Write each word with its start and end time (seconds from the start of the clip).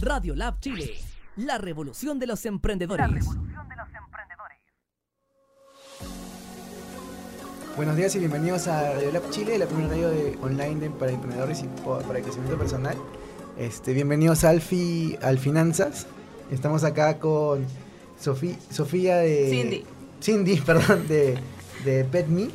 Radio 0.00 0.34
Lab 0.34 0.60
Chile, 0.60 0.94
la 1.36 1.56
revolución 1.56 2.18
de 2.18 2.26
los 2.26 2.44
emprendedores. 2.44 3.24
Buenos 7.76 7.96
días 7.96 8.14
y 8.14 8.18
bienvenidos 8.18 8.68
a 8.68 8.92
Radio 8.92 9.10
Lab 9.12 9.30
Chile, 9.30 9.58
la 9.58 9.66
primera 9.66 9.88
radio 9.88 10.10
de 10.10 10.36
online 10.42 10.90
para 10.90 11.12
emprendedores 11.12 11.62
y 11.62 11.66
para 11.86 12.18
el 12.18 12.24
crecimiento 12.24 12.58
personal. 12.58 12.96
Este, 13.58 13.94
bienvenidos 13.94 14.44
a 14.44 14.50
Alfi, 14.50 15.16
al 15.22 15.38
Finanzas. 15.38 16.06
Estamos 16.50 16.84
acá 16.84 17.18
con 17.18 17.64
Sofía 18.20 19.16
de... 19.16 19.48
Cindy. 19.50 19.84
Cindy, 20.20 20.56
perdón, 20.66 21.08
de, 21.08 21.38
de 21.86 22.04
PetMe, 22.04 22.50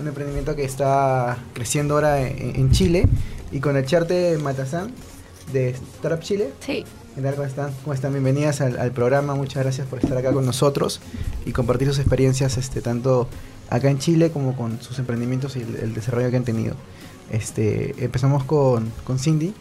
un 0.00 0.08
emprendimiento 0.08 0.56
que 0.56 0.64
está 0.64 1.38
creciendo 1.52 1.94
ahora 1.94 2.20
en, 2.26 2.70
Chile. 2.72 3.06
Y 3.52 3.60
con 3.60 3.76
el 3.76 3.84
Charte 3.84 4.36
Matazán 4.38 4.92
de 5.52 5.70
Startup 5.70 6.20
Chile. 6.20 6.50
Sí. 6.60 6.84
¿Qué 7.14 7.20
tal? 7.20 7.34
¿Cómo 7.34 7.46
están? 7.46 7.72
¿Cómo 7.82 7.94
están? 7.94 8.12
Bienvenidas 8.12 8.60
al, 8.60 8.92
programa. 8.92 9.34
Muchas 9.34 9.62
gracias 9.62 9.86
por 9.86 9.98
estar 9.98 10.16
acá 10.16 10.32
con 10.32 10.46
nosotros 10.46 11.00
y 11.44 11.52
compartir 11.52 11.88
sus 11.88 11.98
experiencias 11.98 12.56
este, 12.56 12.80
tanto 12.80 13.28
acá 13.68 13.90
en 13.90 13.98
Chile 13.98 14.30
como 14.30 14.56
con 14.56 14.80
sus 14.80 14.98
emprendimientos 14.98 15.56
y 15.56 15.60
el, 15.60 15.94
desarrollo 15.94 16.30
que 16.30 16.36
han 16.36 16.44
tenido. 16.44 16.74
Este, 17.30 17.94
empezamos 18.02 18.44
con, 18.44 18.90
con 19.04 19.18
Cindy. 19.18 19.52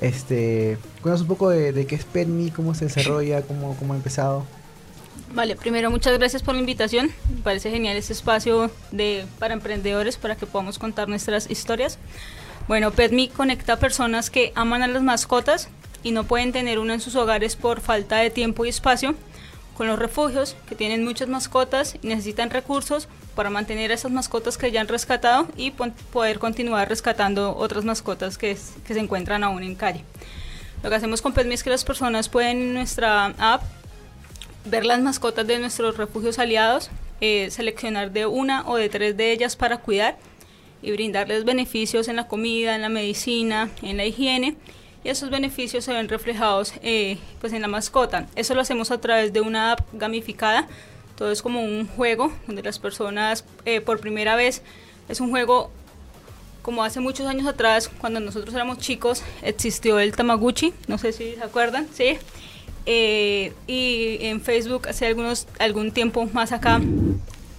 Este, 0.00 0.78
cuéntanos 1.00 1.22
un 1.22 1.28
poco 1.28 1.50
de, 1.50 1.86
qué 1.86 1.94
es 1.94 2.04
PetMe, 2.04 2.52
cómo 2.52 2.74
se 2.74 2.86
desarrolla, 2.86 3.42
cómo, 3.42 3.76
cómo 3.76 3.94
ha 3.94 3.96
empezado. 3.96 4.44
Vale, 5.34 5.56
primero 5.56 5.90
muchas 5.90 6.16
gracias 6.18 6.42
por 6.42 6.54
la 6.54 6.60
invitación. 6.60 7.10
Me 7.34 7.42
parece 7.42 7.70
genial 7.70 7.96
este 7.96 8.12
espacio 8.12 8.70
de, 8.90 9.24
para 9.38 9.54
emprendedores 9.54 10.16
para 10.16 10.36
que 10.36 10.46
podamos 10.46 10.78
contar 10.78 11.08
nuestras 11.08 11.50
historias. 11.50 11.98
Bueno, 12.72 12.90
PetMe 12.90 13.28
conecta 13.28 13.78
personas 13.78 14.30
que 14.30 14.50
aman 14.54 14.82
a 14.82 14.86
las 14.86 15.02
mascotas 15.02 15.68
y 16.02 16.12
no 16.12 16.24
pueden 16.24 16.52
tener 16.52 16.78
una 16.78 16.94
en 16.94 17.02
sus 17.02 17.16
hogares 17.16 17.54
por 17.54 17.82
falta 17.82 18.16
de 18.16 18.30
tiempo 18.30 18.64
y 18.64 18.70
espacio, 18.70 19.14
con 19.76 19.88
los 19.88 19.98
refugios 19.98 20.56
que 20.66 20.74
tienen 20.74 21.04
muchas 21.04 21.28
mascotas 21.28 21.96
y 22.00 22.06
necesitan 22.06 22.48
recursos 22.48 23.08
para 23.34 23.50
mantener 23.50 23.90
a 23.90 23.94
esas 23.94 24.10
mascotas 24.10 24.56
que 24.56 24.70
ya 24.70 24.80
han 24.80 24.88
rescatado 24.88 25.48
y 25.54 25.72
poder 25.72 26.38
continuar 26.38 26.88
rescatando 26.88 27.54
otras 27.54 27.84
mascotas 27.84 28.38
que, 28.38 28.56
que 28.86 28.94
se 28.94 29.00
encuentran 29.00 29.44
aún 29.44 29.62
en 29.62 29.74
calle. 29.74 30.02
Lo 30.82 30.88
que 30.88 30.96
hacemos 30.96 31.20
con 31.20 31.34
PetMe 31.34 31.52
es 31.52 31.62
que 31.62 31.68
las 31.68 31.84
personas 31.84 32.30
pueden 32.30 32.56
en 32.56 32.72
nuestra 32.72 33.34
app 33.36 33.64
ver 34.64 34.86
las 34.86 35.02
mascotas 35.02 35.46
de 35.46 35.58
nuestros 35.58 35.98
refugios 35.98 36.38
aliados, 36.38 36.90
eh, 37.20 37.50
seleccionar 37.50 38.12
de 38.12 38.24
una 38.24 38.66
o 38.66 38.76
de 38.76 38.88
tres 38.88 39.14
de 39.14 39.30
ellas 39.30 39.56
para 39.56 39.76
cuidar 39.76 40.16
y 40.82 40.92
brindarles 40.92 41.44
beneficios 41.44 42.08
en 42.08 42.16
la 42.16 42.28
comida, 42.28 42.74
en 42.74 42.82
la 42.82 42.88
medicina, 42.88 43.70
en 43.82 43.96
la 43.96 44.04
higiene 44.04 44.56
y 45.04 45.08
esos 45.08 45.30
beneficios 45.30 45.84
se 45.84 45.92
ven 45.92 46.08
reflejados 46.08 46.74
eh, 46.82 47.18
pues 47.40 47.52
en 47.52 47.62
la 47.62 47.68
mascota. 47.68 48.26
Eso 48.36 48.54
lo 48.54 48.60
hacemos 48.60 48.90
a 48.90 49.00
través 49.00 49.32
de 49.32 49.40
una 49.40 49.72
app 49.72 49.80
gamificada, 49.92 50.68
todo 51.16 51.30
es 51.30 51.42
como 51.42 51.62
un 51.62 51.86
juego 51.86 52.32
donde 52.46 52.62
las 52.62 52.78
personas 52.78 53.44
eh, 53.64 53.80
por 53.80 54.00
primera 54.00 54.36
vez 54.36 54.62
es 55.08 55.20
un 55.20 55.30
juego 55.30 55.70
como 56.62 56.84
hace 56.84 57.00
muchos 57.00 57.26
años 57.26 57.46
atrás 57.46 57.90
cuando 57.98 58.20
nosotros 58.20 58.54
éramos 58.54 58.78
chicos 58.78 59.22
existió 59.42 59.98
el 59.98 60.14
Tamaguchi, 60.14 60.72
no 60.86 60.98
sé 60.98 61.12
si 61.12 61.34
se 61.34 61.42
acuerdan, 61.42 61.88
sí. 61.92 62.18
Eh, 62.86 63.52
y 63.68 64.18
en 64.20 64.40
Facebook 64.40 64.88
hace 64.88 65.06
algunos 65.06 65.46
algún 65.60 65.92
tiempo 65.92 66.26
más 66.32 66.50
acá 66.50 66.80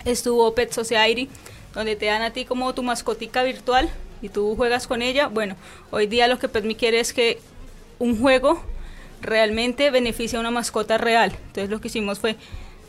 estuvo 0.03 0.53
Pet 0.53 0.73
Society 0.73 1.29
donde 1.73 1.95
te 1.95 2.05
dan 2.07 2.21
a 2.21 2.31
ti 2.31 2.45
como 2.45 2.73
tu 2.73 2.83
mascotica 2.83 3.43
virtual 3.43 3.89
y 4.21 4.29
tú 4.29 4.55
juegas 4.55 4.87
con 4.87 5.01
ella. 5.01 5.27
Bueno, 5.27 5.55
hoy 5.91 6.07
día 6.07 6.27
lo 6.27 6.39
que 6.39 6.47
PetMe 6.47 6.75
quiere 6.75 6.99
es 6.99 7.13
que 7.13 7.39
un 7.99 8.19
juego 8.19 8.61
realmente 9.21 9.89
beneficie 9.91 10.37
a 10.37 10.41
una 10.41 10.51
mascota 10.51 10.97
real. 10.97 11.31
Entonces 11.47 11.69
lo 11.69 11.81
que 11.81 11.87
hicimos 11.87 12.19
fue 12.19 12.35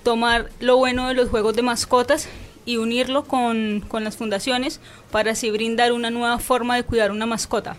tomar 0.02 0.50
lo 0.60 0.76
bueno 0.76 1.08
de 1.08 1.14
los 1.14 1.28
juegos 1.28 1.56
de 1.56 1.62
mascotas 1.62 2.28
y 2.66 2.76
unirlo 2.76 3.24
con, 3.24 3.84
con 3.88 4.04
las 4.04 4.16
fundaciones 4.16 4.80
para 5.10 5.32
así 5.32 5.50
brindar 5.50 5.92
una 5.92 6.10
nueva 6.10 6.38
forma 6.38 6.76
de 6.76 6.82
cuidar 6.82 7.10
una 7.10 7.26
mascota. 7.26 7.76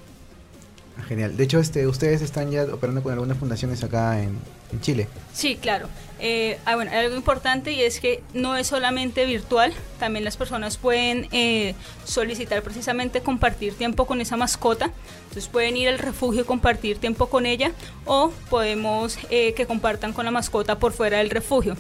Genial. 1.08 1.36
De 1.36 1.44
hecho, 1.44 1.60
este, 1.60 1.86
ustedes 1.88 2.22
están 2.22 2.52
ya 2.52 2.64
operando 2.64 3.04
con 3.04 3.14
algunas 3.14 3.38
fundaciones 3.38 3.84
acá 3.84 4.22
en, 4.22 4.38
en 4.72 4.82
Chile. 4.82 5.08
Sí, 5.34 5.58
claro. 5.58 5.88
Eh, 6.20 6.58
ah, 6.66 6.76
bueno, 6.76 6.92
hay 6.92 7.00
algo 7.00 7.18
importante 7.18 7.74
y 7.74 7.82
es 7.82 8.00
que 8.00 8.24
no 8.34 8.56
es 8.56 8.68
solamente 8.68 9.26
virtual, 9.26 9.74
también 10.00 10.24
las 10.24 10.38
personas 10.38 10.78
pueden 10.78 11.28
eh, 11.32 11.76
solicitar 12.06 12.62
precisamente 12.64 13.22
compartir 13.22 13.74
tiempo 13.74 14.06
con 14.06 14.22
esa 14.22 14.38
mascota, 14.38 14.92
entonces 15.24 15.50
pueden 15.50 15.76
ir 15.76 15.90
al 15.90 16.00
refugio 16.00 16.42
y 16.42 16.46
compartir 16.46 17.00
tiempo 17.00 17.28
con 17.28 17.46
ella 17.46 17.72
o 18.06 18.32
podemos 18.50 19.18
eh, 19.30 19.54
que 19.56 19.66
compartan 19.66 20.14
con 20.14 20.24
la 20.24 20.32
mascota 20.32 20.80
por 20.80 20.94
fuera 20.94 21.18
del 21.18 21.30
refugio. 21.30 21.76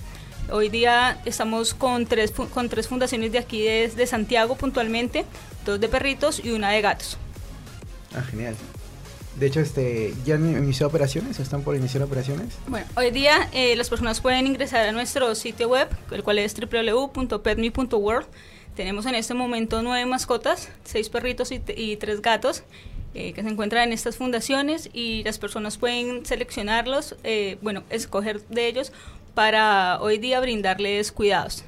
Hoy 0.51 0.69
día 0.69 1.17
estamos 1.25 1.73
con 1.73 2.05
tres, 2.05 2.31
con 2.31 2.69
tres 2.69 2.87
fundaciones 2.87 3.31
de 3.31 3.39
aquí 3.39 3.63
de, 3.63 4.05
Santiago 4.05 4.55
puntualmente, 4.55 5.25
dos 5.65 5.79
de 5.79 5.87
perritos 5.87 6.43
y 6.43 6.51
una 6.51 6.71
de 6.71 6.81
gatos. 6.81 7.17
Ah, 8.13 8.21
genial. 8.21 8.55
De 9.35 9.47
hecho, 9.47 9.59
este, 9.59 10.13
¿ya 10.25 10.35
han 10.35 10.49
iniciado 10.49 10.87
operaciones? 10.87 11.39
¿Están 11.39 11.61
por 11.61 11.75
iniciar 11.75 12.03
operaciones? 12.03 12.55
Bueno, 12.67 12.85
hoy 12.95 13.11
día 13.11 13.49
eh, 13.51 13.75
las 13.75 13.89
personas 13.89 14.21
pueden 14.21 14.47
ingresar 14.47 14.87
a 14.87 14.91
nuestro 14.93 15.35
sitio 15.35 15.67
web, 15.67 15.89
el 16.11 16.23
cual 16.23 16.39
es 16.39 16.55
www.petme.world. 16.55 18.27
Tenemos 18.75 19.05
en 19.05 19.15
este 19.15 19.33
momento 19.33 19.81
nueve 19.81 20.05
mascotas, 20.05 20.69
seis 20.85 21.09
perritos 21.09 21.51
y, 21.51 21.95
tres 21.97 22.21
gatos 22.21 22.63
eh, 23.13 23.33
que 23.33 23.41
se 23.41 23.49
encuentran 23.49 23.83
en 23.83 23.93
estas 23.93 24.15
fundaciones 24.17 24.89
y 24.93 25.23
las 25.23 25.37
personas 25.37 25.77
pueden 25.77 26.25
seleccionarlos, 26.25 27.15
eh, 27.23 27.57
bueno, 27.61 27.83
escoger 27.89 28.41
de 28.47 28.67
ellos 28.67 28.93
para 29.33 29.99
hoy 30.01 30.17
día 30.17 30.39
brindarles 30.39 31.11
cuidados. 31.11 31.65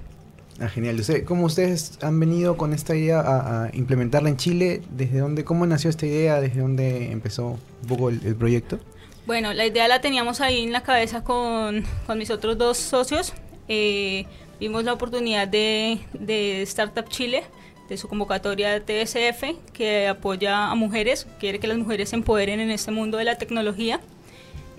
Ah, 0.60 0.70
genial. 0.70 1.00
¿Cómo 1.26 1.46
ustedes 1.46 2.00
han 2.02 2.20
venido 2.20 2.58
con 2.58 2.74
esta 2.74 2.96
idea 2.96 3.22
a, 3.22 3.70
implementarla 3.74 4.30
en 4.30 4.38
Chile? 4.38 4.82
¿Desde 4.90 5.20
dónde, 5.20 5.44
cómo 5.44 5.68
nació 5.68 5.90
esta 5.90 6.08
idea? 6.08 6.42
¿Desde 6.42 6.62
dónde 6.62 7.12
empezó 7.12 7.60
un 7.82 7.88
poco 7.88 8.10
el, 8.10 8.36
proyecto? 8.36 8.80
Bueno, 9.28 9.54
la 9.54 9.66
idea 9.68 9.88
la 9.88 10.02
teníamos 10.02 10.42
ahí 10.42 10.64
en 10.64 10.72
la 10.72 10.82
cabeza 10.82 11.24
con, 11.24 11.84
con 12.08 12.18
mis 12.18 12.32
otros 12.32 12.58
dos 12.58 12.78
socios. 12.78 13.34
Eh, 13.68 14.26
vimos 14.60 14.84
la 14.84 14.94
oportunidad 14.94 15.48
de, 15.48 16.00
de 16.14 16.64
Startup 16.64 17.08
Chile, 17.08 17.44
de 17.88 17.98
su 17.98 18.08
convocatoria 18.08 18.80
de 18.80 18.80
TSF, 18.80 19.74
que 19.74 20.08
apoya 20.08 20.72
a 20.72 20.76
mujeres, 20.76 21.28
quiere 21.40 21.60
que 21.60 21.68
las 21.68 21.78
mujeres 21.78 22.10
se 22.10 22.16
empoderen 22.16 22.60
en 22.60 22.72
este 22.72 22.90
mundo 22.90 23.20
de 23.20 23.26
la 23.26 23.38
tecnología. 23.38 24.00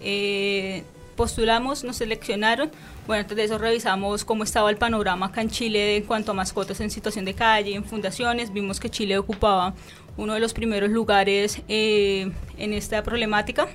Eh, 0.00 0.82
postulamos, 1.14 1.84
nos 1.84 1.96
seleccionaron. 1.96 2.70
Bueno, 3.08 3.22
antes 3.22 3.38
de 3.38 3.44
eso 3.44 3.56
revisamos 3.56 4.22
cómo 4.22 4.44
estaba 4.44 4.68
el 4.68 4.76
panorama 4.76 5.24
acá 5.24 5.40
en 5.40 5.48
Chile 5.48 5.96
en 5.96 6.02
cuanto 6.02 6.32
a 6.32 6.34
mascotas 6.34 6.78
en 6.82 6.90
situación 6.90 7.24
de 7.24 7.32
calle, 7.32 7.74
en 7.74 7.82
fundaciones. 7.82 8.52
Vimos 8.52 8.80
que 8.80 8.90
Chile 8.90 9.16
ocupaba 9.16 9.72
uno 10.18 10.34
de 10.34 10.40
los 10.40 10.52
primeros 10.52 10.90
lugares 10.90 11.62
eh, 11.68 12.30
en 12.58 12.74
esta 12.74 13.02
problemática 13.02 13.66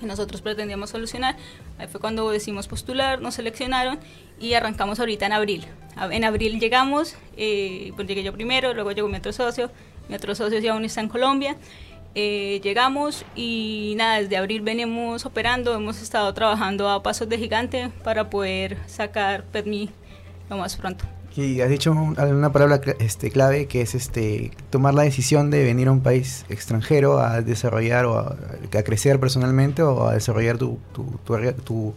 que 0.00 0.06
nosotros 0.06 0.42
pretendíamos 0.42 0.90
solucionar. 0.90 1.36
Ahí 1.78 1.86
fue 1.86 2.00
cuando 2.00 2.28
decidimos 2.28 2.66
postular, 2.66 3.20
nos 3.20 3.36
seleccionaron 3.36 4.00
y 4.40 4.54
arrancamos 4.54 4.98
ahorita 4.98 5.26
en 5.26 5.32
abril. 5.32 5.64
En 6.10 6.24
abril 6.24 6.58
llegamos, 6.58 7.14
eh, 7.36 7.92
pues 7.94 8.08
llegué 8.08 8.24
yo 8.24 8.32
primero, 8.32 8.74
luego 8.74 8.90
llegó 8.90 9.06
mi 9.06 9.18
otro 9.18 9.32
socio, 9.32 9.70
mi 10.08 10.16
otro 10.16 10.34
socio 10.34 10.58
ya 10.58 10.72
aún 10.72 10.84
está 10.84 11.00
en 11.00 11.08
Colombia 11.08 11.56
eh, 12.14 12.60
llegamos 12.62 13.24
y 13.36 13.94
nada, 13.96 14.20
desde 14.20 14.36
abril 14.36 14.62
venimos 14.62 15.26
operando, 15.26 15.74
hemos 15.74 16.02
estado 16.02 16.32
trabajando 16.34 16.88
a 16.88 17.02
pasos 17.02 17.28
de 17.28 17.38
gigante 17.38 17.90
para 18.02 18.30
poder 18.30 18.78
sacar 18.86 19.44
PetMe 19.44 19.88
lo 20.48 20.56
más 20.56 20.76
pronto. 20.76 21.04
Y 21.36 21.60
has 21.60 21.70
dicho 21.70 21.92
una 21.92 22.50
palabra 22.50 22.80
este, 22.98 23.30
clave 23.30 23.66
que 23.66 23.82
es 23.82 23.94
este 23.94 24.50
tomar 24.70 24.94
la 24.94 25.02
decisión 25.02 25.50
de 25.50 25.62
venir 25.62 25.86
a 25.86 25.92
un 25.92 26.00
país 26.00 26.44
extranjero 26.48 27.20
a 27.20 27.40
desarrollar 27.40 28.04
o 28.06 28.18
a, 28.18 28.36
crecer 28.84 29.20
personalmente 29.20 29.82
o 29.82 30.08
a 30.08 30.14
desarrollar 30.14 30.58
tu, 30.58 30.78
tu, 30.92 31.04
tu 31.64 31.94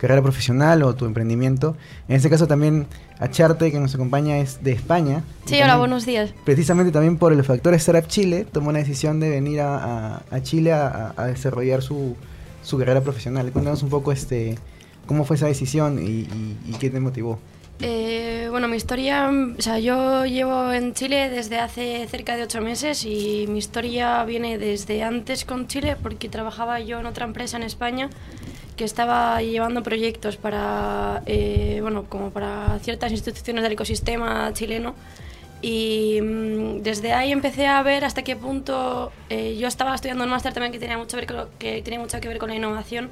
carrera 0.00 0.22
profesional 0.22 0.82
o 0.82 0.94
tu 0.94 1.04
emprendimiento. 1.04 1.76
En 2.08 2.16
este 2.16 2.30
caso 2.30 2.46
también 2.46 2.86
Acharte, 3.18 3.70
que 3.70 3.78
nos 3.78 3.94
acompaña, 3.94 4.38
es 4.38 4.64
de 4.64 4.72
España. 4.72 5.22
Sí, 5.44 5.60
hola, 5.60 5.76
buenos 5.76 6.06
días. 6.06 6.32
Precisamente 6.46 6.90
también 6.90 7.18
por 7.18 7.34
el 7.34 7.44
factor 7.44 7.74
Startup 7.74 8.08
Chile, 8.08 8.46
tomó 8.50 8.72
la 8.72 8.78
decisión 8.78 9.20
de 9.20 9.28
venir 9.28 9.60
a, 9.60 10.22
Chile 10.42 10.72
a, 10.72 11.12
desarrollar 11.26 11.82
su, 11.82 12.16
su, 12.62 12.78
carrera 12.78 13.02
profesional. 13.02 13.52
Cuéntanos 13.52 13.82
un 13.82 13.90
poco 13.90 14.10
este, 14.10 14.56
cómo 15.04 15.24
fue 15.24 15.36
esa 15.36 15.48
decisión 15.48 15.98
y, 16.02 16.26
qué 16.78 16.88
te 16.88 16.98
motivó. 16.98 17.38
Eh, 17.82 18.48
bueno, 18.50 18.68
mi 18.68 18.76
historia, 18.76 19.30
o 19.30 19.60
sea, 19.60 19.78
yo 19.78 20.24
llevo 20.24 20.72
en 20.72 20.94
Chile 20.94 21.28
desde 21.28 21.58
hace 21.58 22.06
cerca 22.08 22.36
de 22.36 22.44
ocho 22.44 22.62
meses 22.62 23.04
y 23.04 23.46
mi 23.48 23.58
historia 23.58 24.24
viene 24.24 24.56
desde 24.56 25.02
antes 25.02 25.44
con 25.44 25.66
Chile 25.66 25.96
porque 26.02 26.30
trabajaba 26.30 26.80
yo 26.80 27.00
en 27.00 27.06
otra 27.06 27.26
empresa 27.26 27.58
en 27.58 27.64
España 27.64 28.08
que 28.80 28.86
estaba 28.86 29.42
llevando 29.42 29.82
proyectos 29.82 30.38
para, 30.38 31.22
eh, 31.26 31.80
bueno, 31.82 32.06
como 32.08 32.30
para 32.30 32.78
ciertas 32.78 33.12
instituciones 33.12 33.62
del 33.62 33.72
ecosistema 33.72 34.50
chileno 34.54 34.94
Y 35.60 36.18
mm, 36.22 36.80
desde 36.80 37.12
ahí 37.12 37.30
empecé 37.30 37.66
a 37.66 37.82
ver 37.82 38.06
hasta 38.06 38.22
qué 38.22 38.36
punto 38.36 39.12
eh, 39.28 39.58
yo 39.60 39.68
estaba 39.68 39.94
estudiando 39.94 40.24
un 40.24 40.30
máster 40.30 40.54
también 40.54 40.72
que 40.72 40.78
tenía, 40.78 40.96
mucho 40.96 41.18
que 41.58 41.82
tenía 41.82 42.00
mucho 42.00 42.18
que 42.22 42.28
ver 42.28 42.38
con 42.38 42.48
la 42.48 42.54
innovación. 42.54 43.10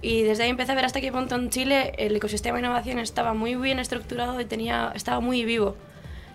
Y 0.00 0.22
desde 0.22 0.44
ahí 0.44 0.48
empecé 0.48 0.72
a 0.72 0.76
ver 0.76 0.86
hasta 0.86 1.02
qué 1.02 1.12
punto 1.12 1.34
en 1.34 1.50
Chile 1.50 1.92
el 1.98 2.16
ecosistema 2.16 2.56
de 2.56 2.64
innovación 2.64 2.98
estaba 2.98 3.34
muy 3.34 3.54
bien 3.54 3.80
estructurado 3.80 4.40
y 4.40 4.46
tenía, 4.46 4.92
estaba 4.94 5.20
muy 5.20 5.44
vivo. 5.44 5.76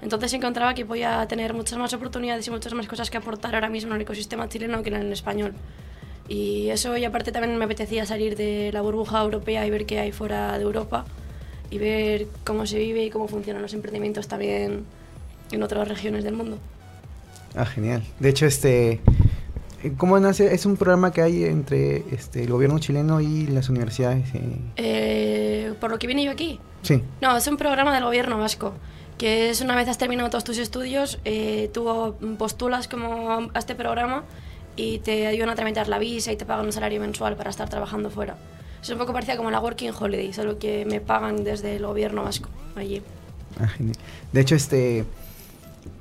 Entonces 0.04 0.32
encontraba 0.34 0.76
que 0.76 0.86
podía 0.86 1.28
tener 1.28 1.56
muchas 1.56 1.80
más 1.80 1.92
oportunidades 1.96 2.46
y 2.46 2.52
muchas 2.52 2.74
más 2.76 2.88
cosas 2.88 3.10
que 3.10 3.18
aportar 3.18 3.56
ahora 3.56 3.70
mismo 3.70 3.90
en 3.90 3.96
el 3.96 4.02
ecosistema 4.04 4.48
chileno 4.48 4.84
que 4.84 4.90
en 4.90 4.98
el 4.98 5.12
español. 5.12 5.56
Y 6.28 6.70
eso, 6.70 6.98
y 6.98 7.06
aparte 7.06 7.32
también 7.32 7.58
me 7.58 7.66
apetecía 7.66 8.06
salir 8.06 8.36
de 8.36 8.72
la 8.74 8.82
burbuja 8.82 9.22
europea 9.22 9.66
y 9.66 9.70
ver 9.70 9.86
qué 9.86 10.00
hay 10.00 10.12
fuera 10.12 10.58
de 10.58 10.64
Europa 10.64 11.06
y 11.70 11.78
ver 11.78 12.28
cómo 12.44 12.66
se 12.66 12.80
vive 12.80 13.06
y 13.06 13.10
cómo 13.10 13.28
funcionan 13.28 13.62
los 13.62 13.74
emprendimientos 13.74 14.28
también 14.28 14.84
en 15.52 15.64
otras 15.64 15.88
regiones 15.88 16.24
del 16.24 16.34
mundo. 16.34 16.58
Ah, 17.56 17.66
genial. 17.66 18.04
De 18.20 18.30
hecho, 18.30 18.46
este, 18.46 19.00
¿cómo 19.98 20.20
nace? 20.20 20.54
Es 20.54 20.66
un 20.66 20.78
programa 20.78 21.12
que 21.12 21.22
hay 21.22 21.44
entre 21.46 22.04
este, 22.12 22.44
el 22.44 22.52
gobierno 22.52 22.80
chileno 22.80 23.22
y 23.22 23.48
las 23.48 23.70
universidades. 23.70 24.28
eh. 24.36 24.60
Eh, 24.76 25.74
por 25.80 25.92
lo 25.92 26.00
que 26.00 26.08
vine 26.08 26.24
yo 26.24 26.32
aquí. 26.32 26.60
Sí. 26.82 27.02
No, 27.22 27.36
es 27.36 27.48
un 27.48 27.58
programa 27.58 27.94
del 27.94 28.04
gobierno 28.04 28.38
vasco, 28.38 28.74
que 29.18 29.50
es 29.50 29.62
una 29.62 29.76
vez 29.76 29.88
has 29.88 29.98
terminado 29.98 30.30
todos 30.30 30.44
tus 30.44 30.58
estudios, 30.58 31.20
eh, 31.26 31.70
tú 31.74 32.16
postulas 32.38 32.88
como 32.88 33.50
a 33.54 33.60
este 33.60 33.76
programa 33.76 34.24
y 34.78 35.00
te 35.00 35.28
ayudan 35.28 35.50
a 35.50 35.56
tramitar 35.56 35.90
la 35.90 36.00
visa 36.00 36.32
y 36.32 36.38
te 36.38 36.46
pagan 36.46 36.66
un 36.66 36.72
salario 36.72 37.02
mensual 37.02 37.36
para 37.36 37.50
estar 37.50 37.68
trabajando 37.68 38.10
fuera. 38.10 38.38
Es 38.82 38.90
un 38.90 38.98
poco 38.98 39.12
parecida 39.12 39.36
como 39.36 39.52
la 39.52 39.60
Working 39.60 39.92
Holiday, 40.00 40.32
solo 40.32 40.58
que 40.60 40.86
me 40.86 41.02
pagan 41.02 41.44
desde 41.44 41.76
el 41.76 41.86
gobierno 41.86 42.24
vasco 42.24 42.48
allí. 42.76 43.02
Ah, 43.60 43.68
genial. 43.68 43.98
De 44.32 44.40
hecho, 44.42 44.54
este, 44.56 45.04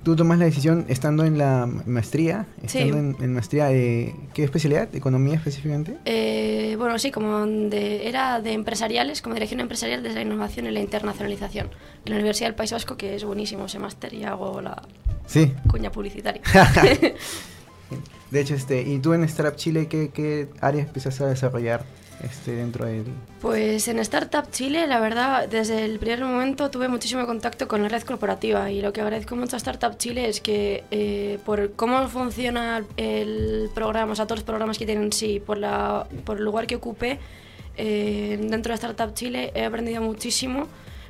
tú 0.02 0.14
tomas 0.14 0.38
la 0.38 0.44
decisión 0.44 0.84
estando 0.88 1.24
en 1.24 1.38
la 1.38 1.66
maestría, 1.86 2.44
Sí. 2.66 2.78
estando 2.80 2.98
en, 2.98 3.16
en 3.24 3.32
maestría, 3.32 3.72
eh, 3.72 4.14
¿qué 4.34 4.44
especialidad? 4.44 4.94
¿Economía 4.94 5.36
específicamente? 5.36 5.96
Eh, 6.04 6.76
bueno, 6.78 6.98
sí, 6.98 7.10
como 7.10 7.46
de, 7.46 8.06
era 8.06 8.42
de 8.42 8.52
empresariales, 8.52 9.22
como 9.22 9.34
dirección 9.34 9.60
empresarial 9.60 10.02
desde 10.02 10.16
la 10.16 10.22
innovación 10.22 10.66
y 10.66 10.70
la 10.70 10.80
internacionalización. 10.80 11.70
En 12.04 12.10
la 12.12 12.16
Universidad 12.18 12.48
del 12.48 12.56
País 12.56 12.72
Vasco, 12.72 12.96
que 12.98 13.14
es 13.16 13.24
buenísimo 13.24 13.64
ese 13.64 13.78
máster, 13.78 14.12
y 14.12 14.24
hago 14.24 14.60
la 14.60 14.82
Sí. 15.26 15.50
cuña 15.70 15.90
publicitaria. 15.90 16.42
De 18.30 18.40
hecho, 18.40 18.54
este, 18.54 18.82
¿y 18.82 18.98
tú 18.98 19.12
en 19.12 19.24
Startup 19.24 19.56
Chile 19.56 19.86
qué, 19.86 20.10
qué 20.10 20.48
área 20.60 20.82
empiezas 20.82 21.20
a 21.20 21.26
desarrollar 21.26 21.84
este, 22.22 22.52
dentro 22.52 22.86
del...? 22.86 23.04
Pues 23.40 23.86
en 23.88 23.98
Startup 24.00 24.50
Chile, 24.50 24.86
la 24.86 24.98
verdad, 25.00 25.48
desde 25.48 25.84
el 25.84 25.98
primer 25.98 26.24
momento 26.24 26.70
tuve 26.70 26.88
muchísimo 26.88 27.26
contacto 27.26 27.68
con 27.68 27.82
la 27.82 27.88
red 27.88 28.02
corporativa 28.02 28.70
y 28.70 28.80
lo 28.80 28.92
que 28.92 29.00
agradezco 29.00 29.36
mucho 29.36 29.56
a 29.56 29.58
Startup 29.58 29.96
Chile 29.96 30.28
es 30.28 30.40
que 30.40 30.84
eh, 30.90 31.38
por 31.44 31.72
cómo 31.74 32.08
funciona 32.08 32.84
el 32.96 33.70
programa, 33.74 34.12
o 34.12 34.16
todos 34.16 34.38
los 34.38 34.44
programas 34.44 34.78
que 34.78 34.86
tienen 34.86 35.04
en 35.04 35.12
sí, 35.12 35.40
por, 35.40 35.58
la, 35.58 36.06
por 36.24 36.38
el 36.38 36.44
lugar 36.44 36.66
que 36.66 36.76
ocupé 36.76 37.20
eh, 37.76 38.38
dentro 38.40 38.70
de 38.70 38.74
Startup 38.74 39.14
Chile, 39.14 39.52
he 39.54 39.64
aprendido 39.64 40.02
muchísimo 40.02 40.66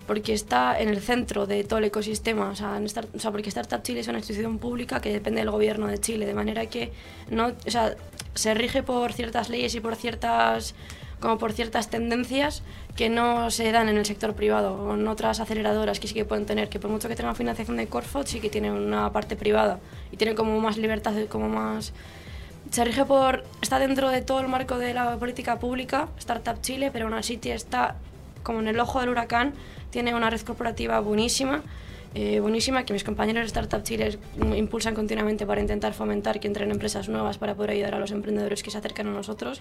porque 0.06 0.32
está 0.32 0.79
en 0.79 0.88
el 0.88 1.00
centro 1.00 1.47
de 1.47 1.64
todo 1.64 1.79
el 1.79 1.87
ecosistema, 1.87 2.50
o 2.50 2.56
sea, 2.56 2.76
en 2.76 2.85
o 2.85 2.88
sea, 2.88 3.31
porque 3.31 3.49
Startup 3.49 3.82
Chile 3.82 4.00
es 4.00 4.08
una 4.08 4.19
institución 4.19 4.58
pública 4.58 5.00
que 5.00 5.12
depende 5.12 5.41
del 5.41 5.50
gobierno 5.50 5.87
de 5.88 5.99
Chile, 5.99 6.26
de 6.26 6.35
manera 6.35 6.67
que 6.67 6.93
no, 7.31 7.53
o 7.67 7.70
sea, 7.70 7.97
se 8.35 8.55
rige 8.55 8.82
por 8.82 9.12
ciertas 9.12 9.49
leyes 9.49 9.75
y 9.75 9.81
por 9.81 9.97
ciertas 9.97 10.75
como 11.20 11.38
por 11.38 11.53
ciertas 11.53 11.88
tendencias 11.88 12.62
que 12.94 13.08
no 13.08 13.50
se 13.50 13.73
dan 13.73 13.88
en 13.88 13.97
el 13.97 14.06
sector 14.06 14.35
privado 14.35 14.75
o 14.75 14.94
en 14.94 15.06
otras 15.08 15.41
aceleradoras 15.41 15.99
que 16.00 16.08
sí 16.08 16.14
que 16.14 16.25
pueden 16.25 16.47
tener, 16.47 16.69
que 16.69 16.79
por 16.79 16.91
mucho 16.91 17.08
que 17.08 17.17
tengan 17.17 17.37
financiación 17.37 17.76
de 17.76 17.87
Corfo, 17.87 18.25
sí 18.25 18.41
que 18.41 18.50
tienen 18.50 18.73
una 18.73 19.11
parte 19.12 19.37
privada 19.37 19.79
y 20.12 20.17
tienen 20.17 20.37
como 20.37 20.58
más 20.61 20.76
libertad, 20.76 21.14
como 21.29 21.49
más... 21.49 21.93
Se 22.70 22.85
rige 22.85 23.05
por... 23.05 23.44
está 23.62 23.79
dentro 23.79 24.11
de 24.11 24.23
todo 24.23 24.41
el 24.41 24.49
marco 24.49 24.76
de 24.76 24.93
la 24.93 25.17
política 25.19 25.58
pública, 25.58 26.08
Startup 26.19 26.61
Chile, 26.61 26.91
pero 26.93 27.06
aún 27.06 27.14
así 27.14 27.38
está 27.44 27.97
como 28.43 28.61
en 28.61 28.69
el 28.69 28.79
ojo 28.79 29.00
del 29.00 29.08
huracán, 29.11 29.55
tiene 29.90 30.14
una 30.14 30.30
red 30.30 30.40
corporativa 30.40 30.98
buenísima, 31.00 31.62
eh, 32.14 32.40
buenísima, 32.40 32.84
que 32.84 32.92
mis 32.92 33.04
compañeros 33.04 33.42
de 33.42 33.46
Startup 33.46 33.82
Chile 33.82 34.18
impulsan 34.56 34.94
continuamente 34.94 35.44
para 35.46 35.60
intentar 35.60 35.92
fomentar 35.92 36.40
que 36.40 36.46
entren 36.48 36.70
empresas 36.70 37.08
nuevas 37.08 37.36
para 37.38 37.54
poder 37.54 37.72
ayudar 37.72 37.94
a 37.94 37.98
los 37.98 38.10
emprendedores 38.10 38.62
que 38.62 38.70
se 38.70 38.78
acercan 38.78 39.06
a 39.08 39.10
nosotros 39.10 39.60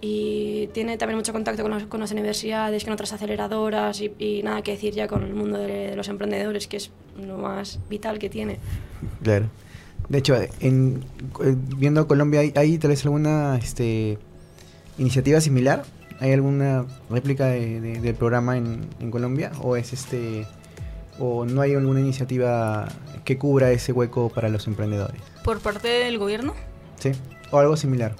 y 0.00 0.68
tiene 0.74 0.98
también 0.98 1.16
mucho 1.16 1.32
contacto 1.32 1.62
con, 1.62 1.70
las- 1.72 1.84
con 1.84 2.00
las 2.00 2.10
universidades, 2.12 2.84
con 2.84 2.92
otras 2.92 3.12
aceleradoras 3.12 4.00
y, 4.00 4.12
y 4.18 4.42
nada 4.42 4.62
que 4.62 4.72
decir 4.72 4.92
ya 4.94 5.08
con 5.08 5.22
el 5.22 5.34
mundo 5.34 5.58
de, 5.58 5.90
de 5.90 5.96
los 5.96 6.08
emprendedores, 6.08 6.66
que 6.66 6.76
es 6.78 6.90
lo 7.22 7.38
más 7.38 7.78
vital 7.88 8.18
que 8.18 8.28
tiene. 8.28 8.58
Claro. 9.22 9.46
De 10.08 10.18
hecho, 10.18 10.36
en, 10.60 11.02
eh, 11.42 11.54
viendo 11.78 12.06
Colombia, 12.06 12.40
¿hay, 12.40 12.52
hay 12.56 12.76
tal 12.76 12.90
vez 12.90 13.02
alguna 13.04 13.56
este, 13.56 14.18
iniciativa 14.98 15.40
similar? 15.40 15.84
¿Hay 16.20 16.32
alguna 16.32 16.86
réplica 17.10 17.46
de- 17.46 17.80
de- 17.80 18.00
del 18.00 18.14
programa 18.14 18.56
en, 18.56 18.88
en 19.00 19.10
Colombia? 19.10 19.52
¿O 19.62 19.76
es 19.76 19.92
este 19.92 20.46
o 21.18 21.44
no 21.44 21.60
hay 21.60 21.74
alguna 21.74 22.00
iniciativa 22.00 22.88
que 23.24 23.38
cubra 23.38 23.70
ese 23.70 23.92
hueco 23.92 24.28
para 24.30 24.48
los 24.48 24.66
emprendedores? 24.66 25.20
Por 25.44 25.60
parte 25.60 25.88
del 25.88 26.18
gobierno 26.18 26.54
¿Sí? 26.98 27.12
¿O 27.50 27.58
algo 27.58 27.76
similar? 27.76 28.14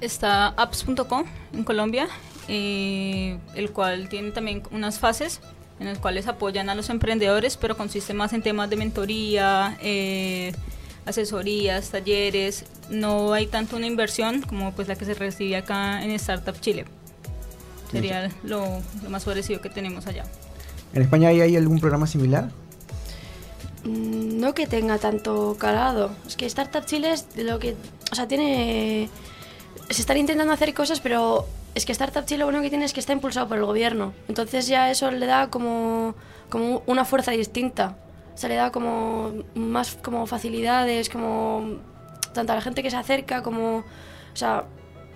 está 0.00 0.48
apps.com 0.48 1.24
en 1.52 1.62
Colombia, 1.64 2.08
eh, 2.48 3.36
el 3.54 3.70
cual 3.70 4.08
tiene 4.08 4.30
también 4.30 4.62
unas 4.70 4.98
fases 4.98 5.40
en 5.78 5.86
las 5.86 5.98
cuales 5.98 6.26
apoyan 6.26 6.68
a 6.70 6.74
los 6.74 6.88
emprendedores, 6.90 7.56
pero 7.58 7.76
consiste 7.76 8.12
más 8.14 8.32
en 8.32 8.42
temas 8.42 8.68
de 8.70 8.76
mentoría, 8.76 9.78
eh, 9.82 10.52
asesorías, 11.06 11.90
talleres. 11.90 12.64
No 12.90 13.32
hay 13.32 13.46
tanto 13.46 13.76
una 13.76 13.86
inversión 13.86 14.42
como 14.42 14.72
pues 14.72 14.88
la 14.88 14.96
que 14.96 15.04
se 15.04 15.14
recibe 15.14 15.56
acá 15.56 16.02
en 16.04 16.10
Startup 16.12 16.58
Chile. 16.60 16.84
Sería 17.90 18.30
lo, 18.42 18.80
lo 19.02 19.10
más 19.10 19.24
parecido 19.24 19.60
que 19.60 19.70
tenemos 19.70 20.06
allá. 20.06 20.24
¿En 20.92 21.02
España 21.02 21.28
hay, 21.28 21.40
hay 21.40 21.56
algún 21.56 21.80
programa 21.80 22.06
similar? 22.06 22.50
Mm, 23.84 24.40
No 24.40 24.54
que 24.54 24.66
tenga 24.66 24.98
tanto 24.98 25.56
calado. 25.58 26.10
Es 26.26 26.36
que 26.36 26.46
Startup 26.46 26.84
Chile 26.84 27.12
es 27.12 27.34
de 27.34 27.44
lo 27.44 27.58
que. 27.58 27.76
O 28.10 28.14
sea, 28.14 28.26
tiene. 28.28 29.08
Se 29.88 30.00
están 30.02 30.16
intentando 30.16 30.52
hacer 30.52 30.72
cosas, 30.74 31.00
pero 31.00 31.46
es 31.74 31.84
que 31.86 31.92
Startup 31.92 32.24
Chile 32.24 32.40
lo 32.40 32.48
único 32.48 32.62
que 32.62 32.70
tiene 32.70 32.84
es 32.84 32.92
que 32.92 33.00
está 33.00 33.12
impulsado 33.12 33.48
por 33.48 33.58
el 33.58 33.64
gobierno. 33.64 34.12
Entonces 34.28 34.66
ya 34.66 34.90
eso 34.90 35.10
le 35.10 35.26
da 35.26 35.48
como, 35.50 36.14
como 36.48 36.82
una 36.86 37.04
fuerza 37.04 37.32
distinta. 37.32 37.96
O 38.34 38.38
sea, 38.38 38.48
le 38.48 38.54
da 38.54 38.70
como 38.70 39.32
más 39.54 39.96
como 40.02 40.26
facilidades, 40.26 41.08
como. 41.08 41.78
Tanto 42.32 42.52
a 42.52 42.56
la 42.56 42.62
gente 42.62 42.82
que 42.82 42.90
se 42.90 42.96
acerca 42.96 43.42
como. 43.42 43.78
O 43.78 44.36
sea, 44.36 44.64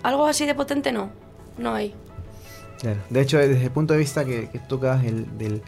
algo 0.03 0.25
así 0.25 0.45
de 0.45 0.55
potente 0.55 0.91
no. 0.91 1.09
No 1.57 1.73
hay. 1.73 1.93
De 3.09 3.21
hecho, 3.21 3.37
desde 3.37 3.63
el 3.63 3.71
punto 3.71 3.93
de 3.93 3.99
vista 3.99 4.25
que, 4.25 4.49
que 4.49 4.59
tocas 4.59 5.03
el, 5.05 5.37
del 5.37 5.61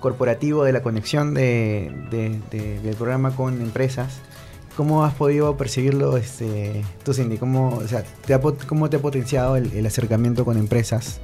corporativo, 0.00 0.64
de 0.64 0.72
la 0.72 0.82
conexión 0.82 1.34
de, 1.34 1.92
de- 2.10 2.40
de- 2.50 2.80
del 2.80 2.94
programa 2.96 3.34
con 3.36 3.60
empresas, 3.60 4.18
¿cómo 4.76 5.04
has 5.04 5.14
podido 5.14 5.56
percibirlo 5.56 6.16
este, 6.16 6.82
tú, 7.04 7.12
Cindy? 7.14 7.38
¿Cómo, 7.38 7.68
o 7.76 7.88
sea, 7.88 8.02
te 8.26 8.34
ha, 8.34 8.40
¿Cómo 8.40 8.88
te 8.90 8.96
ha 8.96 9.00
potenciado 9.00 9.56
el, 9.56 9.72
el 9.72 9.84
acercamiento 9.86 10.44
con 10.44 10.56
empresas? 10.58 11.20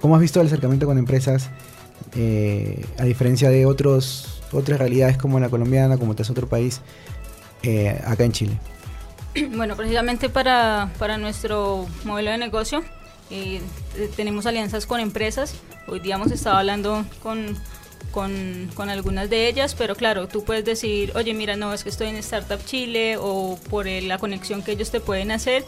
¿Cómo 0.00 0.14
has 0.14 0.20
visto 0.20 0.40
el 0.40 0.46
acercamiento 0.46 0.86
con 0.86 0.96
empresas 0.98 1.50
eh, 2.14 2.84
a 2.98 3.04
diferencia 3.04 3.50
de 3.50 3.66
otros 3.66 4.42
otras 4.52 4.78
realidades 4.78 5.18
como 5.18 5.38
la 5.40 5.48
colombiana, 5.50 5.98
como 5.98 6.14
es 6.16 6.30
otro 6.30 6.46
país, 6.48 6.80
eh, 7.62 8.00
acá 8.06 8.24
en 8.24 8.32
Chile? 8.32 8.58
Bueno, 9.56 9.76
precisamente 9.76 10.28
para, 10.30 10.90
para 10.98 11.16
nuestro 11.18 11.86
modelo 12.04 12.30
de 12.30 12.38
negocio 12.38 12.82
eh, 13.30 13.60
eh, 13.96 14.10
tenemos 14.16 14.46
alianzas 14.46 14.86
con 14.86 15.00
empresas. 15.00 15.54
Hoy 15.86 16.00
día 16.00 16.16
hemos 16.16 16.30
estado 16.32 16.56
hablando 16.56 17.04
con, 17.22 17.56
con, 18.10 18.70
con 18.74 18.90
algunas 18.90 19.30
de 19.30 19.48
ellas, 19.48 19.74
pero 19.74 19.94
claro, 19.94 20.28
tú 20.28 20.44
puedes 20.44 20.64
decir, 20.64 21.12
oye, 21.14 21.34
mira, 21.34 21.56
no, 21.56 21.72
es 21.72 21.82
que 21.82 21.90
estoy 21.90 22.08
en 22.08 22.16
Startup 22.16 22.64
Chile 22.64 23.16
o 23.18 23.58
por 23.70 23.86
la 23.86 24.18
conexión 24.18 24.62
que 24.62 24.72
ellos 24.72 24.90
te 24.90 25.00
pueden 25.00 25.30
hacer 25.30 25.64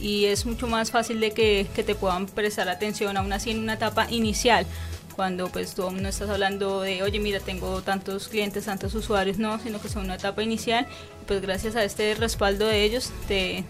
y 0.00 0.26
es 0.26 0.44
mucho 0.44 0.66
más 0.66 0.90
fácil 0.90 1.20
de 1.20 1.30
que, 1.30 1.66
que 1.74 1.84
te 1.84 1.94
puedan 1.94 2.26
prestar 2.26 2.68
atención 2.68 3.16
aún 3.16 3.32
así 3.32 3.50
en 3.50 3.60
una 3.60 3.74
etapa 3.74 4.10
inicial 4.10 4.66
cuando 5.14 5.48
pues 5.48 5.74
tú 5.74 5.82
aún 5.82 6.02
no 6.02 6.08
estás 6.08 6.28
hablando 6.28 6.80
de, 6.80 7.02
oye, 7.02 7.20
mira, 7.20 7.40
tengo 7.40 7.82
tantos 7.82 8.28
clientes, 8.28 8.64
tantos 8.64 8.94
usuarios, 8.94 9.38
no, 9.38 9.58
sino 9.60 9.80
que 9.80 9.88
son 9.88 10.04
una 10.04 10.16
etapa 10.16 10.42
inicial, 10.42 10.86
pues 11.26 11.40
gracias 11.40 11.76
a 11.76 11.84
este 11.84 12.14
respaldo 12.14 12.66
de 12.66 12.82
ellos 12.82 13.12
te 13.28 13.64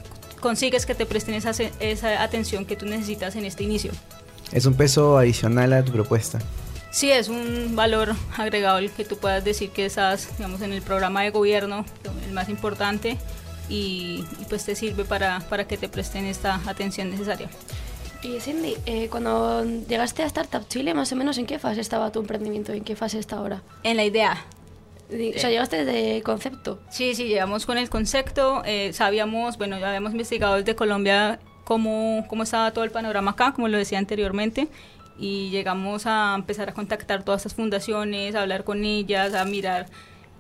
consigues 0.45 0.85
que 0.85 0.95
te 0.95 1.07
presten 1.07 1.35
esa, 1.35 1.53
esa 1.81 2.23
atención 2.23 2.67
que 2.67 2.77
tú 2.77 2.85
necesitas 2.85 3.35
en 3.35 3.47
este 3.47 3.65
inicio. 3.65 3.93
Es 4.53 4.67
un 4.67 4.75
peso 4.75 5.17
adicional 5.17 5.73
a 5.73 5.83
tu 5.83 5.91
propuesta. 5.91 6.39
Sí, 6.91 7.11
es 7.11 7.31
un 7.31 7.75
valor 7.75 8.15
agregado 8.37 8.77
el 8.77 8.91
que 8.91 9.07
tú 9.07 9.17
puedas 9.17 9.43
decir 9.43 9.71
que 9.71 9.87
estás, 9.87 10.37
digamos, 10.37 10.61
en 10.61 10.75
el 10.75 10.83
programa 10.83 11.23
de 11.23 11.31
gobierno, 11.31 11.87
el 12.27 12.35
más 12.35 12.51
importante, 12.51 13.17
y, 13.71 14.23
y, 14.39 14.45
pues 14.51 14.67
te 14.67 14.77
sirve 14.77 15.07
para, 15.07 15.41
para 15.49 15.67
que 15.67 15.79
te 15.79 15.89
presten 15.89 16.27
esta 16.27 16.61
atención 16.67 17.09
necesaria. 17.11 17.49
Y 18.23 18.39
Cindy, 18.39 18.77
eh, 18.85 19.09
cuando 19.09 19.65
llegaste 19.65 20.25
a 20.25 20.27
Startup 20.27 20.69
Chile, 20.69 20.93
más 20.93 21.11
o 21.13 21.17
menos 21.17 21.39
en 21.39 21.47
qué 21.47 21.59
fase 21.59 21.81
estaba 21.81 22.13
tu 22.13 22.21
emprendimiento, 22.21 22.75
en 22.75 22.85
qué 22.85 22.97
fase 22.97 23.19
está 23.19 23.37
ahora. 23.37 23.63
En 23.83 23.97
la 23.97 24.05
idea, 24.05 24.45
O 25.11 25.39
sea, 25.39 25.51
llegaste 25.51 25.85
de 25.85 26.23
concepto. 26.23 26.81
Sí, 26.91 27.15
sí, 27.15 27.25
llegamos 27.25 27.67
con 27.67 27.79
el 27.79 27.91
concepto. 27.91 28.63
Eh, 28.65 28.93
sabíamos, 28.93 29.59
bueno, 29.59 29.79
ya 29.79 29.89
habíamos 29.89 30.13
investigado 30.13 30.57
desde 30.57 30.75
Colombia 30.75 31.39
cómo, 31.65 32.25
cómo 32.29 32.43
estaba 32.43 32.73
todo 32.73 32.85
el 32.85 32.91
panorama 32.91 33.33
acá, 33.33 33.53
como 33.53 33.69
lo 33.69 33.77
decía 33.77 33.99
anteriormente. 33.99 34.69
Y 35.19 35.51
llegamos 35.51 36.07
a 36.07 36.35
empezar 36.35 36.71
a 36.71 36.75
contactar 36.75 37.23
todas 37.23 37.43
estas 37.43 37.55
fundaciones, 37.55 38.35
a 38.35 38.43
hablar 38.43 38.65
con 38.65 38.85
ellas, 38.85 39.35
a 39.35 39.45
mirar 39.45 39.87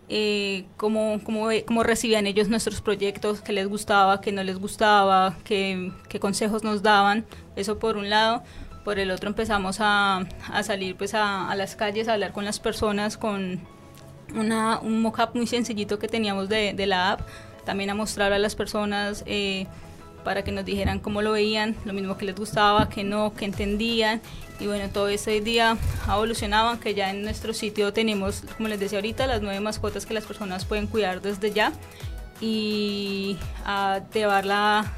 eh, 0.08 0.64
cómo, 0.76 1.20
cómo, 1.22 1.48
cómo, 1.66 1.82
recibían 1.82 2.26
ellos 2.26 2.48
nuestros 2.48 2.80
proyectos, 2.80 3.40
qué 3.40 3.52
les 3.52 3.68
gustaba, 3.68 4.20
qué 4.20 4.32
no 4.32 4.42
les 4.42 4.58
gustaba, 4.58 5.36
qué, 5.44 5.92
qué 6.08 6.20
consejos 6.20 6.64
nos 6.64 6.82
daban. 6.82 7.24
Eso 7.56 7.78
por 7.78 7.96
un 7.96 8.10
lado 8.10 8.42
por 8.84 8.98
el 8.98 9.10
otro 9.10 9.28
empezamos 9.30 9.78
a, 9.80 10.26
a 10.52 10.62
salir 10.62 10.96
pues 10.96 11.14
a, 11.14 11.50
a, 11.50 11.56
las 11.56 11.74
calles 11.74 12.08
a 12.08 12.14
hablar 12.14 12.32
con 12.32 12.44
las 12.44 12.60
personas 12.60 13.16
con 13.16 13.62
una, 14.34 14.78
un 14.80 15.00
mockup 15.02 15.34
muy 15.34 15.46
sencillito 15.46 15.98
que 15.98 16.08
teníamos 16.08 16.48
de, 16.48 16.72
de, 16.74 16.86
la 16.86 17.12
app, 17.12 17.20
también 17.64 17.90
a 17.90 17.94
mostrar 17.94 18.32
a 18.32 18.38
las 18.38 18.54
personas 18.54 19.22
eh, 19.26 19.66
para 20.24 20.42
que 20.42 20.50
nos 20.50 20.64
dijeran 20.64 20.98
cómo 20.98 21.22
lo 21.22 21.32
veían, 21.32 21.76
lo 21.84 21.92
mismo 21.92 22.16
que 22.16 22.24
les 22.24 22.34
gustaba, 22.34 22.88
que 22.88 23.04
no, 23.04 23.34
que 23.34 23.44
entendían. 23.44 24.20
Y 24.58 24.66
bueno, 24.66 24.88
todo 24.88 25.08
ese 25.08 25.40
día 25.40 25.76
ha 26.08 26.14
evolucionado, 26.14 26.80
que 26.80 26.94
ya 26.94 27.10
en 27.10 27.22
nuestro 27.22 27.52
sitio 27.52 27.92
tenemos, 27.92 28.42
como 28.56 28.68
les 28.68 28.80
decía 28.80 28.98
ahorita, 28.98 29.26
las 29.26 29.42
nueve 29.42 29.60
mascotas 29.60 30.06
que 30.06 30.14
las 30.14 30.24
personas 30.24 30.64
pueden 30.64 30.86
cuidar 30.86 31.20
desde 31.20 31.52
ya 31.52 31.72
y 32.40 33.36
a 33.64 34.00
llevarla 34.12 34.92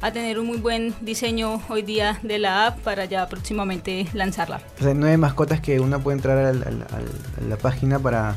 a 0.00 0.12
tener 0.12 0.38
un 0.38 0.46
muy 0.46 0.58
buen 0.58 0.94
diseño 1.00 1.62
hoy 1.68 1.82
día 1.82 2.18
de 2.22 2.38
la 2.38 2.66
app 2.66 2.80
para 2.80 3.06
ya 3.06 3.26
próximamente 3.26 4.06
lanzarla. 4.12 4.60
Sea, 4.78 4.92
nueve 4.94 5.16
mascotas 5.16 5.60
que 5.60 5.80
uno 5.80 5.98
puede 6.00 6.18
entrar 6.18 6.38
al, 6.38 6.62
al, 6.62 6.82
al, 6.82 7.08
a 7.42 7.48
la 7.48 7.56
página 7.56 7.98
para 7.98 8.36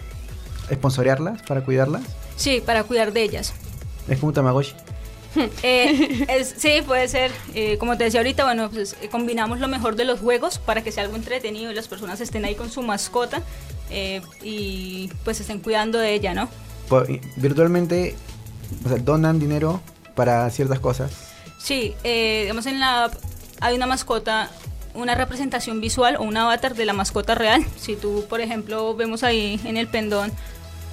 esponsorearlas, 0.69 1.41
para 1.43 1.61
cuidarlas. 1.61 2.03
Sí, 2.35 2.61
para 2.65 2.83
cuidar 2.83 3.13
de 3.13 3.23
ellas. 3.23 3.53
Es 4.07 4.19
como 4.19 4.29
un 4.29 4.33
Tamagotchi. 4.33 4.73
Eh, 5.61 6.25
es, 6.29 6.55
sí, 6.57 6.81
puede 6.85 7.07
ser. 7.07 7.31
Eh, 7.53 7.77
como 7.77 7.95
te 7.95 8.05
decía 8.05 8.21
ahorita, 8.21 8.43
bueno, 8.43 8.71
pues 8.71 8.95
eh, 9.01 9.09
combinamos 9.09 9.59
lo 9.59 9.67
mejor 9.67 9.95
de 9.95 10.03
los 10.03 10.19
juegos 10.19 10.57
para 10.57 10.83
que 10.83 10.91
sea 10.91 11.03
algo 11.03 11.15
entretenido 11.15 11.71
y 11.71 11.75
las 11.75 11.87
personas 11.87 12.19
estén 12.21 12.43
ahí 12.45 12.55
con 12.55 12.71
su 12.71 12.81
mascota 12.81 13.43
eh, 13.89 14.21
y 14.41 15.09
pues 15.23 15.39
estén 15.39 15.59
cuidando 15.59 15.99
de 15.99 16.13
ella, 16.13 16.33
¿no? 16.33 16.49
Por, 16.89 17.07
virtualmente, 17.35 18.15
o 18.85 18.89
sea, 18.89 18.97
donan 18.97 19.39
dinero 19.39 19.81
para 20.15 20.49
ciertas 20.49 20.79
cosas. 20.79 21.11
Sí, 21.57 21.95
eh, 22.03 22.41
digamos 22.43 22.65
en 22.65 22.79
la 22.79 23.05
app 23.05 23.13
hay 23.59 23.75
una 23.75 23.87
mascota, 23.87 24.51
una 24.93 25.15
representación 25.15 25.81
visual 25.81 26.17
o 26.17 26.23
un 26.23 26.37
avatar 26.37 26.75
de 26.75 26.85
la 26.85 26.93
mascota 26.93 27.35
real. 27.35 27.65
Si 27.77 27.95
tú, 27.95 28.25
por 28.29 28.41
ejemplo, 28.41 28.95
vemos 28.95 29.23
ahí 29.23 29.59
en 29.63 29.77
el 29.77 29.87
pendón 29.87 30.31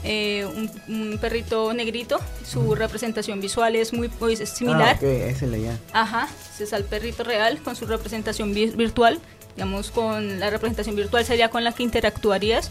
eh, 0.04 0.44
un, 0.44 0.70
un, 0.88 1.18
perrito 1.18 1.72
negrito, 1.72 2.20
su 2.46 2.74
representación 2.74 3.40
visual 3.40 3.74
es 3.74 3.94
muy 3.94 4.08
pues, 4.08 4.38
similar. 4.50 4.96
Ah, 4.96 4.96
okay, 4.96 5.22
ese 5.22 5.46
es 5.46 5.62
ya. 5.62 5.78
Ajá, 5.94 6.28
ese 6.54 6.64
es 6.64 6.72
el 6.74 6.84
perrito 6.84 7.24
real 7.24 7.58
con 7.62 7.74
su 7.74 7.86
representación 7.86 8.52
vi 8.52 8.66
virtual. 8.66 9.18
Digamos, 9.56 9.90
con 9.90 10.40
la 10.40 10.50
representación 10.50 10.94
virtual 10.94 11.24
sería 11.24 11.48
con 11.48 11.64
la 11.64 11.72
que 11.72 11.82
interactuarías. 11.82 12.70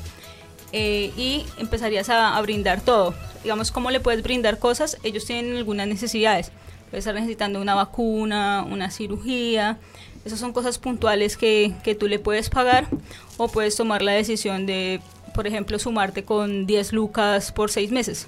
Eh, 0.76 1.12
y 1.16 1.46
empezarías 1.58 2.10
a, 2.10 2.36
a, 2.36 2.42
brindar 2.42 2.82
todo. 2.82 3.14
Digamos, 3.44 3.72
¿cómo 3.72 3.92
le 3.92 4.00
puedes 4.00 4.24
brindar 4.24 4.58
cosas? 4.58 4.98
Ellos 5.04 5.26
tienen 5.26 5.56
algunas 5.56 5.88
necesidades. 5.88 6.52
Puede 6.90 7.00
estar 7.00 7.14
necesitando 7.16 7.62
una 7.62 7.76
vacuna, 7.76 8.66
una 8.68 8.90
cirugía. 8.90 9.78
Esas 10.26 10.40
son 10.40 10.54
cosas 10.54 10.78
puntuales 10.80 11.38
que, 11.38 11.74
que 11.84 11.96
tú 11.96 12.08
le 12.08 12.18
puedes 12.18 12.50
pagar 12.50 12.88
o 13.38 13.50
puedes 13.50 13.76
tomar 13.76 14.02
la 14.02 14.14
decisión 14.14 14.66
de, 14.66 15.02
por 15.34 15.48
ejemplo, 15.48 15.80
sumarte 15.80 16.24
con 16.24 16.66
10 16.66 16.94
lucas 16.94 17.52
por 17.52 17.72
6 17.72 17.92
meses. 17.92 18.28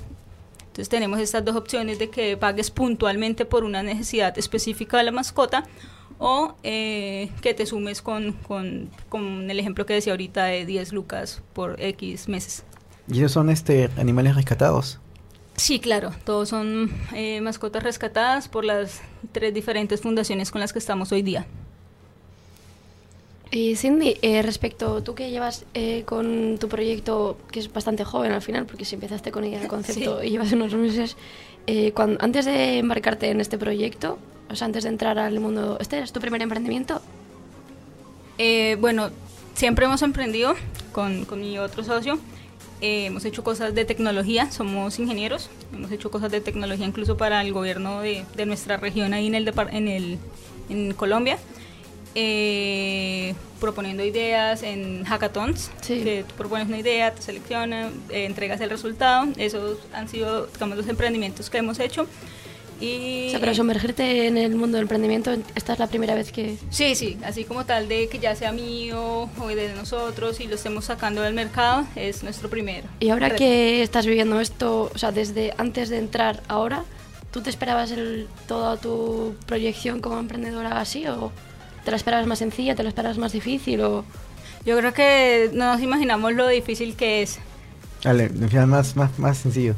Entonces 0.59 0.89
tenemos 0.89 1.19
estas 1.19 1.45
dos 1.45 1.55
opciones 1.55 1.99
de 1.99 2.09
que 2.09 2.35
pagues 2.35 2.69
puntualmente 2.69 3.45
por 3.45 3.63
una 3.63 3.81
necesidad 3.81 4.37
específica 4.37 4.97
de 4.97 5.03
la 5.03 5.11
mascota 5.11 5.63
o 6.17 6.55
eh, 6.63 7.29
que 7.41 7.53
te 7.53 7.65
sumes 7.65 8.01
con, 8.01 8.33
con, 8.33 8.89
con, 9.09 9.49
el 9.49 9.59
ejemplo 9.59 9.85
que 9.85 9.93
decía 9.93 10.13
ahorita 10.13 10.45
de 10.45 10.65
10 10.65 10.93
lucas 10.93 11.41
por 11.53 11.81
X 11.81 12.27
meses. 12.27 12.63
¿Y 13.07 13.19
ellos 13.19 13.31
son 13.31 13.49
este, 13.49 13.89
animales 13.97 14.35
rescatados? 14.35 14.99
Sí, 15.55 15.79
claro, 15.79 16.11
todos 16.25 16.49
son 16.49 16.91
eh, 17.13 17.39
mascotas 17.39 17.83
rescatadas 17.83 18.49
por 18.49 18.65
las 18.65 19.01
tres 19.31 19.53
diferentes 19.53 20.01
fundaciones 20.01 20.51
con 20.51 20.59
las 20.59 20.73
que 20.73 20.79
estamos 20.79 21.11
hoy 21.11 21.21
día. 21.21 21.45
Y 23.51 23.75
Cindy, 23.75 24.17
eh, 24.21 24.41
respecto, 24.41 25.01
tú 25.03 25.15
que 25.15 25.29
llevas 25.29 25.65
eh, 25.73 26.03
con 26.05 26.57
tu 26.59 26.67
proyecto, 26.67 27.37
que 27.51 27.59
es 27.59 27.71
bastante 27.71 28.03
joven 28.03 28.31
al 28.31 28.41
final, 28.41 28.65
porque 28.65 28.85
si 28.85 28.95
empezaste 28.95 29.31
con 29.31 29.43
ella 29.43 29.61
el 29.61 29.67
concepto 29.69 30.19
sí. 30.19 30.27
y 30.27 30.29
llevas 30.31 30.51
unos 30.51 30.73
meses, 30.73 31.15
eh, 31.67 31.91
cuando, 31.93 32.23
antes 32.23 32.45
de 32.45 32.79
embarcarte 32.79 33.29
en 33.29 33.41
este 33.41 33.57
proyecto, 33.57 34.19
o 34.49 34.55
sea, 34.55 34.65
antes 34.65 34.83
de 34.83 34.89
entrar 34.89 35.17
al 35.17 35.39
mundo, 35.39 35.77
¿este 35.79 35.99
es 35.99 36.11
tu 36.11 36.19
primer 36.19 36.41
emprendimiento? 36.41 37.01
Eh, 38.37 38.77
bueno, 38.79 39.09
siempre 39.55 39.85
hemos 39.85 40.01
emprendido 40.01 40.53
con, 40.91 41.25
con 41.25 41.41
mi 41.41 41.57
otro 41.57 41.83
socio. 41.83 42.19
Eh, 42.81 43.05
hemos 43.05 43.25
hecho 43.25 43.43
cosas 43.43 43.73
de 43.73 43.85
tecnología, 43.85 44.51
somos 44.51 44.99
ingenieros, 44.99 45.49
hemos 45.73 45.91
hecho 45.91 46.11
cosas 46.11 46.31
de 46.31 46.41
tecnología 46.41 46.85
incluso 46.85 47.17
para 47.17 47.41
el 47.41 47.53
gobierno 47.53 48.01
de, 48.01 48.25
de 48.35 48.45
nuestra 48.45 48.77
región 48.77 49.13
ahí 49.13 49.27
en, 49.27 49.35
el, 49.35 49.51
en, 49.71 49.87
el, 49.87 50.17
en 50.69 50.93
Colombia. 50.93 51.39
Eh, 52.17 53.35
proponiendo 53.59 54.03
ideas 54.03 54.63
en 54.63 55.03
hackathons, 55.03 55.69
sí. 55.81 56.01
que 56.01 56.23
tú 56.27 56.33
propones 56.35 56.67
una 56.67 56.77
idea, 56.77 57.13
te 57.13 57.21
seleccionan, 57.21 57.91
eh, 58.09 58.25
entregas 58.25 58.61
el 58.61 58.69
resultado. 58.69 59.27
Esos 59.37 59.79
han 59.93 60.07
sido, 60.07 60.47
digamos, 60.47 60.77
los 60.77 60.87
emprendimientos 60.87 61.49
que 61.49 61.57
hemos 61.57 61.79
hecho. 61.79 62.07
Y... 62.79 63.27
O 63.27 63.29
sea, 63.31 63.39
pero 63.39 63.55
sumergirte 63.55 64.27
en 64.27 64.37
el 64.37 64.55
mundo 64.55 64.77
del 64.77 64.83
emprendimiento, 64.83 65.35
esta 65.55 65.73
es 65.73 65.79
la 65.79 65.87
primera 65.87 66.13
vez 66.13 66.31
que... 66.31 66.57
Sí, 66.69 66.95
sí, 66.95 67.17
así 67.23 67.45
como 67.45 67.65
tal 67.65 67.87
de 67.87 68.07
que 68.07 68.19
ya 68.19 68.35
sea 68.35 68.51
mío 68.51 69.29
o 69.37 69.47
de 69.47 69.73
nosotros 69.73 70.39
y 70.39 70.47
lo 70.47 70.55
estemos 70.55 70.85
sacando 70.85 71.21
del 71.21 71.33
mercado, 71.33 71.85
es 71.95 72.23
nuestro 72.23 72.49
primero. 72.49 72.87
Y 72.99 73.09
ahora 73.09 73.27
reto. 73.27 73.39
que 73.39 73.81
estás 73.81 74.05
viviendo 74.05 74.39
esto, 74.39 74.91
o 74.93 74.97
sea, 74.97 75.11
desde 75.11 75.53
antes 75.57 75.89
de 75.89 75.97
entrar 75.97 76.43
ahora, 76.49 76.83
¿tú 77.31 77.41
te 77.41 77.49
esperabas 77.49 77.91
el, 77.91 78.27
toda 78.47 78.77
tu 78.77 79.35
proyección 79.45 80.01
como 80.01 80.19
emprendedora 80.19 80.79
así 80.79 81.07
o...? 81.07 81.31
¿Te 81.85 81.91
la 81.91 81.97
esperabas 81.97 82.25
más 82.25 82.39
sencilla? 82.39 82.75
¿Te 82.75 82.81
la 82.83 82.89
esperabas 82.89 83.19
más 83.19 83.31
difícil? 83.31 83.79
O... 83.81 84.03
Yo 84.65 84.75
creo 84.77 84.93
que 84.93 85.51
no 85.53 85.71
nos 85.71 85.81
imaginamos 85.81 86.33
lo 86.33 86.47
difícil 86.47 86.95
que 86.95 87.21
es. 87.21 87.37
Vale, 88.03 88.29
más, 88.65 88.95
más, 88.95 89.19
más 89.19 89.37
sencillo. 89.37 89.75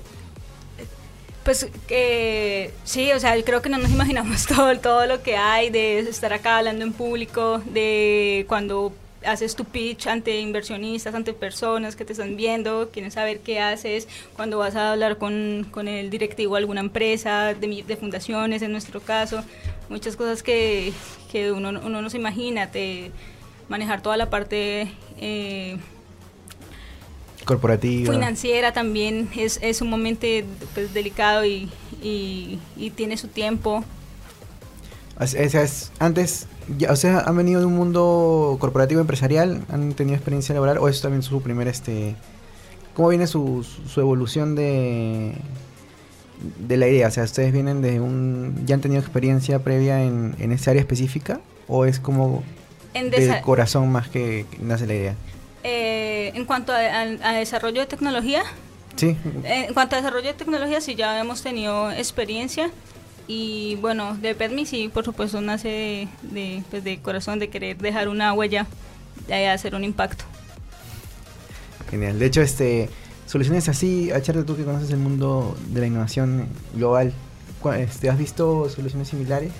Pues 1.44 1.70
que 1.88 2.72
sí, 2.86 3.12
o 3.12 3.20
sea, 3.20 3.36
yo 3.38 3.44
creo 3.44 3.62
que 3.62 3.70
no 3.70 3.78
nos 3.78 3.92
imaginamos 3.92 4.46
todo, 4.48 4.78
todo 4.80 5.06
lo 5.06 5.22
que 5.22 5.36
hay 5.36 5.70
de 5.70 6.00
estar 6.00 6.32
acá 6.32 6.58
hablando 6.58 6.86
en 6.86 6.94
público, 6.94 7.62
de 7.66 8.46
cuando 8.48 8.94
haces 9.26 9.56
tu 9.56 9.66
pitch 9.66 10.08
ante 10.08 10.40
inversionistas, 10.40 11.14
ante 11.14 11.34
personas 11.34 11.96
que 11.96 12.06
te 12.06 12.14
están 12.14 12.38
viendo, 12.38 12.90
quieren 12.92 13.12
saber 13.12 13.40
qué 13.40 13.60
haces, 13.60 14.08
cuando 14.36 14.58
vas 14.58 14.76
a 14.76 14.94
hablar 14.94 15.18
con, 15.18 15.68
con 15.72 15.88
el 15.88 16.10
directivo 16.10 16.56
de 16.56 16.60
alguna 16.60 16.82
empresa, 16.82 17.54
de, 17.54 17.84
de 17.86 17.98
fundaciones 17.98 18.62
en 18.62 18.72
nuestro 18.72 19.02
caso, 19.02 19.44
muchas 19.90 20.16
cosas 20.16 20.44
que, 20.44 20.94
que 21.32 21.52
uno, 21.52 21.70
uno, 21.70 22.02
no 22.02 22.10
se 22.10 22.18
imagina, 22.18 22.72
te, 22.72 23.12
manejar 23.70 24.02
toda 24.02 24.18
la 24.18 24.30
parte 24.30 24.92
eh, 25.20 25.78
corporativa. 27.46 28.14
Financiera 28.14 28.74
también 28.74 29.30
es, 29.36 29.60
es 29.62 29.82
un 29.82 29.90
momento 29.90 30.28
pues, 30.74 30.94
delicado 30.94 31.46
y, 31.46 31.70
y, 32.02 32.60
y, 32.76 32.90
tiene 32.92 33.18
su 33.18 33.28
tiempo. 33.28 33.84
Sea, 35.26 35.64
es, 35.64 35.92
antes, 35.98 36.48
ya, 36.78 36.92
o 36.92 36.96
sea, 36.96 37.22
¿han 37.22 37.36
venido 37.36 37.60
de 37.60 37.66
un 37.66 37.76
mundo 37.76 38.58
corporativo 38.60 39.02
empresarial? 39.02 39.66
¿Han 39.70 39.94
tenido 39.94 40.16
experiencia 40.16 40.54
laboral? 40.54 40.78
¿O 40.78 40.88
es 40.88 41.02
también 41.02 41.24
su 41.24 41.42
primer, 41.42 41.68
este... 41.68 42.16
¿Cómo 42.94 43.10
viene 43.10 43.28
su, 43.28 43.64
su 43.64 44.02
evolución 44.02 44.56
de, 44.56 45.36
de 46.60 46.78
la 46.78 46.88
idea? 46.88 47.08
O 47.08 47.12
sea, 47.12 47.24
¿ustedes 47.24 47.52
vienen 47.52 47.82
de 47.82 48.00
un... 48.00 48.64
¿Ya 48.66 48.76
han 48.76 48.82
tenido 48.82 49.02
experiencia 49.02 49.60
previa 49.60 50.04
en, 50.04 50.36
en 50.40 50.52
esa 50.52 50.72
área 50.72 50.82
específica? 50.82 51.40
¿O 51.68 51.86
es 51.86 52.00
como 52.00 52.44
en 52.94 53.10
del 53.10 53.42
corazón 53.42 53.92
más 53.92 54.08
que 54.08 54.46
nace 54.60 54.88
la 54.88 54.96
idea? 54.96 55.16
Eh, 55.64 56.32
en 56.34 56.46
cuanto 56.46 56.72
a, 56.72 56.78
a, 56.78 57.02
a, 57.02 57.34
desarrollo 57.34 57.82
de 57.82 57.88
tecnología, 57.88 58.44
sí. 58.96 59.18
En 59.44 59.74
cuanto 59.74 59.96
a 59.96 60.00
desarrollo 60.00 60.28
de 60.28 60.34
tecnología, 60.34 60.80
sí 60.80 60.96
ya 60.96 61.20
hemos 61.20 61.42
tenido 61.42 61.92
experiencia. 61.92 62.72
Y 63.28 63.76
bueno, 63.82 64.16
de 64.22 64.34
Permi 64.36 64.66
sí, 64.66 64.90
por 64.94 65.04
supuesto, 65.04 65.42
nace 65.42 65.68
de, 65.68 66.08
de, 66.22 66.64
pues 66.70 66.84
de 66.84 67.00
corazón, 67.00 67.40
de 67.40 67.50
querer 67.50 67.78
dejar 67.78 68.08
una 68.08 68.32
huella, 68.34 68.66
de 69.28 69.50
hacer 69.50 69.76
un 69.76 69.84
impacto. 69.84 70.24
Genial. 71.90 72.20
De 72.20 72.26
hecho, 72.26 72.42
este 72.42 72.90
soluciones 73.28 73.70
así, 73.70 74.12
Acharte, 74.12 74.44
tú 74.44 74.56
que 74.58 74.64
conoces 74.64 74.90
el 74.90 74.98
mundo 74.98 75.56
de 75.70 75.82
la 75.82 75.86
innovación 75.88 76.48
global, 76.74 77.14
este, 77.78 78.10
¿has 78.10 78.18
visto 78.18 78.68
soluciones 78.70 79.08
similares? 79.10 79.52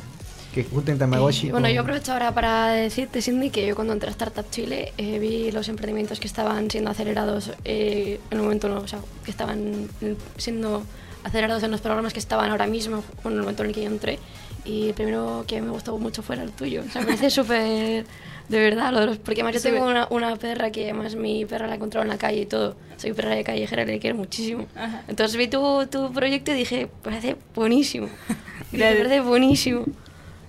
que 0.54 0.64
junten 0.64 0.98
Tamagotchi. 0.98 1.50
Eh, 1.50 1.52
bueno, 1.52 1.68
con- 1.68 1.76
yo 1.76 1.82
aprovecho 1.82 2.14
ahora 2.14 2.34
para 2.34 2.70
decirte, 2.70 3.22
Cindy, 3.22 3.52
que 3.52 3.68
yo 3.68 3.76
cuando 3.76 3.94
entré 3.94 4.08
a 4.10 4.12
Startup 4.12 4.46
Chile 4.50 4.92
eh, 4.98 5.20
vi 5.20 5.52
los 5.52 5.68
emprendimientos 5.70 6.20
que 6.20 6.26
estaban 6.26 6.72
siendo 6.72 6.90
acelerados 6.90 7.52
eh, 7.64 8.20
en 8.32 8.38
un 8.40 8.46
momento, 8.46 8.68
no, 8.68 8.80
o 8.80 8.88
sea, 8.88 8.98
que 9.24 9.30
estaban 9.30 9.88
eh, 10.02 10.16
siendo 10.38 10.82
acelerados 11.28 11.64
en 11.64 11.72
los 11.72 11.82
programas 11.82 12.14
que 12.14 12.20
estaban 12.20 12.50
ahora 12.50 12.68
mismo, 12.68 13.04
bueno, 13.24 13.30
en 13.30 13.34
el 13.36 13.40
momento 13.42 13.64
en 13.64 13.70
el 13.70 13.76
que 13.76 13.82
yo 13.84 13.88
entré. 13.88 14.20
Y 14.66 14.88
el 14.90 14.94
primero 14.94 15.46
que 15.48 15.62
me 15.62 15.70
gustó 15.70 15.98
mucho 15.98 16.22
fue 16.24 16.36
el 16.36 16.52
tuyo. 16.52 16.84
O 16.88 16.92
sea, 16.92 17.02
me 17.02 17.08
parece 17.08 17.30
súper. 17.42 18.06
De 18.50 18.60
verdad, 18.60 18.92
lo 18.94 19.02
de 19.02 19.06
los- 19.08 19.18
porque 19.18 19.42
además 19.42 19.62
yo 19.62 19.70
tengo 19.72 19.86
una, 19.86 20.08
una 20.10 20.36
perra 20.38 20.72
que 20.72 20.86
además 20.86 21.16
mi 21.16 21.46
perra 21.46 21.68
la 21.68 21.74
he 21.74 21.76
encontrado 21.76 22.04
en 22.04 22.10
la 22.10 22.18
calle 22.18 22.42
y 22.42 22.46
todo. 22.46 22.76
Soy 22.98 23.14
perra 23.14 23.32
de 23.36 23.44
callejera 23.44 23.84
y 23.84 23.86
le 23.86 24.00
quiero 24.00 24.16
muchísimo. 24.16 24.66
Ajá. 24.76 25.04
Entonces 25.08 25.38
vi 25.38 25.48
tu, 25.48 25.86
tu 25.88 26.12
proyecto 26.14 26.52
y 26.52 26.56
dije, 26.56 26.90
parece 27.04 27.36
buenísimo. 27.56 28.08
Gracias. 28.72 28.98
parece 29.06 29.22
buenísimo. 29.22 29.86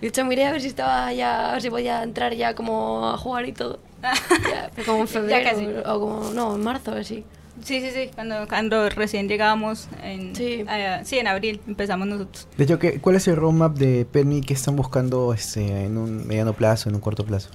De 0.00 0.08
hecho, 0.08 0.24
miré 0.24 0.46
a 0.46 0.52
ver 0.52 0.60
si 0.60 0.68
estaba 0.68 1.12
ya, 1.12 1.50
a 1.50 1.52
ver 1.54 1.62
si 1.62 1.70
podía 1.70 2.02
entrar 2.04 2.32
ya 2.34 2.54
como 2.54 3.08
a 3.08 3.18
jugar 3.18 3.46
y 3.48 3.52
todo. 3.52 3.80
Ya, 4.48 4.70
como 4.86 5.00
en 5.00 5.08
febrero 5.08 5.82
o 5.92 6.00
como, 6.00 6.30
no, 6.32 6.54
en 6.54 6.62
marzo, 6.62 6.92
así. 6.92 7.24
Sí, 7.64 7.80
sí, 7.80 7.90
sí, 7.92 8.10
cuando, 8.14 8.46
cuando 8.48 8.88
recién 8.90 9.28
llegábamos, 9.28 9.88
en, 10.02 10.34
Sí. 10.34 10.64
sí, 11.04 11.18
en 11.18 11.26
abril 11.26 11.60
empezamos 11.66 12.06
nosotros. 12.06 12.48
De 12.56 12.64
hecho, 12.64 12.78
¿qué, 12.78 13.00
¿cuál 13.00 13.16
es 13.16 13.26
el 13.28 13.36
roadmap 13.36 13.76
de 13.76 14.04
Penny 14.04 14.40
que 14.40 14.54
están 14.54 14.76
buscando 14.76 15.32
este, 15.34 15.84
en 15.84 15.96
un 15.98 16.26
mediano 16.26 16.52
plazo, 16.52 16.88
en 16.88 16.94
un 16.94 17.00
corto 17.00 17.24
plazo? 17.24 17.50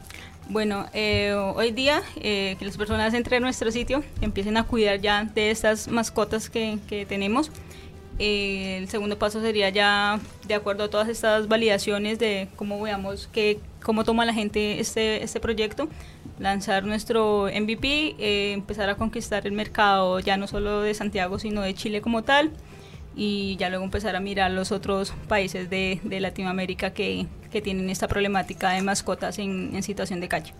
Bueno, 0.49 0.87
eh, 0.93 1.33
hoy 1.33 1.71
día 1.71 2.01
eh, 2.17 2.57
que 2.59 2.65
las 2.65 2.75
personas 2.75 3.13
entren 3.13 3.43
a 3.43 3.45
nuestro 3.45 3.71
sitio 3.71 4.03
empiecen 4.19 4.57
a 4.57 4.63
cuidar 4.65 4.99
ya 4.99 5.23
de 5.23 5.51
estas 5.51 5.87
mascotas 5.87 6.49
que, 6.49 6.79
que 6.87 7.05
tenemos. 7.05 7.49
Eh, 8.19 8.77
el 8.77 8.89
segundo 8.89 9.17
paso 9.17 9.41
sería 9.41 9.69
ya, 9.69 10.19
de 10.47 10.53
acuerdo 10.53 10.83
a 10.83 10.89
todas 10.89 11.07
estas 11.09 11.47
validaciones 11.47 12.19
de 12.19 12.47
cómo 12.55 12.79
veamos 12.81 13.27
que, 13.31 13.59
cómo 13.81 14.03
toma 14.03 14.25
la 14.25 14.33
gente 14.33 14.79
este, 14.79 15.23
este 15.23 15.39
proyecto, 15.39 15.87
lanzar 16.39 16.85
nuestro 16.85 17.47
MVP, 17.47 18.15
eh, 18.19 18.53
empezar 18.53 18.89
a 18.89 18.95
conquistar 18.95 19.45
el 19.45 19.53
mercado 19.53 20.19
ya 20.19 20.37
no 20.37 20.47
solo 20.47 20.81
de 20.81 20.93
Santiago, 20.93 21.39
sino 21.39 21.61
de 21.61 21.73
Chile 21.73 22.01
como 22.01 22.23
tal, 22.23 22.51
y 23.15 23.55
ya 23.57 23.69
luego 23.69 23.83
empezar 23.83 24.15
a 24.15 24.19
mirar 24.19 24.51
los 24.51 24.71
otros 24.71 25.13
países 25.27 25.69
de, 25.69 25.99
de 26.03 26.19
Latinoamérica 26.19 26.93
que, 26.93 27.27
que 27.51 27.61
tienen 27.61 27.89
esta 27.89 28.07
problemática 28.07 28.71
de 28.71 28.81
mascotas 28.81 29.37
en, 29.37 29.75
en 29.75 29.83
situación 29.83 30.19
de 30.19 30.27
calle. 30.27 30.53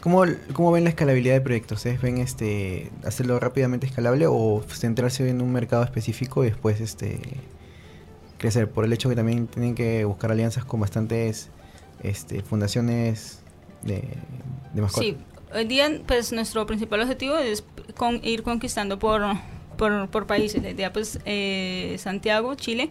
¿Cómo, 0.00 0.24
¿Cómo 0.52 0.72
ven 0.72 0.84
la 0.84 0.90
escalabilidad 0.90 1.34
de 1.34 1.40
proyectos? 1.40 1.78
¿Ustedes 1.78 2.00
ven 2.00 2.18
este 2.18 2.90
hacerlo 3.04 3.38
rápidamente 3.38 3.86
escalable 3.86 4.26
o 4.28 4.62
centrarse 4.68 5.28
en 5.28 5.40
un 5.40 5.52
mercado 5.52 5.84
específico 5.84 6.42
y 6.44 6.48
después 6.48 6.80
este 6.80 7.20
crecer? 8.38 8.68
Por 8.68 8.84
el 8.84 8.92
hecho 8.92 9.08
que 9.08 9.14
también 9.14 9.46
tienen 9.46 9.74
que 9.74 10.04
buscar 10.04 10.32
alianzas 10.32 10.64
con 10.64 10.80
bastantes 10.80 11.50
este, 12.02 12.42
fundaciones 12.42 13.39
de, 13.82 14.02
de. 14.74 14.88
Sí, 14.88 15.16
hoy 15.54 15.64
día 15.64 15.90
pues 16.06 16.32
nuestro 16.32 16.66
principal 16.66 17.00
objetivo 17.00 17.36
es 17.36 17.64
con, 17.96 18.20
ir 18.24 18.42
conquistando 18.42 18.98
por, 18.98 19.22
por, 19.76 20.08
por 20.08 20.26
países. 20.26 20.62
La 20.62 20.70
idea 20.70 20.92
pues 20.92 21.18
eh, 21.24 21.96
Santiago, 21.98 22.54
Chile, 22.54 22.90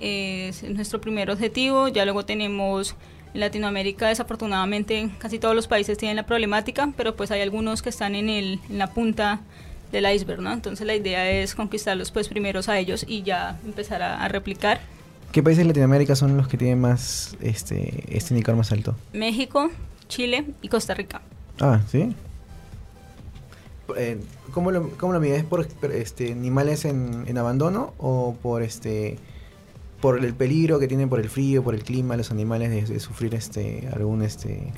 eh, 0.00 0.48
es 0.48 0.62
nuestro 0.64 1.00
primer 1.00 1.30
objetivo. 1.30 1.88
Ya 1.88 2.04
luego 2.04 2.24
tenemos 2.24 2.94
en 3.32 3.40
Latinoamérica, 3.40 4.08
desafortunadamente 4.08 5.10
casi 5.18 5.38
todos 5.38 5.54
los 5.54 5.66
países 5.66 5.98
tienen 5.98 6.16
la 6.16 6.26
problemática, 6.26 6.92
pero 6.96 7.16
pues 7.16 7.30
hay 7.30 7.40
algunos 7.40 7.82
que 7.82 7.88
están 7.88 8.14
en, 8.14 8.28
el, 8.28 8.60
en 8.70 8.78
la 8.78 8.92
punta 8.92 9.40
del 9.90 10.12
iceberg, 10.12 10.40
¿no? 10.40 10.52
Entonces 10.52 10.86
la 10.86 10.94
idea 10.94 11.30
es 11.30 11.54
conquistarlos 11.54 12.10
pues 12.10 12.28
primeros 12.28 12.68
a 12.68 12.78
ellos 12.78 13.04
y 13.06 13.22
ya 13.22 13.58
empezar 13.64 14.02
a, 14.02 14.24
a 14.24 14.28
replicar. 14.28 14.80
¿Qué 15.30 15.42
países 15.42 15.64
de 15.64 15.68
Latinoamérica 15.68 16.14
son 16.14 16.36
los 16.36 16.46
que 16.46 16.56
tienen 16.56 16.80
más 16.80 17.36
este, 17.40 18.04
este 18.16 18.34
indicador 18.34 18.56
más 18.56 18.70
alto? 18.70 18.96
México, 19.12 19.70
Chile 20.08 20.44
y 20.62 20.68
Costa 20.68 20.94
Rica. 20.94 21.22
Ah, 21.60 21.80
¿sí? 21.90 22.14
Eh, 23.96 24.18
¿cómo, 24.52 24.70
lo, 24.70 24.88
¿Cómo 24.96 25.12
lo 25.12 25.20
mides? 25.20 25.44
¿Por 25.44 25.66
este, 25.92 26.32
animales 26.32 26.84
en, 26.84 27.24
en 27.26 27.38
abandono 27.38 27.92
o 27.98 28.34
por 28.42 28.62
este 28.62 29.18
por 30.00 30.22
el 30.22 30.34
peligro 30.34 30.78
que 30.78 30.86
tienen 30.88 31.08
por 31.08 31.18
el 31.20 31.30
frío, 31.30 31.62
por 31.62 31.74
el 31.74 31.82
clima, 31.82 32.16
los 32.16 32.30
animales 32.30 32.70
de, 32.70 32.82
de 32.94 33.00
sufrir 33.00 33.34
este 33.34 33.88
algún 33.94 34.22
este 34.22 34.70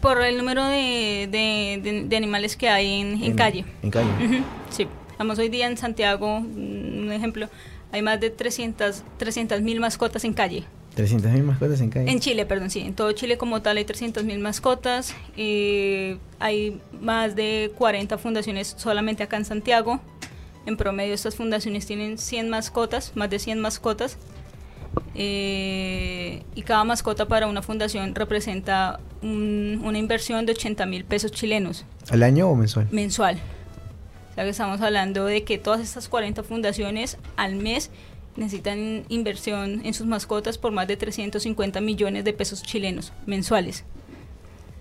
Por 0.00 0.20
el 0.22 0.36
número 0.38 0.64
de, 0.66 1.28
de- 1.30 1.80
de- 1.82 2.04
de 2.08 2.16
animales 2.16 2.56
que 2.56 2.68
hay 2.68 3.00
en, 3.00 3.22
en 3.22 3.34
calle. 3.36 3.64
En 3.82 3.90
calle. 3.90 4.08
Ujú, 4.24 4.44
Sí, 4.70 4.88
estamos 5.10 5.38
hoy 5.38 5.48
día 5.48 5.66
en 5.68 5.76
Santiago, 5.76 6.38
un 6.38 7.10
ejemplo, 7.12 7.48
hay 7.92 8.02
más 8.02 8.18
de 8.20 8.30
300 8.30 9.04
mil 9.60 9.78
mascotas 9.80 10.24
en 10.24 10.32
calle. 10.34 10.64
300.000 10.96 11.42
mascotas 11.42 11.80
en 11.80 11.90
calle. 11.90 12.10
En 12.10 12.20
Chile, 12.20 12.44
perdón, 12.46 12.70
sí, 12.70 12.80
en 12.80 12.94
todo 12.94 13.12
Chile 13.12 13.38
como 13.38 13.62
tal 13.62 13.76
hay 13.78 13.84
300 13.84 14.24
mil 14.24 14.38
mascotas, 14.40 15.14
eh, 15.36 16.18
hay 16.38 16.80
más 17.00 17.34
de 17.34 17.72
40 17.78 18.18
fundaciones 18.18 18.74
solamente 18.78 19.22
acá 19.22 19.36
en 19.36 19.44
Santiago. 19.44 20.00
En 20.66 20.76
promedio 20.76 21.12
estas 21.14 21.34
fundaciones 21.34 21.86
tienen 21.86 22.18
100 22.18 22.48
mascotas, 22.48 23.12
más 23.16 23.30
de 23.30 23.38
100 23.38 23.58
mascotas. 23.60 24.18
eh, 25.14 26.42
y 26.54 26.62
cada 26.62 26.84
mascota 26.84 27.26
para 27.26 27.46
una 27.46 27.62
fundación 27.62 28.14
representa 28.14 29.00
un- 29.22 29.80
una 29.84 29.98
inversión 29.98 30.44
de 30.46 30.52
80 30.52 30.84
mil 30.86 31.04
pesos 31.04 31.32
chilenos 31.32 31.84
¿Al 32.10 32.22
año 32.22 32.48
o 32.48 32.54
mensual? 32.56 32.88
mensual. 32.90 33.38
O 34.30 34.34
sea 34.34 34.44
que 34.44 34.50
estamos 34.50 34.80
hablando 34.80 35.24
de 35.26 35.44
que 35.44 35.58
todas 35.58 35.80
estas 35.80 36.08
40 36.08 36.42
fundaciones 36.42 37.18
al 37.36 37.54
mes 37.56 37.90
necesitan 38.36 39.04
inversión 39.08 39.82
en 39.84 39.94
sus 39.94 40.06
mascotas 40.06 40.58
por 40.58 40.72
más 40.72 40.88
de 40.88 40.96
350 40.96 41.80
millones 41.80 42.24
de 42.24 42.32
pesos 42.32 42.62
chilenos 42.62 43.12
mensuales. 43.26 43.84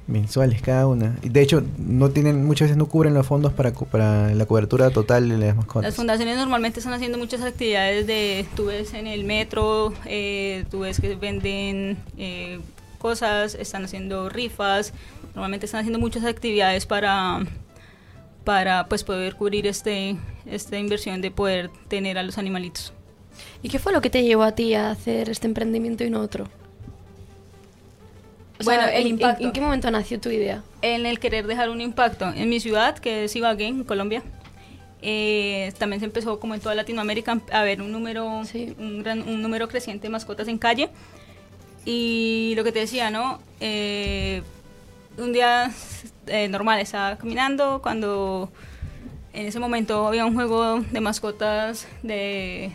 Mensuales 0.07 0.61
cada 0.61 0.87
una. 0.87 1.15
De 1.21 1.41
hecho, 1.41 1.63
no 1.77 2.09
tienen 2.09 2.45
muchas 2.45 2.65
veces 2.65 2.77
no 2.77 2.87
cubren 2.87 3.13
los 3.13 3.25
fondos 3.25 3.53
para, 3.53 3.71
para 3.71 4.33
la 4.33 4.45
cobertura 4.45 4.89
total 4.89 5.29
de 5.29 5.37
las 5.37 5.55
mascotas. 5.55 5.83
Las 5.83 5.95
fundaciones 5.95 6.37
normalmente 6.37 6.79
están 6.79 6.93
haciendo 6.93 7.17
muchas 7.17 7.41
actividades 7.41 8.07
de, 8.07 8.45
tú 8.55 8.65
ves 8.65 8.93
en 8.93 9.07
el 9.07 9.23
metro, 9.23 9.93
eh, 10.05 10.65
tú 10.69 10.79
ves 10.79 10.99
que 10.99 11.15
venden 11.15 11.97
eh, 12.17 12.59
cosas, 12.97 13.55
están 13.55 13.85
haciendo 13.85 14.27
rifas, 14.27 14.93
normalmente 15.33 15.65
están 15.65 15.79
haciendo 15.79 15.99
muchas 15.99 16.25
actividades 16.25 16.85
para, 16.85 17.39
para 18.43 18.87
pues 18.87 19.03
poder 19.03 19.35
cubrir 19.35 19.67
este, 19.67 20.17
esta 20.45 20.77
inversión 20.77 21.21
de 21.21 21.31
poder 21.31 21.69
tener 21.87 22.17
a 22.17 22.23
los 22.23 22.37
animalitos. 22.37 22.91
¿Y 23.63 23.69
qué 23.69 23.79
fue 23.79 23.93
lo 23.93 24.01
que 24.01 24.09
te 24.09 24.23
llevó 24.23 24.43
a 24.43 24.53
ti 24.53 24.73
a 24.73 24.91
hacer 24.91 25.29
este 25.29 25.47
emprendimiento 25.47 26.03
y 26.03 26.09
no 26.09 26.19
otro? 26.19 26.45
O 28.59 28.63
Bueno, 28.63 28.83
sea, 28.83 28.95
el 28.95 29.01
¿en- 29.03 29.07
impacto. 29.13 29.43
¿En 29.43 29.51
qué 29.51 29.61
momento 29.61 29.89
nació 29.91 30.19
tu 30.19 30.29
idea? 30.29 30.63
en 30.83 31.05
el 31.05 31.19
querer 31.19 31.45
dejar 31.45 31.69
un 31.69 31.79
impacto 31.79 32.27
en 32.33 32.49
mi 32.49 32.59
ciudad, 32.59 32.97
que 32.97 33.25
es 33.25 33.35
Ibagué, 33.35 33.67
en 33.67 33.83
Colombia. 33.83 34.23
Eh, 35.03 35.71
también 35.77 35.99
se 35.99 36.05
empezó, 36.05 36.39
como 36.39 36.53
en 36.55 36.59
toda 36.61 36.73
Latinoamérica, 36.75 37.39
a 37.51 37.63
ver 37.63 37.81
un 37.83 37.91
número, 37.91 38.43
Sí. 38.45 38.75
un, 38.79 39.03
gran, 39.03 39.21
un 39.27 39.41
número 39.43 39.67
creciente 39.67 40.03
de 40.07 40.09
mascotas 40.11 40.47
en 40.47 40.57
calle. 40.57 40.89
Y 41.85 42.53
lo 42.55 42.63
que 42.63 42.71
te 42.71 42.79
decía, 42.79 43.09
¿no? 43.11 43.39
Eh, 43.59 44.41
un 45.17 45.33
día 45.33 45.71
eh, 46.27 46.47
normal, 46.47 46.79
estaba 46.79 47.15
caminando 47.17 47.79
cuando 47.83 48.51
en 49.33 49.45
ese 49.47 49.59
momento 49.59 50.07
había 50.07 50.25
un 50.25 50.33
juego 50.35 50.79
de 50.81 50.99
mascotas 51.01 51.87
de, 52.03 52.71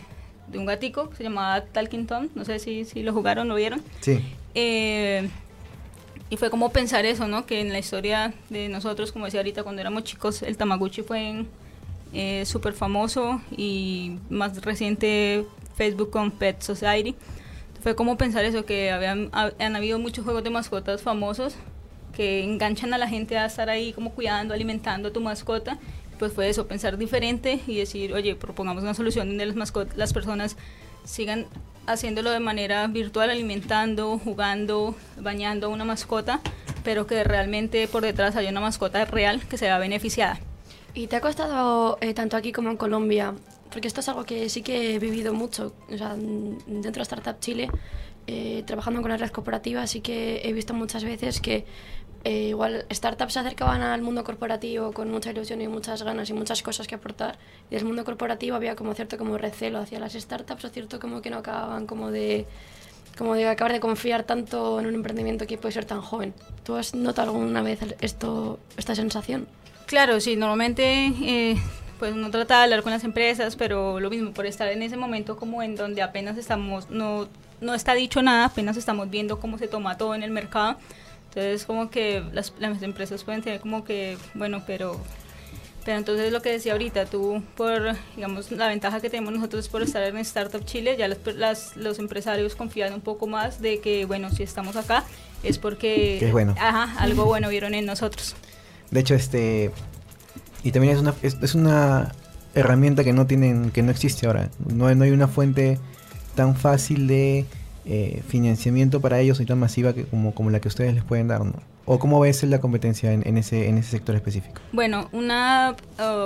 de 0.47 0.57
un 0.57 0.65
gatico 0.65 1.09
que 1.09 1.15
se 1.17 1.23
llamaba 1.23 1.61
Talking 1.65 2.07
Tom. 2.07 2.27
No 2.35 2.45
sé 2.45 2.59
si, 2.59 2.85
si 2.85 3.03
lo 3.03 3.13
jugaron, 3.13 3.47
lo 3.47 3.55
vieron. 3.55 3.81
Sí. 4.01 4.19
Eh, 4.55 5.29
y 6.29 6.37
fue 6.37 6.49
como 6.49 6.71
pensar 6.71 7.05
eso, 7.05 7.27
¿no? 7.27 7.45
Que 7.45 7.61
en 7.61 7.71
la 7.71 7.79
historia 7.79 8.33
de 8.49 8.67
nosotros, 8.69 9.11
como 9.11 9.25
decía 9.25 9.39
ahorita, 9.39 9.63
cuando 9.63 9.81
éramos 9.81 10.03
chicos, 10.03 10.41
el 10.41 10.57
Tamagotchi 10.57 11.01
fue 11.01 11.45
eh, 12.13 12.43
súper 12.45 12.73
famoso 12.73 13.41
y 13.55 14.17
más 14.29 14.61
reciente 14.61 15.45
Facebook 15.75 16.09
con 16.09 16.31
Pet 16.31 16.61
Society. 16.61 17.15
Fue 17.81 17.95
como 17.95 18.17
pensar 18.17 18.43
eso, 18.43 18.65
que 18.65 18.91
habían, 18.91 19.29
ha- 19.31 19.51
han 19.59 19.75
habido 19.75 19.99
muchos 19.99 20.25
juegos 20.25 20.43
de 20.43 20.49
mascotas 20.49 21.01
famosos 21.01 21.55
que 22.13 22.43
enganchan 22.43 22.93
a 22.93 22.97
la 22.97 23.07
gente 23.07 23.37
a 23.37 23.45
estar 23.45 23.69
ahí 23.69 23.93
como 23.93 24.09
cuidando, 24.11 24.53
alimentando 24.53 25.09
a 25.09 25.13
tu 25.13 25.21
mascota. 25.21 25.77
Pues 26.19 26.33
fue 26.33 26.49
eso, 26.49 26.67
pensar 26.67 26.97
diferente 26.97 27.59
y 27.67 27.77
decir, 27.77 28.13
oye, 28.13 28.35
propongamos 28.35 28.81
una 28.83 28.93
solución 28.93 29.27
donde 29.27 29.45
las, 29.45 29.73
las 29.95 30.13
personas 30.13 30.57
sigan 31.03 31.45
haciéndolo 31.85 32.31
de 32.31 32.39
manera 32.39 32.87
virtual, 32.87 33.29
alimentando, 33.29 34.17
jugando, 34.17 34.95
bañando 35.19 35.67
a 35.67 35.69
una 35.69 35.85
mascota, 35.85 36.41
pero 36.83 37.05
que 37.07 37.23
realmente 37.23 37.87
por 37.87 38.01
detrás 38.03 38.35
haya 38.35 38.49
una 38.49 38.61
mascota 38.61 39.05
real 39.05 39.45
que 39.47 39.57
se 39.57 39.65
vea 39.65 39.77
beneficiada. 39.77 40.39
¿Y 40.93 41.07
te 41.07 41.15
ha 41.15 41.21
costado 41.21 41.97
eh, 42.01 42.13
tanto 42.13 42.35
aquí 42.35 42.51
como 42.51 42.71
en 42.71 42.77
Colombia? 42.77 43.35
Porque 43.71 43.87
esto 43.87 43.99
es 43.99 44.09
algo 44.09 44.23
que 44.25 44.49
sí 44.49 44.63
que 44.63 44.95
he 44.95 44.99
vivido 44.99 45.33
mucho. 45.33 45.73
O 45.91 45.97
sea, 45.97 46.15
n- 46.15 46.57
dentro 46.65 46.93
de 46.99 47.03
Startup 47.03 47.39
Chile, 47.39 47.69
eh, 48.25 48.63
trabajando 48.65 49.01
con 49.01 49.11
la 49.11 49.17
red 49.17 49.29
cooperativa, 49.29 49.85
sí 49.85 50.01
que 50.01 50.41
he 50.43 50.51
visto 50.53 50.73
muchas 50.73 51.03
veces 51.03 51.39
que 51.39 51.65
eh, 52.23 52.49
igual 52.49 52.85
startups 52.91 53.33
se 53.33 53.39
acercaban 53.39 53.81
al 53.81 54.01
mundo 54.01 54.23
corporativo 54.23 54.91
con 54.91 55.09
mucha 55.09 55.31
ilusión 55.31 55.61
y 55.61 55.67
muchas 55.67 56.03
ganas 56.03 56.29
y 56.29 56.33
muchas 56.33 56.61
cosas 56.61 56.87
que 56.87 56.95
aportar. 56.95 57.37
Y 57.69 57.75
del 57.75 57.85
mundo 57.85 58.03
corporativo 58.05 58.55
había 58.55 58.75
como 58.75 58.93
cierto 58.93 59.17
como 59.17 59.37
recelo 59.37 59.79
hacia 59.79 59.99
las 59.99 60.13
startups 60.13 60.65
o 60.65 60.69
cierto 60.69 60.99
como 60.99 61.21
que 61.21 61.29
no 61.29 61.37
acababan 61.37 61.87
como 61.87 62.11
de 62.11 62.45
como 63.17 63.33
de 63.33 63.47
acabar 63.47 63.73
de 63.73 63.79
confiar 63.79 64.23
tanto 64.23 64.79
en 64.79 64.85
un 64.85 64.95
emprendimiento 64.95 65.47
que 65.47 65.57
puede 65.57 65.73
ser 65.73 65.85
tan 65.85 66.01
joven. 66.01 66.33
¿Tú 66.63 66.75
has 66.75 66.93
notado 66.93 67.31
alguna 67.31 67.61
vez 67.63 67.79
esto, 67.99 68.59
esta 68.77 68.93
sensación? 68.93 69.47
Claro, 69.87 70.19
sí, 70.19 70.35
normalmente 70.35 71.13
eh, 71.23 71.57
pues 71.99 72.13
uno 72.13 72.29
trata 72.29 72.57
de 72.57 72.63
hablar 72.65 72.83
con 72.83 72.91
las 72.91 73.03
empresas, 73.03 73.55
pero 73.55 73.99
lo 73.99 74.09
mismo, 74.09 74.31
por 74.33 74.45
estar 74.45 74.67
en 74.67 74.83
ese 74.83 74.97
momento 74.97 75.37
como 75.37 75.63
en 75.63 75.75
donde 75.75 76.01
apenas 76.01 76.37
estamos, 76.37 76.89
no, 76.89 77.27
no 77.61 77.73
está 77.73 77.93
dicho 77.93 78.21
nada, 78.21 78.45
apenas 78.45 78.77
estamos 78.77 79.09
viendo 79.09 79.39
cómo 79.39 79.57
se 79.57 79.67
toma 79.67 79.97
todo 79.97 80.13
en 80.13 80.23
el 80.23 80.31
mercado. 80.31 80.77
Entonces 81.37 81.65
como 81.65 81.91
que 81.91 82.23
las, 82.33 82.51
las 82.57 82.81
empresas 82.81 83.23
pueden 83.23 83.43
tener 83.43 83.59
como 83.59 83.83
que, 83.83 84.17
bueno, 84.33 84.63
pero 84.65 84.99
pero 85.85 85.99
entonces 85.99 86.33
lo 86.33 86.41
que 86.41 86.51
decía 86.51 86.71
ahorita, 86.71 87.05
tú 87.05 87.43
por, 87.55 87.95
digamos, 88.15 88.51
la 88.51 88.67
ventaja 88.67 88.99
que 89.01 89.09
tenemos 89.11 89.31
nosotros 89.31 89.69
por 89.69 89.83
estar 89.83 90.01
en 90.01 90.17
Startup 90.17 90.65
Chile, 90.65 90.97
ya 90.97 91.07
las, 91.07 91.77
los 91.77 91.99
empresarios 91.99 92.55
confían 92.55 92.91
un 92.91 93.01
poco 93.01 93.27
más 93.27 93.61
de 93.61 93.79
que, 93.79 94.05
bueno, 94.05 94.31
si 94.31 94.41
estamos 94.41 94.75
acá 94.75 95.03
es 95.43 95.59
porque 95.59 96.25
es 96.25 96.31
bueno. 96.31 96.55
ajá, 96.59 96.99
algo 96.99 97.25
bueno 97.25 97.49
vieron 97.49 97.75
en 97.75 97.85
nosotros. 97.85 98.35
De 98.89 99.01
hecho, 99.01 99.13
este, 99.13 99.69
y 100.63 100.71
también 100.71 100.95
es 100.95 101.01
una, 101.01 101.13
es, 101.21 101.53
una 101.53 102.13
herramienta 102.55 103.03
que 103.03 103.13
no 103.13 103.27
tienen, 103.27 103.69
que 103.69 103.83
no 103.83 103.91
existe 103.91 104.25
ahora. 104.25 104.49
No, 104.65 104.93
no 104.93 105.03
hay 105.03 105.11
una 105.11 105.27
fuente 105.27 105.77
tan 106.33 106.55
fácil 106.55 107.05
de 107.05 107.45
eh, 107.87 108.21
financiamiento 108.27 108.99
para 109.01 109.19
ellos 109.19 109.39
y 109.39 109.45
tan 109.45 109.59
masiva 109.59 109.93
que, 109.93 110.05
como, 110.05 110.35
como 110.35 110.49
la 110.49 110.59
que 110.59 110.67
ustedes 110.67 110.93
les 110.93 111.03
pueden 111.03 111.27
dar. 111.27 111.41
¿O 111.85 111.99
cómo 111.99 112.19
ves 112.19 112.43
la 112.43 112.59
competencia 112.59 113.13
en, 113.13 113.37
ese, 113.37 113.69
en 113.69 113.77
ese 113.77 113.91
sector 113.91 114.15
específico? 114.15 114.61
Bueno, 114.73 115.07
una 115.13 115.75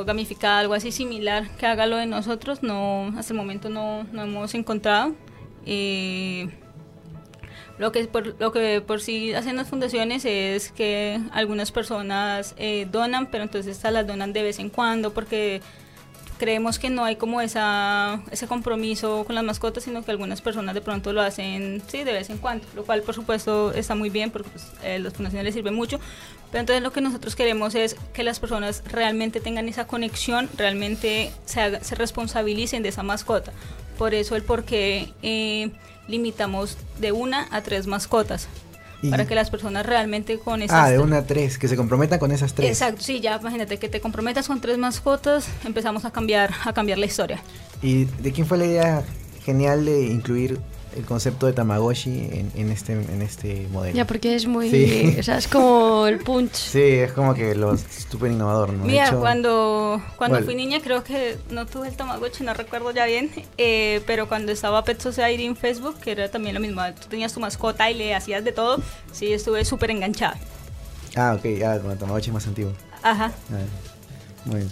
gamificada, 0.06 0.60
algo 0.60 0.74
así 0.74 0.92
similar 0.92 1.48
que 1.58 1.68
haga 1.68 1.86
lo 1.86 1.98
de 1.98 2.08
nosotros, 2.08 2.64
no, 2.64 3.14
hasta 3.18 3.34
el 3.34 3.38
momento 3.38 3.70
no, 3.70 4.06
no 4.12 4.24
hemos 4.24 4.56
encontrado. 4.56 5.14
Eh, 5.66 6.50
lo 7.78 7.92
que, 7.92 8.06
por, 8.06 8.40
lo 8.40 8.52
que 8.52 8.82
por 8.82 9.02
sí 9.02 9.34
hacen 9.34 9.56
las 9.56 9.68
fundaciones 9.68 10.24
es 10.26 10.72
que 10.72 11.20
algunas 11.32 11.72
personas 11.72 12.54
eh, 12.58 12.88
donan, 12.92 13.28
pero 13.32 13.44
entonces 13.44 13.76
estas 13.78 13.94
las 13.94 14.06
donan 14.06 14.34
de 14.34 14.44
vez 14.44 14.60
en 14.60 14.70
cuando 14.70 15.14
porque 15.14 15.62
creemos 16.42 16.80
que 16.80 16.90
no 16.90 17.06
hay 17.06 17.18
como 17.18 17.40
esa, 17.40 18.20
ese 18.32 18.48
compromiso 18.48 19.26
con 19.26 19.36
las 19.36 19.44
mascotas, 19.44 19.84
sino 19.84 20.04
que 20.04 20.10
algunas 20.10 20.42
personas 20.42 20.74
de 20.74 20.82
pronto 20.82 21.14
lo 21.14 21.22
hacen, 21.22 21.84
sí, 21.86 22.04
de 22.04 22.14
vez 22.14 22.32
en 22.32 22.40
cuando, 22.40 22.66
lo 22.76 22.84
cual 22.84 23.04
por 23.04 23.14
supuesto 23.14 23.72
está 23.74 23.94
muy 23.94 24.10
bien 24.10 24.32
porque 24.32 24.50
pues, 24.50 24.72
eh, 24.84 24.98
las 24.98 25.14
fundaciones 25.14 25.46
les 25.46 25.54
sirven 25.54 25.76
mucho, 25.76 26.00
pero 26.50 26.62
entonces 26.62 26.82
lo 26.82 26.92
que 26.92 27.00
nosotros 27.00 27.36
queremos 27.36 27.76
es 27.76 27.96
que 28.12 28.24
las 28.24 28.40
personas 28.40 28.82
realmente 28.92 29.40
tengan 29.40 29.70
esa 29.70 29.86
conexión, 29.86 30.50
realmente 30.58 31.32
se, 31.46 31.80
se 31.84 31.94
responsabilicen 31.94 32.82
de 32.82 32.90
esa 32.90 33.04
mascota. 33.04 33.54
Por 34.00 34.16
eso 34.16 34.36
el 34.36 34.42
por 34.42 34.64
qué 34.66 35.14
eh, 35.22 35.70
limitamos 36.08 36.76
de 37.00 37.12
una 37.12 37.50
a 37.52 37.62
tres 37.62 37.86
mascotas 37.86 38.48
para 39.10 39.26
que 39.26 39.36
las 39.36 39.50
personas 39.50 39.86
realmente 39.86 40.38
con 40.40 40.62
esas... 40.62 40.78
Ah, 40.78 40.90
de 40.90 41.00
una 41.00 41.18
a 41.18 41.26
tres, 41.26 41.58
que 41.58 41.68
se 41.68 41.76
comprometan 41.76 42.20
con 42.20 42.32
esas 42.32 42.54
tres. 42.54 42.70
Exacto, 42.70 43.02
sí, 43.02 43.20
ya 43.20 43.38
imagínate 43.40 43.78
que 43.78 43.90
te 43.90 44.00
comprometas 44.00 44.48
con 44.48 44.62
tres 44.62 44.78
mascotas, 44.78 45.48
empezamos 45.66 46.06
a 46.06 46.12
cambiar, 46.12 46.52
a 46.66 46.74
cambiar 46.74 46.98
la 46.98 47.06
historia. 47.06 47.42
¿Y 47.82 48.06
de 48.06 48.32
quién 48.32 48.46
fue 48.46 48.58
la 48.58 48.66
idea 48.66 49.04
genial 49.44 49.86
de 49.86 50.06
incluir 50.06 50.60
el 50.96 51.06
concepto 51.06 51.46
de 51.46 51.54
Tamagotchi 51.54 52.30
en, 52.56 52.72
este, 52.72 52.94
en 52.94 53.22
este 53.22 53.68
modelo. 53.72 53.96
Ya, 53.96 54.06
porque 54.06 54.36
es 54.36 54.46
muy. 54.46 55.16
O 55.20 55.24
sea, 55.24 55.38
es 55.38 55.48
como 55.48 56.08
el 56.08 56.20
punch. 56.20 56.54
Sí, 56.54 56.80
es 56.80 57.12
como 57.12 57.34
que 57.34 57.56
lo 57.56 57.78
súper 57.78 58.32
innovador, 58.32 58.74
¿no? 58.74 58.86
Mira, 58.86 59.12
cuando, 59.14 60.02
cuando 60.18 60.42
fui 60.42 60.56
niña, 60.56 60.80
creo 60.82 61.04
que 61.04 61.38
no 61.50 61.66
tuve 61.66 61.90
el 61.90 61.96
Tamagotchi, 61.96 62.44
no 62.44 62.54
recuerdo 62.54 62.92
ya 62.92 63.06
bien, 63.06 63.30
eh, 63.58 64.02
pero 64.08 64.28
cuando 64.28 64.52
estaba 64.52 64.84
Pet 64.84 65.00
Society 65.00 65.46
en 65.46 65.56
Facebook, 65.56 66.00
que 66.00 66.12
era 66.12 66.30
también 66.30 66.56
lo 66.56 66.62
mismo, 66.62 66.82
tú 67.00 67.08
tenías 67.10 67.34
tu 67.34 67.40
mascota 67.40 67.90
y 67.90 67.94
le 67.94 68.16
hacías 68.16 68.44
de 68.44 68.52
todo, 68.52 68.82
sí, 69.12 69.32
estuve 69.32 69.64
súper 69.66 69.92
enganchada. 69.92 70.38
Ah, 71.16 71.36
ok, 71.38 71.46
ya, 71.58 71.78
bueno, 71.78 71.98
Tamagotchi 71.98 72.30
es 72.30 72.34
más 72.34 72.48
antiguo. 72.48 72.74
Ajá. 73.04 73.32
muy 74.46 74.58
bien. 74.58 74.70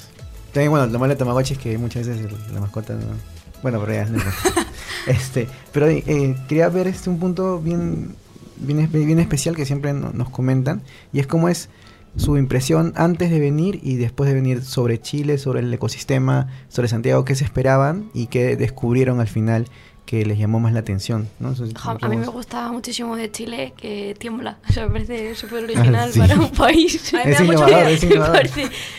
También, 0.53 0.71
bueno, 0.71 0.87
lo 0.87 0.99
malo 0.99 1.13
de 1.13 1.17
Tamagotchi 1.17 1.53
es 1.53 1.59
que 1.59 1.77
muchas 1.77 2.07
veces 2.07 2.31
la 2.51 2.59
mascota 2.59 2.93
no 2.93 3.38
bueno, 3.61 3.79
pero 3.79 3.93
ya 3.93 4.05
no 4.05 4.21
este, 5.07 5.47
pero 5.71 5.87
eh, 5.87 6.35
quería 6.47 6.69
ver 6.69 6.87
este 6.87 7.09
un 7.09 7.19
punto 7.19 7.59
bien, 7.59 8.15
bien, 8.57 8.89
bien 8.91 9.19
especial 9.19 9.55
que 9.55 9.65
siempre 9.65 9.93
nos 9.93 10.29
comentan 10.29 10.81
y 11.13 11.19
es 11.19 11.27
cómo 11.27 11.49
es 11.49 11.69
su 12.15 12.37
impresión 12.37 12.93
antes 12.95 13.29
de 13.29 13.39
venir 13.39 13.79
y 13.83 13.95
después 13.95 14.27
de 14.29 14.33
venir 14.33 14.63
sobre 14.63 14.99
Chile, 14.99 15.37
sobre 15.37 15.59
el 15.61 15.73
ecosistema, 15.73 16.47
sobre 16.67 16.87
Santiago, 16.87 17.23
qué 17.23 17.35
se 17.35 17.45
esperaban 17.45 18.09
y 18.13 18.27
qué 18.27 18.55
descubrieron 18.55 19.19
al 19.19 19.27
final 19.27 19.67
que 20.05 20.25
les 20.25 20.39
llamó 20.39 20.59
más 20.59 20.73
la 20.73 20.79
atención. 20.79 21.29
¿no? 21.39 21.53
a 22.01 22.09
mí 22.09 22.17
me 22.17 22.25
gustaba 22.25 22.71
muchísimo 22.71 23.15
de 23.15 23.29
Chile 23.29 23.73
que 23.77 24.15
tiembla. 24.17 24.57
O 24.69 24.73
sea, 24.73 24.87
me 24.87 24.91
parece 24.91 25.35
súper 25.35 25.65
original 25.65 26.11
para 26.17 26.35
un 26.35 26.49
país. 26.49 27.13
A 27.13 27.25
mí 27.25 27.31
es 27.31 27.41
me 27.41 27.53
da 27.55 27.63
mucho 27.63 28.05
innovador. 28.07 28.49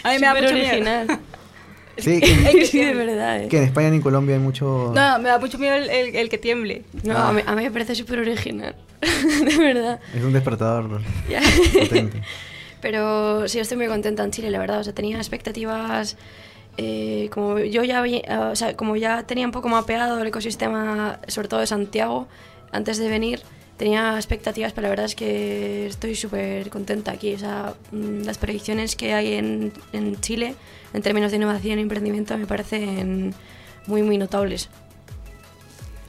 A 0.04 0.12
mí 0.12 0.18
me 0.20 0.20
da 0.20 0.34
mucho 0.34 0.48
original. 0.54 1.20
Sí, 1.96 2.20
que, 2.52 2.66
sí, 2.66 2.84
de 2.84 2.94
verdad. 2.94 3.42
Eh. 3.42 3.48
Que 3.48 3.58
en 3.58 3.64
España 3.64 3.90
ni 3.90 3.96
en 3.96 4.02
Colombia 4.02 4.36
hay 4.36 4.40
mucho... 4.40 4.92
No, 4.94 5.18
me 5.18 5.28
da 5.28 5.38
mucho 5.38 5.58
miedo 5.58 5.76
el, 5.76 5.88
el, 5.90 6.28
que 6.28 6.38
tiemble. 6.38 6.84
No, 7.02 7.16
a, 7.16 7.32
mí, 7.32 7.42
a, 7.44 7.54
mí, 7.54 7.62
me 7.62 7.70
parece 7.70 7.94
súper 7.94 8.20
original. 8.20 8.74
de 9.00 9.56
verdad. 9.56 10.00
Es 10.14 10.22
un 10.22 10.32
despertador 10.32 11.02
potente. 11.78 12.22
Pero 12.80 13.46
sí, 13.48 13.58
estoy 13.58 13.76
muy 13.76 13.88
contenta 13.88 14.24
en 14.24 14.30
Chile, 14.30 14.50
la 14.50 14.58
verdad. 14.58 14.80
O 14.80 14.84
sea, 14.84 14.94
tenía 14.94 15.16
expectativas... 15.16 16.16
Eh, 16.76 17.28
como 17.30 17.58
yo 17.58 17.84
ya 17.84 18.02
o 18.50 18.56
sea, 18.56 18.74
como 18.74 18.96
ya 18.96 19.24
tenía 19.24 19.44
un 19.44 19.52
poco 19.52 19.68
mapeado 19.68 20.18
el 20.18 20.26
ecosistema, 20.28 21.18
sobre 21.26 21.48
todo 21.48 21.60
de 21.60 21.66
Santiago, 21.66 22.26
antes 22.72 22.96
de 22.96 23.08
venir, 23.08 23.42
tenía 23.76 24.14
expectativas, 24.16 24.72
pero 24.72 24.84
la 24.84 24.90
verdad 24.90 25.06
es 25.06 25.14
que 25.14 25.86
estoy 25.86 26.14
súper 26.14 26.70
contenta 26.70 27.12
aquí. 27.12 27.34
O 27.34 27.38
sea, 27.38 27.74
mm, 27.92 28.22
las 28.24 28.38
predicciones 28.38 28.94
que 28.94 29.14
hay 29.14 29.34
en, 29.34 29.72
en 29.92 30.20
Chile 30.20 30.54
en 30.92 31.02
términos 31.02 31.30
de 31.30 31.36
innovación 31.36 31.78
e 31.78 31.82
emprendimiento 31.82 32.36
me 32.38 32.46
parecen 32.46 33.34
muy, 33.86 34.02
muy 34.02 34.18
notables. 34.18 34.68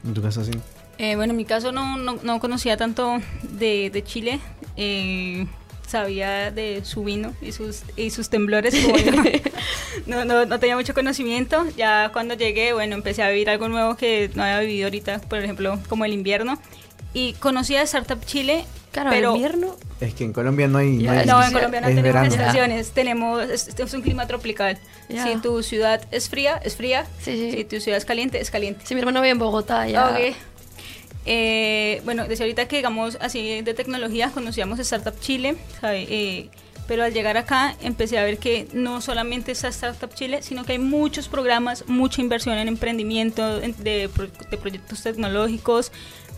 ¿En 0.04 0.13
tu 0.13 0.22
caso 0.22 0.44
sí? 0.44 0.52
Eh, 0.98 1.15
bueno, 1.15 1.32
en 1.32 1.38
mi 1.38 1.46
caso 1.46 1.72
no, 1.72 1.98
no, 1.98 2.39
conocía 2.39 2.78
tanto 2.78 3.20
de, 3.44 3.89
de 3.91 4.04
Chile. 4.04 4.39
Eh, 4.78 5.48
sabía 5.88 6.52
de 6.52 6.86
su 6.86 7.04
vino 7.04 7.34
y 7.41 7.52
sus, 7.52 7.84
y 7.96 8.10
sus 8.12 8.30
temblores. 8.30 8.74
no, 10.08 10.26
no, 10.26 10.46
no, 10.46 10.60
tenía 10.60 10.76
mucho 10.76 10.94
conocimiento. 10.94 11.65
Ya 11.76 12.12
cuando 12.13 12.36
llegué, 12.36 12.74
bueno, 12.74 12.96
empecé 12.96 13.24
a 13.24 13.30
vivir 13.30 13.50
algo 13.50 13.67
nuevo 13.67 13.96
que 13.98 14.32
no 14.36 14.44
había 14.44 14.60
vivido 14.62 14.86
ahorita, 14.88 15.20
por 15.22 15.39
ejemplo, 15.39 15.80
como 15.89 16.06
el 16.06 16.13
invierno. 16.13 16.60
Y 17.13 17.34
conocí 17.34 17.76
a 17.76 17.82
Startup 17.82 18.24
Chile 18.26 18.65
Claro, 18.91 19.10
pero 19.10 19.36
invierno. 19.36 19.76
Es 20.02 20.13
que 20.13 20.26
en 20.26 20.34
Colombia 20.34 20.67
no 20.67 20.78
hay. 20.78 20.97
No, 20.97 21.13
no 21.13 21.43
en 21.43 21.54
Colombia 21.54 21.82
no 21.82 21.88
tenemos 21.88 22.28
estaciones. 22.28 22.91
Tenemos. 22.91 23.50
Es, 23.50 23.93
un 23.93 24.02
clima 24.02 24.28
tropical. 24.28 24.78
Si 25.08 25.36
tu 25.41 25.63
ciudad 25.63 26.02
es 26.12 26.30
fría, 26.30 26.60
es 26.63 26.76
fría. 26.76 27.06
Si 27.21 27.65
tu 27.65 27.80
ciudad 27.80 27.97
es 27.97 28.06
caliente, 28.06 28.39
es 28.39 28.52
caliente. 28.52 28.86
Sí, 28.86 28.93
mi 28.93 29.00
hermano 29.00 29.21
vive 29.21 29.32
en 29.32 29.39
Bogotá. 29.39 29.88
Ya. 29.88 30.17
Eh, 31.26 32.02
bueno, 32.04 32.28
desde 32.28 32.43
ahorita 32.45 32.67
que 32.67 32.78
digamos 32.78 33.17
así 33.21 33.62
de 33.62 33.74
tecnología, 33.74 34.32
conocíamos 34.34 34.80
Startup 34.80 35.17
Chile. 35.19 35.56
Eh, 35.84 36.50
pero 36.88 37.04
al 37.04 37.13
llegar 37.13 37.38
acá 37.38 37.76
empecé 37.82 38.17
a 38.17 38.24
ver 38.24 38.38
que 38.38 38.67
no 38.74 39.00
solamente 39.00 39.54
está 39.54 39.69
Startup 39.69 40.13
Chile, 40.13 40.41
sino 40.41 40.65
que 40.65 40.74
hay 40.74 40.80
muchos 40.80 41.30
programas, 41.30 41.86
mucha 41.88 42.21
inversión 42.21 42.58
en 42.58 42.67
emprendimiento, 42.67 43.60
de, 43.60 44.10
de 44.50 44.58
proyectos 44.58 45.04
tecnológicos, 45.04 45.91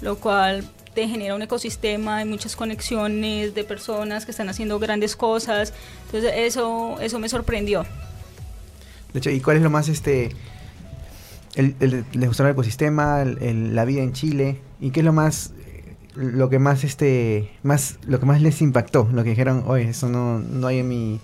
lo 0.03 0.17
cual 0.17 0.65
te 0.93 1.07
genera 1.07 1.33
un 1.35 1.41
ecosistema, 1.41 2.17
hay 2.17 2.25
muchas 2.25 2.55
conexiones 2.55 3.55
de 3.55 3.63
personas 3.63 4.25
que 4.25 4.31
están 4.31 4.49
haciendo 4.49 4.77
grandes 4.79 5.15
cosas. 5.15 5.73
Entonces 6.05 6.31
eso, 6.35 6.99
eso 7.01 7.19
me 7.19 7.29
sorprendió. 7.29 7.85
De 9.13 9.19
hecho, 9.19 9.29
¿y 9.29 9.39
cuál 9.39 9.57
es 9.57 9.63
lo 9.63 9.69
más 9.69 9.89
este 9.89 10.31
el, 11.55 11.75
les 12.13 12.27
gustó 12.27 12.43
el 12.45 12.51
ecosistema, 12.51 13.23
la 13.25 13.85
vida 13.85 14.01
en 14.01 14.13
Chile? 14.13 14.59
¿Y 14.79 14.91
qué 14.91 14.99
es 14.99 15.05
lo 15.05 15.13
más 15.13 15.51
lo 16.15 16.47
que 16.49 16.59
más 16.59 16.83
este 16.83 17.49
más 17.63 17.97
lo 18.05 18.19
que 18.19 18.25
más 18.25 18.41
les 18.41 18.61
impactó? 18.61 19.07
Lo 19.11 19.23
que 19.23 19.31
dijeron, 19.31 19.63
"Oye, 19.67 19.89
eso 19.89 20.09
no, 20.09 20.39
no 20.39 20.67
hay 20.67 20.79
en 20.79 20.87
mi 20.87 21.19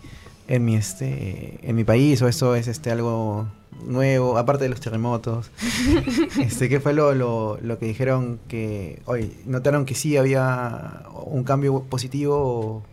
en 0.47 0.65
mi 0.65 0.75
este 0.75 1.59
en 1.61 1.75
mi 1.75 1.83
país 1.83 2.21
o 2.21 2.27
eso 2.27 2.55
es 2.55 2.67
este 2.67 2.91
algo 2.91 3.47
nuevo, 3.85 4.37
aparte 4.37 4.63
de 4.63 4.69
los 4.69 4.79
terremotos. 4.79 5.51
este, 6.39 6.69
¿Qué 6.69 6.79
fue 6.79 6.93
lo, 6.93 7.13
lo, 7.13 7.57
lo, 7.61 7.79
que 7.79 7.85
dijeron 7.85 8.39
que 8.47 9.01
hoy 9.05 9.37
notaron 9.45 9.85
que 9.85 9.95
sí 9.95 10.17
había 10.17 11.03
un 11.25 11.43
cambio 11.43 11.83
positivo 11.83 12.83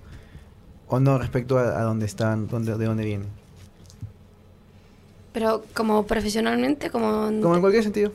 o, 0.88 1.00
no 1.00 1.18
respecto 1.18 1.58
a, 1.58 1.82
dónde 1.82 2.06
están, 2.06 2.48
dónde, 2.48 2.76
de 2.76 2.84
dónde 2.84 3.04
vienen? 3.04 3.28
Pero 5.32 5.64
como 5.74 6.06
profesionalmente, 6.06 6.90
como... 6.90 7.26
Como 7.42 7.54
en 7.54 7.60
cualquier 7.60 7.82
sentido. 7.82 8.12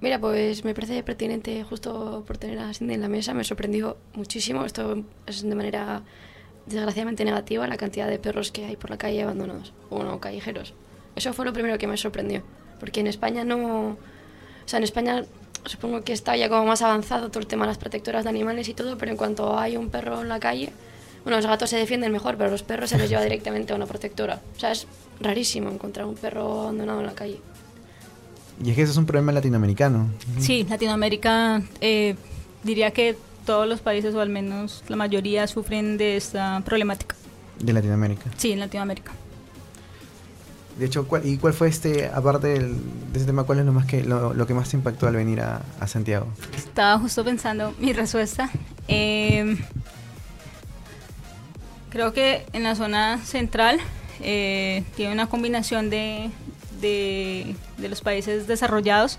Mira, 0.00 0.20
pues 0.20 0.64
me 0.64 0.74
parece 0.74 1.02
pertinente 1.02 1.64
justo 1.64 2.22
por 2.26 2.38
tener 2.38 2.60
a 2.60 2.72
Cindy 2.72 2.94
en 2.94 3.00
la 3.00 3.08
mesa, 3.08 3.34
me 3.34 3.42
sorprendió 3.42 3.96
muchísimo. 4.14 4.64
Esto 4.64 5.02
es 5.26 5.42
de 5.42 5.54
manera 5.56 6.02
desgraciadamente 6.66 7.24
negativa 7.24 7.66
la 7.66 7.76
cantidad 7.76 8.08
de 8.08 8.18
perros 8.18 8.52
que 8.52 8.64
hay 8.64 8.76
por 8.76 8.90
la 8.90 8.98
calle 8.98 9.22
abandonados, 9.22 9.72
o 9.90 10.04
no, 10.04 10.20
callejeros. 10.20 10.74
Eso 11.18 11.32
fue 11.32 11.44
lo 11.44 11.52
primero 11.52 11.76
que 11.78 11.88
me 11.88 11.96
sorprendió, 11.96 12.42
porque 12.78 13.00
en 13.00 13.08
España 13.08 13.44
no... 13.44 13.88
O 13.90 13.96
sea, 14.66 14.78
en 14.78 14.84
España 14.84 15.24
supongo 15.64 16.02
que 16.02 16.12
está 16.12 16.36
ya 16.36 16.48
como 16.48 16.64
más 16.64 16.80
avanzado 16.80 17.28
todo 17.28 17.40
el 17.40 17.48
tema 17.48 17.64
de 17.64 17.68
las 17.68 17.78
protectoras 17.78 18.22
de 18.22 18.30
animales 18.30 18.68
y 18.68 18.74
todo, 18.74 18.96
pero 18.96 19.10
en 19.10 19.16
cuanto 19.16 19.58
hay 19.58 19.76
un 19.76 19.90
perro 19.90 20.22
en 20.22 20.28
la 20.28 20.38
calle, 20.38 20.70
bueno, 21.24 21.38
los 21.38 21.46
gatos 21.46 21.70
se 21.70 21.76
defienden 21.76 22.12
mejor, 22.12 22.36
pero 22.36 22.50
los 22.50 22.62
perros 22.62 22.90
se 22.90 22.98
les 22.98 23.10
lleva 23.10 23.22
directamente 23.24 23.72
a 23.72 23.76
una 23.76 23.86
protectora. 23.86 24.40
O 24.56 24.60
sea, 24.60 24.70
es 24.70 24.86
rarísimo 25.20 25.70
encontrar 25.70 26.06
un 26.06 26.14
perro 26.14 26.62
abandonado 26.62 27.00
en 27.00 27.06
la 27.06 27.14
calle. 27.14 27.40
Y 28.64 28.70
es 28.70 28.76
que 28.76 28.82
eso 28.82 28.92
es 28.92 28.98
un 28.98 29.06
problema 29.06 29.32
latinoamericano. 29.32 30.08
Sí, 30.38 30.64
Latinoamérica, 30.68 31.62
eh, 31.80 32.14
diría 32.62 32.92
que 32.92 33.16
todos 33.44 33.68
los 33.68 33.80
países, 33.80 34.14
o 34.14 34.20
al 34.20 34.28
menos 34.28 34.84
la 34.88 34.96
mayoría, 34.96 35.48
sufren 35.48 35.96
de 35.98 36.16
esta 36.16 36.62
problemática. 36.64 37.16
De 37.60 37.72
Latinoamérica. 37.72 38.30
Sí, 38.36 38.52
en 38.52 38.60
Latinoamérica. 38.60 39.12
De 40.78 40.86
hecho, 40.86 41.08
¿cuál, 41.08 41.26
¿y 41.26 41.38
cuál 41.38 41.52
fue 41.54 41.68
este, 41.68 42.06
aparte 42.06 42.46
de 42.46 42.72
ese 43.12 43.24
tema, 43.24 43.42
cuál 43.42 43.58
es 43.58 43.66
lo, 43.66 43.72
más 43.72 43.84
que, 43.84 44.04
lo, 44.04 44.46
que 44.46 44.54
más 44.54 44.70
te 44.70 44.76
impactó 44.76 45.08
al 45.08 45.16
venir 45.16 45.40
a, 45.40 45.60
Santiago? 45.86 46.28
Estaba 46.56 46.98
justo 47.00 47.24
pensando 47.24 47.74
mi 47.80 47.92
respuesta. 47.92 48.48
Eh, 48.86 49.56
creo 51.90 52.12
que 52.12 52.46
en 52.52 52.62
la 52.62 52.76
zona 52.76 53.18
central 53.24 53.80
eh, 54.20 54.84
tiene 54.94 55.12
una 55.12 55.26
combinación 55.26 55.90
de, 55.90 56.30
de, 56.80 57.56
los 57.88 58.00
países 58.00 58.46
desarrollados. 58.46 59.18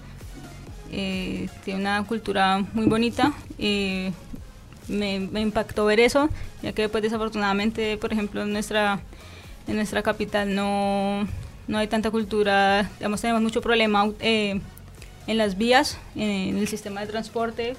Eh, 0.92 1.50
tiene 1.66 1.82
una 1.82 2.06
cultura 2.06 2.66
muy 2.74 2.86
bonita. 2.86 3.34
eh, 3.58 4.14
me, 4.88 5.20
me 5.20 5.42
impactó 5.42 5.86
ver 5.86 6.00
eso, 6.00 6.30
ya 6.64 6.74
que 6.74 6.90
pues 6.90 7.04
desafortunadamente, 7.04 7.98
por 7.98 8.12
ejemplo, 8.12 8.42
en 8.42 8.54
nuestra, 8.54 9.00
en 9.68 9.76
nuestra 9.76 10.02
capital 10.02 10.56
no, 10.56 11.28
no 11.70 11.78
hay 11.78 11.88
tanta 11.88 12.10
cultura, 12.10 12.90
tenemos 12.98 13.42
mucho 13.42 13.62
problema 13.62 14.12
eh, 14.22 14.60
en 15.28 15.38
las 15.38 15.56
vías, 15.56 16.00
en 16.16 16.58
el 16.58 16.68
sistema 16.68 17.02
de 17.02 17.08
transporte, 17.08 17.76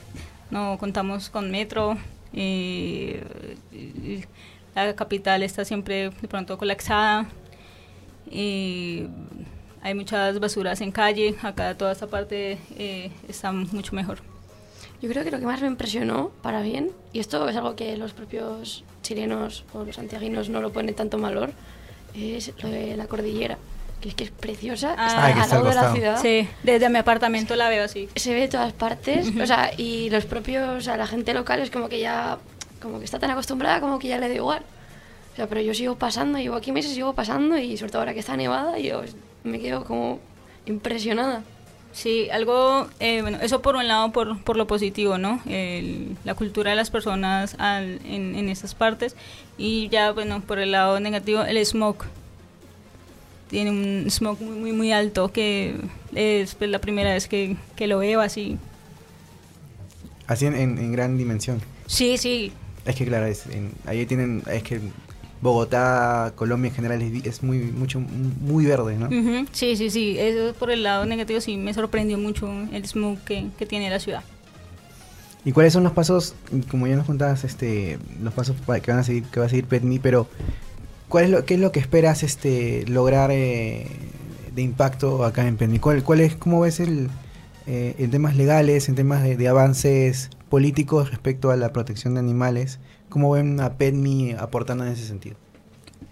no 0.53 0.79
contamos 0.79 1.29
con 1.29 1.51
metro, 1.51 1.99
eh, 2.33 3.21
la 4.77 4.95
capital 4.95 5.43
está 5.43 5.65
siempre 5.65 6.11
de 6.11 6.29
pronto 6.29 6.57
colapsada, 6.57 7.29
hay 8.31 9.95
muchas 9.97 10.39
basuras 10.39 10.81
en 10.83 10.93
calle, 10.93 11.35
acá 11.43 11.77
toda 11.77 11.91
esta 11.91 12.07
parte 12.07 12.59
eh, 12.79 13.11
está 13.29 13.51
mucho 13.51 13.97
mejor. 13.97 14.19
Yo 15.03 15.09
creo 15.09 15.25
que 15.25 15.33
lo 15.33 15.41
que 15.41 15.47
más 15.47 15.61
me 15.63 15.67
impresionó, 15.67 16.31
para 16.43 16.63
bien, 16.63 16.93
y 17.13 17.19
esto 17.19 17.49
es 17.49 17.57
algo 17.57 17.75
que 17.75 17.97
los 17.97 18.13
propios 18.13 18.85
chilenos 19.03 19.65
o 19.73 19.83
los 19.83 19.97
santiaguinos 19.97 20.49
no 20.49 20.61
lo 20.61 20.71
ponen 20.73 20.95
tanto 20.95 21.19
valor, 21.19 21.51
es 22.15 22.53
lo 22.63 22.69
de 22.69 22.97
la 22.97 23.07
cordillera, 23.07 23.59
que 24.01 24.09
es 24.09 24.15
que 24.15 24.25
es 24.25 24.31
preciosa, 24.31 24.95
Ah, 24.99 25.07
está 25.09 25.27
que 25.35 25.41
al 25.41 25.51
lado 25.51 25.65
de 25.69 25.75
la 25.75 25.93
ciudad. 25.93 26.23
Sí, 26.23 26.49
desde 26.63 26.89
mi 26.89 26.99
apartamento 26.99 27.55
la 27.57 27.69
veo 27.69 27.85
así. 27.85 28.09
Se 28.17 28.33
ve 28.35 28.41
de 28.41 28.49
todas 28.49 28.73
partes, 28.73 29.29
o 29.41 29.47
sea, 29.47 29.71
y 29.77 30.09
los 30.11 30.25
propios, 30.25 30.69
o 30.69 30.81
sea, 30.81 30.97
la 30.97 31.07
gente 31.07 31.35
local 31.35 31.61
es 31.61 31.71
como 31.71 31.89
que 31.89 32.01
ya, 32.01 32.39
como 32.81 32.99
que 32.99 33.05
está 33.05 33.19
tan 33.19 33.31
acostumbrada 33.31 33.81
como 33.81 33.99
que 33.99 34.09
ya 34.09 34.19
le 34.19 34.29
da 34.29 34.35
igual. 34.35 34.63
O 35.33 35.37
sea, 35.37 35.47
pero 35.47 35.61
yo 35.61 35.75
sigo 35.75 35.97
pasando, 35.97 36.39
llevo 36.39 36.57
aquí 36.57 36.73
meses, 36.73 36.93
sigo 36.95 37.15
pasando, 37.15 37.57
y 37.59 37.77
sobre 37.77 37.93
todo 37.93 38.01
ahora 38.03 38.15
que 38.15 38.21
está 38.21 38.37
nevada, 38.37 38.79
yo 38.79 39.03
me 39.45 39.61
quedo 39.61 39.85
como 39.85 40.19
impresionada. 40.67 41.43
Sí, 41.93 42.31
algo, 42.31 42.87
eh, 43.01 43.21
bueno, 43.21 43.39
eso 43.43 43.63
por 43.63 43.75
un 43.75 43.89
lado, 43.89 44.13
por, 44.13 44.41
por 44.45 44.57
lo 44.57 44.67
positivo, 44.69 45.19
¿no? 45.19 45.41
El- 45.47 46.17
la 46.25 46.35
cultura 46.35 46.71
de 46.71 46.77
las 46.77 46.89
personas 46.91 47.57
al- 47.59 48.01
en, 48.07 48.37
en 48.37 48.49
estas 48.49 48.75
partes. 48.77 49.17
Y 49.59 49.89
ya, 49.89 50.13
bueno, 50.13 50.41
por 50.41 50.61
el 50.61 50.71
lado 50.73 51.01
negativo, 51.01 51.43
el 51.43 51.65
smoke. 51.67 52.07
Tiene 53.51 53.71
un 53.71 54.11
smoke 54.11 54.41
muy, 54.41 54.57
muy, 54.59 54.73
muy 54.73 54.93
alto 54.93 55.33
que 55.33 55.75
es 56.15 56.55
pues, 56.55 56.71
la 56.71 56.79
primera 56.81 57.13
vez 57.13 57.27
que, 57.29 57.57
que 57.77 57.87
lo 57.89 57.99
veo 57.99 58.21
así. 58.21 58.57
Así 60.27 60.47
en, 60.47 60.55
en- 60.55 60.79
en 60.79 60.93
gran 60.93 61.19
dimensión. 61.19 61.61
Sí, 61.87 62.17
sí, 62.19 62.53
Es 62.85 62.95
que 62.95 63.05
claro, 63.05 63.27
es, 63.27 63.47
en- 63.47 63.73
ahí 63.87 64.07
tienen, 64.07 64.43
es 64.51 64.63
que 64.63 64.81
Bogotá, 65.43 66.33
Colombia 66.37 66.69
en 66.69 66.75
general 66.75 67.03
es, 67.03 67.25
es 67.27 67.43
muy, 67.43 67.59
mucho, 67.59 67.99
muy 67.99 68.67
verde, 68.67 68.97
¿no? 68.97 69.07
Ujú, 69.07 69.47
sí, 69.53 69.75
sí, 69.77 69.91
sí. 69.91 70.17
Eso 70.19 70.55
por 70.55 70.71
el 70.71 70.83
lado 70.83 71.05
negativo 71.07 71.41
sí 71.41 71.57
me 71.57 71.75
sorprendió 71.75 72.19
mucho 72.19 72.49
el 72.73 72.87
smoke 72.87 73.25
que, 73.25 73.47
que 73.59 73.67
tiene 73.67 73.91
la 73.91 73.99
ciudad. 73.99 74.23
¿Y 75.45 75.53
cuáles 75.53 75.73
son 75.73 75.83
los 75.83 75.93
pasos, 75.93 76.35
como 76.71 76.87
ya 76.87 76.95
nos 76.97 77.07
contabas, 77.07 77.43
este, 77.45 77.99
los 78.23 78.35
pasos 78.35 78.55
pa- 78.65 78.79
que 78.81 78.91
van 78.91 79.01
a 79.01 79.03
seguir, 79.05 79.25
que 79.25 79.41
va 79.41 79.47
a 79.47 79.49
seguir 79.49 79.65
Petni, 79.65 79.99
pero 79.99 80.29
cuál 81.11 81.25
es 81.25 81.31
lo, 81.31 81.45
qué 81.45 81.55
es 81.55 81.61
lo 81.61 81.73
que 81.73 81.81
esperas, 81.81 82.23
este, 82.23 82.87
lograr 82.87 83.31
eh, 83.31 83.87
de 84.55 84.63
impacto 84.63 85.25
acá 85.25 85.47
en 85.47 85.59
Petni? 85.59 85.79
¿Cuál, 85.79 86.03
cuál 86.03 86.21
es, 86.21 86.35
cómo 86.37 86.61
ves 86.61 86.81
el, 86.81 87.11
eh, 87.67 87.95
en 87.99 88.11
temas 88.11 88.37
legales, 88.37 88.89
en 88.89 88.95
temas 88.95 89.23
de, 89.23 89.37
de 89.37 89.49
avances 89.49 90.31
políticos 90.49 91.11
respecto 91.11 91.51
a 91.51 91.57
la 91.57 91.73
protección 91.73 92.15
de 92.15 92.21
animales? 92.21 92.79
¿Cómo 93.11 93.31
ven 93.33 93.61
a 93.61 93.75
Petni 93.75 94.33
aportando 94.33 94.87
en 94.87 94.93
ese 94.93 95.05
sentido? 95.05 95.37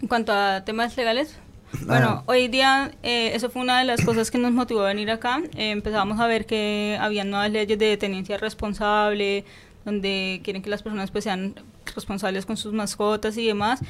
En 0.02 0.08
cuanto 0.08 0.32
a 0.32 0.64
temas 0.64 0.96
legales, 0.96 1.38
bueno, 1.86 2.08
Ah. 2.08 2.22
hoy 2.26 2.48
día 2.48 2.92
eh, 3.02 3.32
eso 3.34 3.50
fue 3.50 3.62
una 3.62 3.78
de 3.78 3.84
las 3.84 4.04
cosas 4.04 4.30
que 4.30 4.38
nos 4.38 4.52
motivó 4.52 4.80
a 4.82 4.88
venir 4.88 5.10
acá. 5.10 5.40
Eh, 5.56 5.70
empezamos 5.70 6.18
a 6.20 6.26
ver 6.26 6.44
que 6.46 6.98
había 7.00 7.24
nuevas 7.24 7.50
leyes 7.50 7.78
de 7.78 7.96
tenencia 7.96 8.36
responsable, 8.36 9.44
donde 9.84 10.40
quieren 10.44 10.62
que 10.62 10.70
las 10.70 10.82
personas 10.82 11.10
pues 11.10 11.24
sean 11.24 11.54
responsables 11.94 12.46
con 12.46 12.56
sus 12.56 12.72
mascotas 12.72 13.36
y 13.36 13.46
demás. 13.46 13.80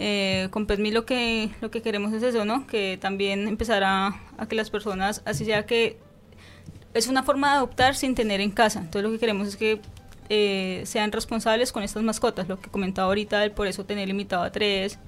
Eh, 0.00 0.46
con 0.52 0.66
PetMe 0.66 0.92
lo 0.92 1.04
que, 1.04 1.50
lo 1.60 1.72
que 1.72 1.82
queremos 1.82 2.12
es 2.12 2.22
eso, 2.22 2.44
¿no? 2.44 2.68
Que 2.68 2.98
también 3.00 3.48
empezar 3.48 3.82
a, 3.82 4.20
a 4.38 4.46
que 4.46 4.54
las 4.54 4.70
personas, 4.70 5.22
así 5.24 5.44
sea 5.44 5.66
que 5.66 5.98
es 6.94 7.08
una 7.08 7.24
forma 7.24 7.50
de 7.50 7.56
adoptar 7.56 7.96
sin 7.96 8.14
tener 8.14 8.40
en 8.40 8.52
casa. 8.52 8.78
Entonces 8.78 9.02
lo 9.02 9.10
que 9.10 9.18
queremos 9.18 9.48
es 9.48 9.56
que 9.56 9.80
eh, 10.28 10.82
sean 10.86 11.10
responsables 11.10 11.72
con 11.72 11.82
estas 11.82 12.04
mascotas, 12.04 12.48
lo 12.48 12.60
que 12.60 12.70
comentaba 12.70 13.08
ahorita, 13.08 13.42
el 13.44 13.50
por 13.50 13.66
eso 13.66 13.84
tener 13.84 14.06
limitado 14.06 14.44
a 14.44 14.52
tres 14.52 15.00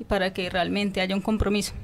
y 0.00 0.04
para 0.04 0.32
que 0.32 0.48
realmente 0.48 1.02
haya 1.02 1.14
un 1.14 1.20
compromiso. 1.20 1.74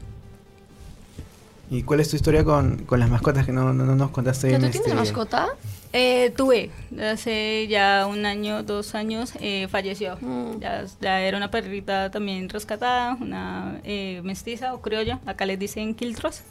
¿Y 1.71 1.83
cuál 1.83 2.01
es 2.01 2.09
tu 2.09 2.17
historia 2.17 2.45
con, 2.45 2.85
con 2.85 2.99
las 2.99 3.11
mascotas 3.11 3.45
que 3.45 3.53
no, 3.53 3.75
no, 3.75 3.85
no 3.85 3.95
nos 3.95 4.11
contaste? 4.11 4.49
¿Ya 4.49 4.57
en 4.57 4.63
tú 4.63 4.69
tienes 4.71 4.87
este- 4.87 4.95
mascota? 4.97 5.49
Eh, 5.93 6.33
tuve, 6.37 6.71
hace 7.01 7.67
ya 7.67 8.07
un 8.07 8.27
año, 8.27 8.63
dos 8.63 8.95
años, 8.95 9.33
eh, 9.41 9.69
falleció. 9.71 10.19
Mm. 10.21 10.61
Ya, 10.61 10.85
ya 11.01 11.21
era 11.21 11.37
una 11.37 11.51
perrita 11.51 12.11
también 12.11 12.49
rescatada, 12.49 13.17
una 13.21 13.81
eh, 13.85 14.21
mestiza 14.23 14.75
o 14.75 14.83
criolla, 14.83 15.19
acá 15.25 15.47
les 15.47 15.59
dicen 15.59 15.95
quiltros. 15.95 16.43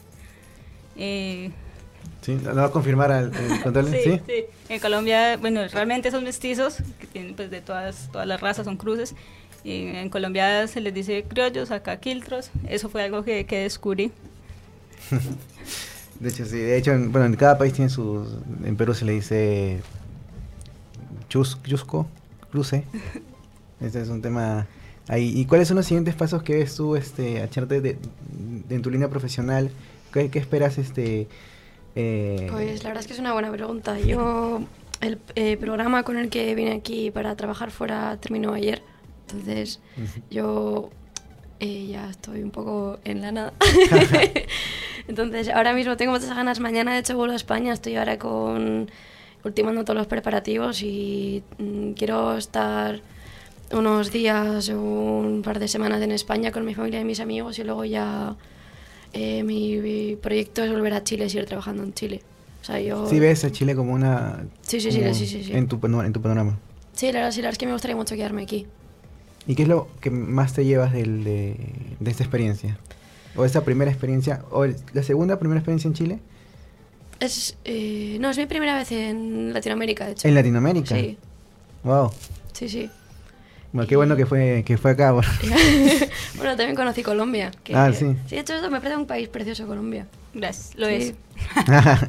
Eh, 0.96 1.50
¿Sí? 2.22 2.36
¿Lo 2.42 2.54
va 2.56 2.64
a 2.64 2.70
confirmar 2.72 3.12
al, 3.12 3.32
el 3.34 3.60
control? 3.62 3.88
Sí, 3.90 3.98
¿Sí? 4.02 4.20
sí. 4.26 4.44
En 4.68 4.80
Colombia, 4.80 5.36
bueno, 5.36 5.66
realmente 5.68 6.10
son 6.10 6.24
mestizos, 6.24 6.78
que 6.98 7.06
tienen 7.06 7.34
pues 7.34 7.50
de 7.50 7.60
todas, 7.60 8.08
todas 8.10 8.26
las 8.26 8.40
razas, 8.40 8.64
son 8.64 8.76
cruces. 8.76 9.14
Y 9.62 9.86
en 9.86 10.08
Colombia 10.10 10.66
se 10.66 10.80
les 10.80 10.92
dice 10.94 11.24
criollos, 11.24 11.70
acá 11.70 11.98
quiltros. 11.98 12.50
Eso 12.68 12.88
fue 12.88 13.04
algo 13.04 13.22
que, 13.22 13.46
que 13.46 13.60
descubrí. 13.60 14.10
De 16.20 16.28
hecho, 16.30 16.44
sí. 16.46 16.56
De 16.58 16.76
hecho, 16.76 16.92
en, 16.92 17.12
bueno, 17.12 17.26
en 17.26 17.36
cada 17.36 17.56
país 17.58 17.72
tiene 17.72 17.90
sus... 17.90 18.28
En 18.64 18.76
Perú 18.76 18.94
se 18.94 19.04
le 19.04 19.12
dice... 19.12 19.80
Chus, 21.28 21.58
chusco, 21.62 22.06
cruce. 22.50 22.84
Este 23.80 24.00
es 24.02 24.08
un 24.08 24.20
tema 24.22 24.66
ahí. 25.06 25.32
¿Y 25.38 25.44
cuáles 25.44 25.68
son 25.68 25.76
los 25.76 25.86
siguientes 25.86 26.16
pasos 26.16 26.42
que 26.42 26.56
ves 26.56 26.74
tú, 26.74 26.96
este, 26.96 27.40
Acharte, 27.42 27.80
de, 27.80 27.96
de- 28.68 28.74
en 28.74 28.82
tu 28.82 28.90
línea 28.90 29.08
profesional? 29.08 29.70
¿Qué, 30.12 30.30
qué 30.30 30.40
esperas, 30.40 30.78
este... 30.78 31.28
eh, 31.94 32.48
Pues 32.50 32.82
la 32.82 32.88
verdad 32.90 33.02
es 33.02 33.06
que 33.06 33.12
es 33.12 33.20
una 33.20 33.32
buena 33.34 33.52
pregunta. 33.52 34.00
Yo, 34.00 34.62
el 35.00 35.20
eh, 35.36 35.56
programa 35.58 36.02
con 36.02 36.18
el 36.18 36.28
que 36.28 36.52
vine 36.56 36.72
aquí 36.72 37.12
para 37.12 37.36
trabajar 37.36 37.70
fuera 37.70 38.16
terminó 38.16 38.52
ayer. 38.52 38.82
Entonces, 39.28 39.78
Ujú. 39.96 40.20
yo 40.28 40.90
eh, 41.60 41.86
ya 41.86 42.10
estoy 42.10 42.42
un 42.42 42.50
poco 42.50 42.98
en 43.04 43.20
la 43.20 43.30
nada. 43.30 43.52
Entonces, 45.08 45.48
ahora 45.48 45.72
mismo 45.72 45.96
tengo 45.96 46.12
muchas 46.12 46.28
ganas. 46.34 46.60
Mañana, 46.60 46.92
de 46.92 47.00
hecho, 47.00 47.16
vuelvo 47.16 47.32
a 47.32 47.36
España. 47.36 47.72
Estoy 47.72 47.96
ahora 47.96 48.18
con 48.18 48.90
ultimando 49.44 49.84
todos 49.84 49.96
los 49.96 50.06
preparativos 50.06 50.82
y 50.82 51.42
mm, 51.58 51.92
quiero 51.92 52.36
estar 52.36 53.00
unos 53.72 54.10
días 54.12 54.68
o 54.70 54.80
un 54.80 55.42
par 55.42 55.58
de 55.58 55.68
semanas 55.68 56.02
en 56.02 56.10
España 56.12 56.52
con 56.52 56.64
mi 56.64 56.74
familia 56.74 57.00
y 57.00 57.04
mis 57.04 57.20
amigos 57.20 57.58
y 57.58 57.64
luego 57.64 57.84
ya 57.84 58.34
eh, 59.12 59.42
mi, 59.44 59.76
mi 59.76 60.16
proyecto 60.16 60.62
es 60.64 60.70
volver 60.70 60.92
a 60.94 61.04
Chile 61.04 61.26
y 61.26 61.30
seguir 61.30 61.46
trabajando 61.46 61.82
en 61.82 61.94
Chile. 61.94 62.20
O 62.60 62.64
sea, 62.64 62.80
yo... 62.80 63.06
¿Sí 63.08 63.18
ves 63.20 63.44
a 63.44 63.52
Chile 63.52 63.74
como 63.74 63.92
una... 63.94 64.44
Sí, 64.62 64.80
sí, 64.80 64.90
sí, 64.92 65.00
sí, 65.14 65.26
sí, 65.26 65.44
sí. 65.44 65.52
En 65.54 65.68
tu, 65.68 65.78
en 66.02 66.12
tu 66.12 66.20
panorama. 66.20 66.58
Sí, 66.92 67.06
la 67.06 67.20
verdad, 67.20 67.30
sí, 67.30 67.38
la 67.40 67.46
verdad 67.48 67.52
es 67.52 67.58
que 67.58 67.66
me 67.66 67.72
gustaría 67.72 67.96
mucho 67.96 68.16
quedarme 68.16 68.42
aquí. 68.42 68.66
¿Y 69.46 69.54
qué 69.54 69.62
es 69.62 69.68
lo 69.68 69.88
que 70.00 70.10
más 70.10 70.52
te 70.52 70.64
llevas 70.64 70.92
del- 70.92 71.24
de, 71.24 71.56
de 72.00 72.10
esta 72.10 72.22
experiencia? 72.24 72.76
¿O 73.36 73.44
esta 73.44 73.62
primera 73.64 73.90
experiencia? 73.90 74.42
¿O 74.50 74.64
el- 74.64 74.76
la 74.92 75.02
segunda 75.02 75.38
primera 75.38 75.58
experiencia 75.60 75.88
en 75.88 75.94
Chile? 75.94 76.18
Es, 77.20 77.56
eh, 77.64 78.16
no, 78.20 78.30
es 78.30 78.38
mi 78.38 78.46
primera 78.46 78.74
vez 78.76 78.90
en 78.92 79.52
Latinoamérica, 79.52 80.06
de 80.06 80.12
hecho. 80.12 80.28
¿En 80.28 80.34
Latinoamérica? 80.34 80.94
Sí, 80.94 81.18
Wow. 81.84 82.12
sí, 82.52 82.68
sí. 82.68 82.90
Bueno, 83.72 83.86
qué 83.88 83.96
bueno 83.96 84.16
que 84.16 84.24
fue, 84.24 84.62
que 84.64 84.78
fue 84.78 84.92
acá. 84.92 85.12
bueno. 85.12 85.28
bueno, 86.36 86.56
también 86.56 86.74
conocí 86.74 87.02
Colombia. 87.02 87.50
que- 87.64 87.74
Ah, 87.74 87.92
sí. 87.92 88.16
Sí, 88.26 88.34
de 88.36 88.40
hecho, 88.40 88.54
esto 88.54 88.70
me 88.70 88.80
parece 88.80 88.96
un 88.96 89.06
país 89.06 89.28
precioso, 89.28 89.66
Colombia. 89.66 90.06
Gracias, 90.32 90.72
lo 90.76 90.86
Sí. 90.86 90.94
es. 90.94 91.14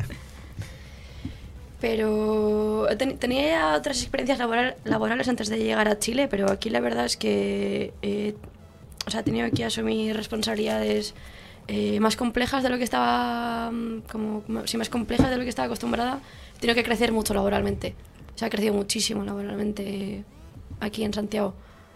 Pero 1.81 2.87
ten- 2.97 3.17
tenía 3.17 3.47
ya 3.47 3.75
otras 3.75 4.01
experiencias 4.01 4.37
laboral- 4.39 4.75
laborales 4.83 5.27
antes 5.29 5.47
de 5.49 5.57
llegar 5.59 5.87
a 5.87 5.97
Chile, 5.97 6.27
pero 6.29 6.51
aquí 6.51 6.69
la 6.69 6.81
verdad 6.81 7.05
es 7.05 7.15
que 7.15 7.93
eh, 8.01 8.35
o 9.05 9.11
sea, 9.11 9.21
he 9.21 9.23
tenido 9.23 9.49
que 9.51 9.65
asumir 9.65 10.15
responsabilidades 10.15 11.13
eh, 11.67 11.99
más 11.99 12.15
complejas 12.15 12.63
de 12.63 12.69
lo 12.69 12.77
que 12.77 12.83
estaba, 12.83 13.69
mm, 13.71 14.01
como, 14.11 14.43
sí, 14.65 14.77
más 14.77 14.89
complejas 14.89 15.29
de 15.29 15.37
lo 15.37 15.43
que 15.43 15.49
estaba 15.49 15.67
acostumbrada. 15.67 16.19
He 16.57 16.59
tenido 16.59 16.75
que 16.75 16.83
crecer 16.83 17.11
mucho 17.11 17.33
laboralmente. 17.33 17.95
O 18.33 18.37
sea, 18.37 18.47
he 18.47 18.51
crecido 18.51 18.73
muchísimo 18.73 19.23
laboralmente 19.23 20.23
aquí 20.79 21.03
en 21.03 21.13
Santiago. 21.13 21.53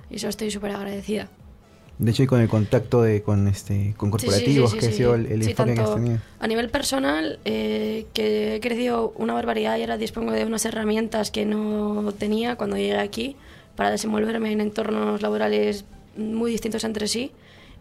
Y 0.09 0.17
eso 0.17 0.27
estoy 0.29 0.51
súper 0.51 0.71
agradecida. 0.71 1.29
De 1.97 2.11
hecho, 2.11 2.23
y 2.23 2.27
con 2.27 2.41
el 2.41 2.49
contacto 2.49 3.01
de, 3.01 3.21
con, 3.21 3.47
este, 3.47 3.93
con 3.97 4.11
Sí, 4.11 4.17
sí, 4.17 4.25
sí, 4.25 4.27
corporativos, 4.27 4.71
sí, 4.71 4.77
que 4.79 4.85
ha 4.87 4.91
sido 4.91 5.15
el, 5.15 5.25
el 5.27 5.43
enfoque 5.47 5.73
que 5.73 5.81
has 5.81 5.95
tenido. 5.95 6.17
A 6.39 6.47
nivel 6.47 6.69
personal, 6.69 7.39
eh, 7.45 8.07
que 8.13 8.55
he 8.55 8.59
crecido 8.59 9.13
una 9.15 9.33
barbaridad 9.33 9.77
y 9.77 9.81
ahora 9.81 9.97
dispongo 9.97 10.31
de 10.31 10.45
unas 10.45 10.65
herramientas 10.65 11.31
que 11.31 11.45
no 11.45 12.13
tenía 12.17 12.55
cuando 12.55 12.77
llegué 12.77 12.97
aquí 12.97 13.35
para 13.75 13.91
desenvolverme 13.91 14.51
en 14.51 14.61
entornos 14.61 15.21
laborales 15.21 15.85
muy 16.15 16.51
distintos 16.51 16.83
entre 16.83 17.07
sí 17.07 17.31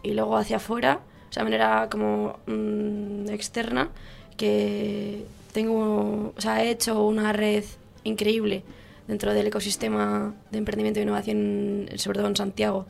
y 0.02 0.12
luego 0.12 0.36
hacia 0.36 0.56
afuera, 0.56 1.00
o 1.30 1.32
sea, 1.32 1.44
de 1.44 1.50
manera 1.50 1.88
como 1.90 2.38
mm, 2.46 3.28
externa, 3.30 3.90
que 4.36 5.24
tengo, 5.52 6.32
o 6.36 6.40
sea, 6.40 6.64
he 6.64 6.70
hecho 6.70 7.04
una 7.04 7.32
red 7.32 7.64
increíble 8.04 8.64
dentro 9.06 9.34
del 9.34 9.46
ecosistema 9.46 10.34
de 10.50 10.58
emprendimiento 10.58 11.00
e 11.00 11.02
innovación, 11.02 11.88
sobre 11.96 12.18
todo 12.18 12.28
en 12.28 12.36
Santiago, 12.36 12.86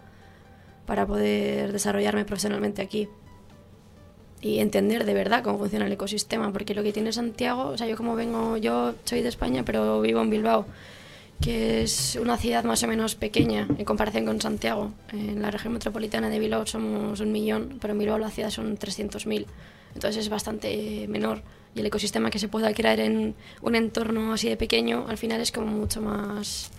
para 0.87 1.07
poder 1.07 1.73
desarrollarme 1.73 2.25
profesionalmente 2.25 2.83
aquí 2.83 3.09
y 4.41 4.59
entender 4.59 5.05
de 5.05 5.15
verdad 5.15 5.43
cómo 5.45 5.59
funciona 5.59 5.87
el 5.87 5.93
ecosistema, 5.93 6.53
porque 6.53 6.75
lo 6.75 6.83
que 6.83 6.93
tiene 6.93 7.13
Santiago, 7.13 7.69
o 7.69 7.79
sea, 7.79 7.87
yo 7.87 7.97
como 7.97 8.17
vengo, 8.17 8.57
yo 8.57 8.95
soy 9.05 9.23
de 9.23 9.29
España, 9.29 9.63
pero 9.65 10.01
vivo 10.01 10.21
en 10.21 10.31
Bilbao, 10.31 10.67
que 11.43 11.83
es 11.83 12.17
una 12.21 12.37
ciudad 12.37 12.63
más 12.65 12.83
o 12.85 12.87
menos 12.87 13.17
pequeña 13.17 13.67
en 13.77 13.85
comparación 13.85 14.25
con 14.25 14.41
Santiago. 14.41 14.93
En 15.13 15.43
la 15.43 15.51
región 15.51 15.73
metropolitana 15.73 16.31
de 16.31 16.39
Bilbao 16.39 16.67
somos 16.67 17.21
un 17.21 17.33
millón, 17.33 17.79
pero 17.81 17.93
en 17.93 17.99
Bilbao 17.99 18.19
la 18.19 18.31
ciudad 18.31 18.51
son 18.51 18.79
300.000, 18.79 19.47
entonces 19.95 20.25
es 20.25 20.29
bastante 20.29 21.07
menor. 21.09 21.43
Y 21.75 21.81
el 21.81 21.87
ecosistema 21.87 22.31
que 22.31 22.39
se 22.39 22.49
pueda 22.49 22.73
crear 22.73 23.01
en 23.01 23.35
un 23.61 23.75
entorno 23.75 24.33
así 24.33 24.49
de 24.49 24.57
pequeño, 24.57 25.07
al 25.09 25.19
final 25.19 25.41
es 25.41 25.51
como 25.51 25.67
mucho 25.67 26.01
más 26.01 26.71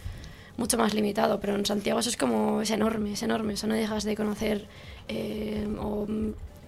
mucho 0.55 0.77
más 0.77 0.93
limitado, 0.93 1.39
pero 1.39 1.55
en 1.55 1.65
Santiago 1.65 1.99
eso 1.99 2.09
es 2.09 2.17
como, 2.17 2.61
es 2.61 2.69
enorme, 2.69 3.13
es 3.13 3.23
enorme, 3.23 3.53
o 3.53 3.57
sea, 3.57 3.67
no 3.67 3.75
dejas 3.75 4.03
de 4.03 4.15
conocer 4.15 4.67
eh, 5.07 5.67
o, 5.79 6.07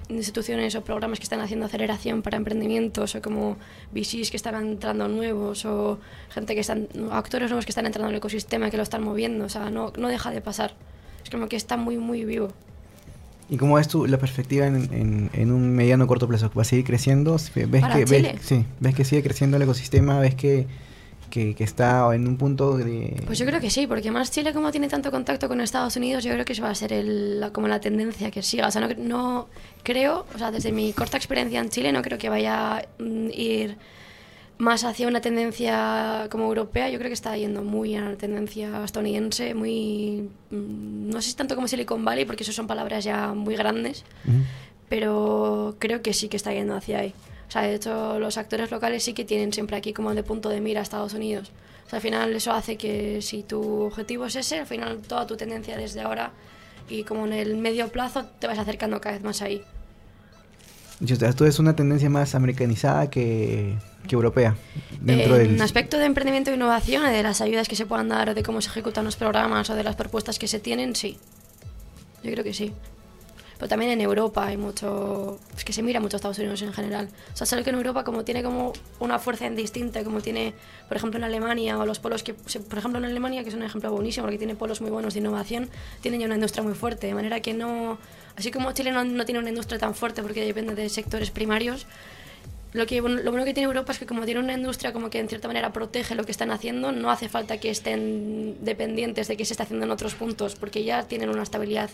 instituciones 0.09 0.75
o 0.75 0.83
programas 0.83 1.19
que 1.19 1.23
están 1.23 1.41
haciendo 1.41 1.65
aceleración 1.65 2.21
para 2.21 2.37
emprendimientos 2.37 3.15
o 3.15 3.21
como 3.21 3.57
VCs 3.93 4.31
que 4.31 4.37
están 4.37 4.55
entrando 4.55 5.07
nuevos 5.07 5.65
o 5.65 5.99
gente 6.29 6.53
que 6.53 6.61
están, 6.61 6.87
actores 7.11 7.49
nuevos 7.49 7.65
que 7.65 7.71
están 7.71 7.85
entrando 7.85 8.09
en 8.09 8.15
el 8.15 8.17
ecosistema 8.17 8.69
que 8.69 8.77
lo 8.77 8.83
están 8.83 9.03
moviendo, 9.03 9.45
o 9.45 9.49
sea, 9.49 9.69
no, 9.69 9.91
no 9.97 10.07
deja 10.07 10.31
de 10.31 10.41
pasar, 10.41 10.73
es 11.23 11.29
como 11.29 11.47
que 11.47 11.55
está 11.55 11.77
muy, 11.77 11.97
muy 11.97 12.25
vivo. 12.25 12.49
¿Y 13.49 13.57
cómo 13.57 13.75
ves 13.75 13.87
tú 13.87 14.07
la 14.07 14.17
perspectiva 14.17 14.65
en, 14.65 14.75
en, 14.91 15.29
en 15.33 15.51
un 15.51 15.75
mediano 15.75 16.05
o 16.05 16.07
corto 16.07 16.27
plazo? 16.27 16.51
¿Va 16.57 16.63
a 16.63 16.65
seguir 16.65 16.83
creciendo? 16.83 17.37
¿Ves 17.53 17.81
¿Para 17.81 17.95
que, 17.95 18.05
Chile? 18.05 18.33
Ves, 18.33 18.41
sí, 18.41 18.65
¿Ves 18.79 18.95
que 18.95 19.05
sigue 19.05 19.21
creciendo 19.21 19.57
el 19.57 19.63
ecosistema? 19.63 20.19
¿Ves 20.19 20.33
que, 20.33 20.65
que, 21.29 21.53
que 21.55 21.63
está 21.63 22.13
en 22.15 22.27
un 22.27 22.38
punto 22.38 22.77
de...? 22.77 23.21
Pues 23.25 23.38
yo 23.39 23.45
creo 23.45 23.59
que 23.59 23.69
sí, 23.69 23.88
porque 23.88 24.11
más 24.11 24.31
Chile 24.31 24.53
como 24.53 24.71
tiene 24.71 24.88
tanto 24.88 25.11
contacto 25.11 25.47
con 25.47 25.61
Estados 25.61 25.95
Unidos, 25.95 26.23
yo 26.23 26.31
creo 26.31 26.45
que 26.45 26.53
eso 26.53 26.63
va 26.63 26.69
a 26.69 26.75
ser 26.75 26.93
el- 26.93 27.39
la, 27.39 27.51
como 27.51 27.67
la 27.67 27.79
tendencia 27.79 28.31
que 28.31 28.41
siga. 28.41 28.67
O 28.67 28.71
sea, 28.71 28.81
no, 28.81 28.89
no 28.97 29.47
creo, 29.83 30.25
o 30.33 30.38
sea, 30.38 30.51
desde 30.51 30.71
mi 30.71 30.93
corta 30.93 31.17
experiencia 31.17 31.59
en 31.59 31.69
Chile, 31.69 31.91
no 31.91 32.01
creo 32.01 32.17
que 32.17 32.29
vaya 32.29 32.77
a 32.77 32.81
mm, 32.99 33.29
ir 33.33 33.77
más 34.57 34.85
hacia 34.85 35.07
una 35.09 35.19
tendencia 35.19 36.27
como 36.31 36.45
europea. 36.45 36.89
Yo 36.89 36.97
creo 36.97 37.09
que 37.09 37.13
está 37.13 37.35
yendo 37.35 37.61
muy 37.61 37.95
a 37.95 38.01
la 38.11 38.15
tendencia 38.15 38.83
estadounidense, 38.85 39.53
muy... 39.53 40.29
mm, 40.51 41.09
No 41.09 41.21
sé 41.21 41.31
si 41.31 41.35
tanto 41.35 41.55
como 41.55 41.67
Silicon 41.67 42.05
Valley, 42.05 42.25
porque 42.25 42.43
eso 42.43 42.53
son 42.53 42.65
palabras 42.67 43.03
ya 43.03 43.33
muy 43.33 43.55
grandes, 43.55 44.05
pero 44.89 45.75
creo 45.79 46.01
que 46.01 46.13
sí 46.13 46.27
que 46.29 46.38
está 46.38 46.53
yendo 46.53 46.75
hacia 46.75 46.99
ahí. 46.99 47.13
O 47.47 47.51
sea, 47.51 47.62
de 47.62 47.75
hecho, 47.75 48.19
los 48.19 48.38
actores 48.38 48.71
locales 48.71 49.03
sí 49.03 49.13
que 49.13 49.25
tienen 49.25 49.53
siempre 49.53 49.77
aquí 49.77 49.93
como 49.93 50.13
de 50.13 50.23
punto 50.23 50.49
de 50.49 50.62
mira 50.62 50.79
a 50.79 50.84
Estados 50.84 51.13
Unidos. 51.13 51.51
O 51.86 51.89
sea, 51.89 51.97
al 51.97 52.01
final 52.01 52.36
eso 52.36 52.51
hace 52.51 52.77
que 52.77 53.21
si 53.21 53.43
tu 53.43 53.84
objetivo 53.84 54.25
es 54.25 54.36
ese, 54.36 54.60
al 54.60 54.65
final 54.65 54.99
toda 54.99 55.27
tu 55.27 55.38
tendencia 55.38 55.77
desde 55.77 56.01
ahora 56.01 56.31
y 56.89 57.03
como 57.03 57.25
en 57.25 57.34
el 57.34 57.58
medio 57.58 57.88
plazo 57.89 58.25
te 58.39 58.47
vas 58.47 58.58
acercando 58.58 58.99
cada 59.01 59.15
vez 59.15 59.23
más 59.23 59.41
ahí. 59.41 59.62
O 61.03 61.08
sea, 61.08 61.34
tú 61.34 61.45
es 61.45 61.60
una 61.60 61.75
tendencia 61.75 62.10
más 62.10 62.36
americanizada 62.36 63.10
que, 63.10 63.75
que 64.08 64.15
europea. 64.15 64.55
Dentro 65.01 65.36
en 65.36 65.53
del... 65.53 65.62
aspecto 65.62 65.97
de 65.97 66.05
emprendimiento 66.05 66.51
e 66.51 66.55
innovación, 66.55 67.03
de 67.03 67.21
las 67.21 67.41
ayudas 67.41 67.67
que 67.67 67.75
se 67.75 67.86
puedan 67.86 68.08
dar 68.08 68.34
de 68.34 68.43
cómo 68.43 68.62
se 68.62 68.69
ejecutan 68.69 69.03
los 69.03 69.17
programas 69.17 69.69
o 69.69 69.75
de 69.75 69.84
las 69.84 69.95
propuestas 69.95 70.39
que 70.39 70.47
se 70.47 70.60
tienen, 70.60 70.95
sí. 70.95 71.17
Yo 72.23 72.31
creo 72.31 72.43
que 72.43 72.53
sí. 72.53 72.73
Pero 73.57 73.69
también 73.69 73.91
en 73.91 74.01
Europa 74.01 74.45
hay 74.45 74.57
mucho... 74.57 75.39
Es 75.55 75.63
que 75.63 75.73
se 75.73 75.81
mira 75.81 75.99
mucho 75.99 76.15
a 76.15 76.17
Estados 76.17 76.37
Unidos 76.39 76.61
en 76.61 76.73
general. 76.73 77.09
O 77.33 77.37
sea, 77.37 77.47
solo 77.47 77.63
que 77.63 77.69
en 77.69 77.77
Europa 77.77 78.03
como 78.03 78.23
tiene 78.23 78.43
como 78.43 78.73
una 78.99 79.19
fuerza 79.19 79.49
distinta, 79.49 80.03
como 80.03 80.21
tiene, 80.21 80.53
por 80.87 80.97
ejemplo, 80.97 81.17
en 81.17 81.23
Alemania 81.23 81.77
o 81.77 81.85
los 81.85 81.99
polos 81.99 82.23
que... 82.23 82.33
Por 82.33 82.77
ejemplo, 82.77 82.99
en 82.99 83.05
Alemania, 83.05 83.43
que 83.43 83.49
es 83.49 83.55
un 83.55 83.63
ejemplo 83.63 83.91
buenísimo, 83.91 84.25
porque 84.25 84.37
tiene 84.37 84.55
polos 84.55 84.81
muy 84.81 84.91
buenos 84.91 85.13
de 85.13 85.19
innovación, 85.21 85.69
tienen 86.01 86.19
ya 86.19 86.25
una 86.25 86.35
industria 86.35 86.63
muy 86.63 86.73
fuerte. 86.73 87.07
De 87.07 87.13
manera 87.13 87.39
que 87.39 87.53
no... 87.53 87.97
Así 88.35 88.51
como 88.51 88.71
Chile 88.73 88.91
no, 88.91 89.03
no 89.03 89.25
tiene 89.25 89.39
una 89.39 89.49
industria 89.49 89.79
tan 89.79 89.95
fuerte 89.95 90.21
porque 90.21 90.45
depende 90.45 90.75
de 90.75 90.89
sectores 90.89 91.31
primarios, 91.31 91.87
lo, 92.75 92.85
que, 92.85 93.01
lo 93.01 93.31
bueno 93.31 93.45
que 93.45 93.53
tiene 93.53 93.67
Europa 93.67 93.93
es 93.93 93.99
que 93.99 94.05
como 94.05 94.25
tiene 94.25 94.41
una 94.41 94.53
industria 94.53 94.91
como 94.91 95.09
que 95.09 95.19
en 95.19 95.29
cierta 95.29 95.47
manera 95.47 95.71
protege 95.71 96.13
lo 96.13 96.25
que 96.25 96.31
están 96.31 96.51
haciendo, 96.51 96.91
no 96.91 97.09
hace 97.09 97.29
falta 97.29 97.57
que 97.57 97.69
estén 97.69 98.57
dependientes 98.65 99.29
de 99.29 99.38
qué 99.38 99.45
se 99.45 99.53
está 99.53 99.63
haciendo 99.63 99.85
en 99.85 99.91
otros 99.91 100.15
puntos, 100.15 100.55
porque 100.55 100.83
ya 100.83 101.03
tienen 101.03 101.29
una 101.29 101.43
estabilidad 101.43 101.89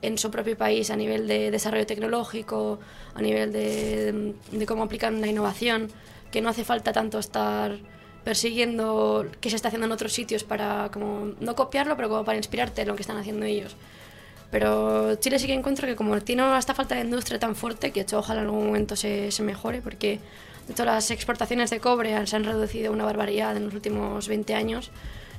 en 0.00 0.16
su 0.16 0.30
propio 0.30 0.56
país 0.56 0.90
a 0.90 0.96
nivel 0.96 1.28
de 1.28 1.50
desarrollo 1.50 1.84
tecnológico, 1.84 2.80
a 3.14 3.20
nivel 3.20 3.52
de, 3.52 4.34
de 4.50 4.66
cómo 4.66 4.84
aplican 4.84 5.20
la 5.20 5.26
innovación, 5.26 5.90
que 6.30 6.40
no 6.40 6.48
hace 6.48 6.64
falta 6.64 6.94
tanto 6.94 7.18
estar 7.18 7.78
persiguiendo 8.24 9.26
qué 9.40 9.50
se 9.50 9.56
está 9.56 9.68
haciendo 9.68 9.86
en 9.86 9.92
otros 9.92 10.14
sitios 10.14 10.44
para 10.44 10.90
como 10.90 11.32
no 11.40 11.54
copiarlo, 11.54 11.94
pero 11.96 12.08
como 12.08 12.24
para 12.24 12.38
inspirarte 12.38 12.82
en 12.82 12.88
lo 12.88 12.96
que 12.96 13.02
están 13.02 13.18
haciendo 13.18 13.44
ellos. 13.44 13.76
Pero 14.52 15.14
Chile 15.14 15.38
sí 15.38 15.46
que 15.46 15.54
encuentro 15.54 15.88
que 15.88 15.96
como 15.96 16.20
tiene 16.20 16.42
esta 16.58 16.74
falta 16.74 16.94
de 16.94 17.00
industria 17.00 17.38
tan 17.38 17.56
fuerte, 17.56 17.90
que 17.90 18.02
hecho 18.02 18.18
ojalá 18.18 18.42
en 18.42 18.48
algún 18.48 18.66
momento 18.66 18.96
se, 18.96 19.32
se 19.32 19.42
mejore, 19.42 19.80
porque 19.80 20.20
de 20.66 20.72
hecho 20.74 20.84
las 20.84 21.10
exportaciones 21.10 21.70
de 21.70 21.80
cobre 21.80 22.26
se 22.26 22.36
han 22.36 22.44
reducido 22.44 22.92
una 22.92 23.04
barbaridad 23.06 23.56
en 23.56 23.64
los 23.64 23.74
últimos 23.74 24.28
20 24.28 24.54
años. 24.54 24.90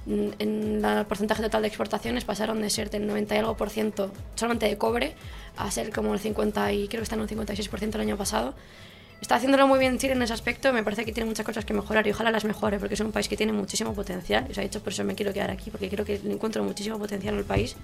En 0.08 0.34
en 0.40 0.84
el 0.84 1.06
porcentaje 1.06 1.44
total 1.44 1.62
de 1.62 1.68
exportaciones 1.68 2.26
pasaron 2.26 2.60
de 2.60 2.72
ser 2.72 2.90
del 2.90 3.06
90 3.06 3.36
y 3.36 3.38
algo 3.38 3.56
por 3.56 3.70
ciento 3.70 4.12
solamente 4.36 4.66
de 4.68 4.78
cobre 4.80 5.14
a 5.58 5.70
ser 5.70 5.92
como 5.92 6.16
el 6.16 6.20
50 6.20 6.74
y 6.74 6.88
creo 6.88 7.02
que 7.02 7.04
está 7.04 7.16
en 7.16 7.22
un 7.22 7.28
56% 7.28 7.96
el 7.96 8.02
año 8.02 8.18
pasado. 8.18 8.56
Está 9.22 9.36
haciéndolo 9.36 9.68
muy 9.68 9.78
bien 9.78 10.00
Chile 10.00 10.14
en 10.14 10.24
ese 10.24 10.34
aspecto, 10.34 10.74
me 10.74 10.84
parece 10.84 11.06
que 11.06 11.14
tiene 11.14 11.30
muchas 11.30 11.46
cosas 11.46 11.64
que 11.66 11.74
mejorar 11.74 12.06
y 12.08 12.12
ojalá 12.12 12.32
las 12.32 12.46
mejore 12.46 12.80
porque 12.80 12.96
es 12.96 13.00
un 13.00 13.12
país 13.12 13.30
que 13.30 13.38
tiene 13.38 13.54
muchísimo 13.54 13.94
potencial. 13.94 14.46
Y 14.50 14.52
os 14.52 14.58
he 14.58 14.62
dicho, 14.62 14.82
por 14.82 14.92
eso 14.92 15.04
me 15.04 15.14
quiero 15.14 15.32
quedar 15.32 15.52
aquí, 15.52 15.70
porque 15.70 15.88
creo 15.88 16.04
que 16.04 16.16
encuentro 16.16 16.64
muchísimo 16.64 16.98
potencial 16.98 17.36
en 17.36 17.40
el 17.42 17.46
país. 17.46 17.78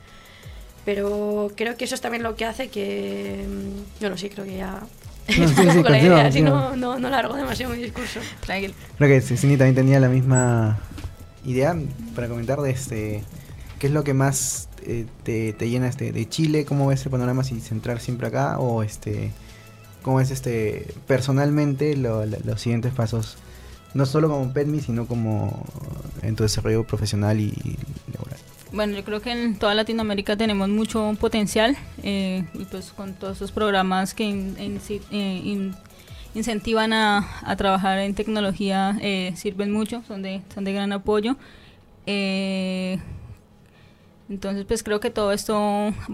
Pero 0.93 1.51
creo 1.55 1.77
que 1.77 1.85
eso 1.85 1.93
es 1.93 2.01
también 2.01 2.23
lo 2.23 2.35
que 2.35 2.45
hace 2.45 2.69
que... 2.69 3.45
mm, 3.47 3.99
Bueno, 4.01 4.17
sí, 4.17 4.27
creo 4.29 4.43
que 4.45 4.57
ya... 4.57 4.81
No, 5.37 5.43
es 5.45 5.51
sí, 5.55 5.61
un 5.61 5.71
sí, 5.71 5.77
poco 5.77 5.89
la 5.89 5.99
idea, 6.01 6.25
así 6.25 6.39
continúa. 6.39 6.69
no, 6.71 6.75
no, 6.75 6.99
no 6.99 7.09
largo 7.11 7.35
demasiado 7.35 7.75
mi 7.75 7.83
discurso. 7.83 8.19
Tranquilo. 8.43 8.73
Creo 8.97 9.07
que 9.09 9.21
Cini 9.21 9.55
también 9.55 9.75
tenía 9.75 9.99
la 9.99 10.09
misma 10.09 10.79
idea 11.45 11.77
para 12.15 12.27
comentar 12.27 12.59
de 12.61 12.71
este 12.71 13.23
qué 13.77 13.85
es 13.87 13.93
lo 13.93 14.03
que 14.03 14.15
más 14.15 14.67
eh, 14.83 15.05
te, 15.21 15.53
te 15.53 15.69
llena 15.69 15.87
este 15.87 16.11
de 16.11 16.27
Chile, 16.27 16.65
cómo 16.65 16.87
ves 16.87 17.05
el 17.05 17.11
panorama 17.11 17.43
si 17.43 17.59
centrar 17.61 17.99
siempre 17.99 18.27
acá 18.27 18.57
o 18.57 18.81
este 18.81 19.31
cómo 20.01 20.17
ves 20.17 20.31
este 20.31 20.87
personalmente 21.05 21.95
lo- 21.97 22.25
lo- 22.25 22.39
los 22.43 22.59
siguientes 22.59 22.91
pasos 22.93 23.37
no 23.93 24.07
solo 24.07 24.27
como 24.29 24.51
PetMe 24.51 24.81
sino 24.81 25.05
como 25.05 25.63
en 26.23 26.35
tu 26.35 26.41
desarrollo 26.43 26.83
profesional 26.87 27.39
y 27.39 27.53
laboral. 28.13 28.39
Bueno, 28.71 28.95
yo 28.95 29.03
creo 29.03 29.19
que 29.21 29.31
en 29.31 29.57
toda 29.57 29.73
Latinoamérica 29.73 30.37
tenemos 30.37 30.69
mucho 30.69 31.15
potencial 31.19 31.75
eh, 32.03 32.43
y 32.53 32.65
pues 32.65 32.91
con 32.91 33.13
todos 33.13 33.37
esos 33.37 33.51
programas 33.51 34.13
que 34.13 34.25
eh, 34.29 35.41
in- 35.43 35.73
incentivan 36.35 36.93
a, 36.93 37.27
a 37.43 37.55
trabajar 37.55 37.97
en 37.99 38.13
tecnología 38.13 38.95
eh, 39.01 39.33
sirven 39.35 39.71
mucho, 39.71 40.03
son 40.07 40.21
de, 40.21 40.41
son 40.53 40.65
de 40.65 40.73
gran 40.73 40.91
apoyo. 40.93 41.35
Eh, 42.05 42.99
entonces, 44.29 44.65
pues 44.65 44.83
creo 44.83 44.99
que 44.99 45.09
todo 45.09 45.31
esto 45.31 45.55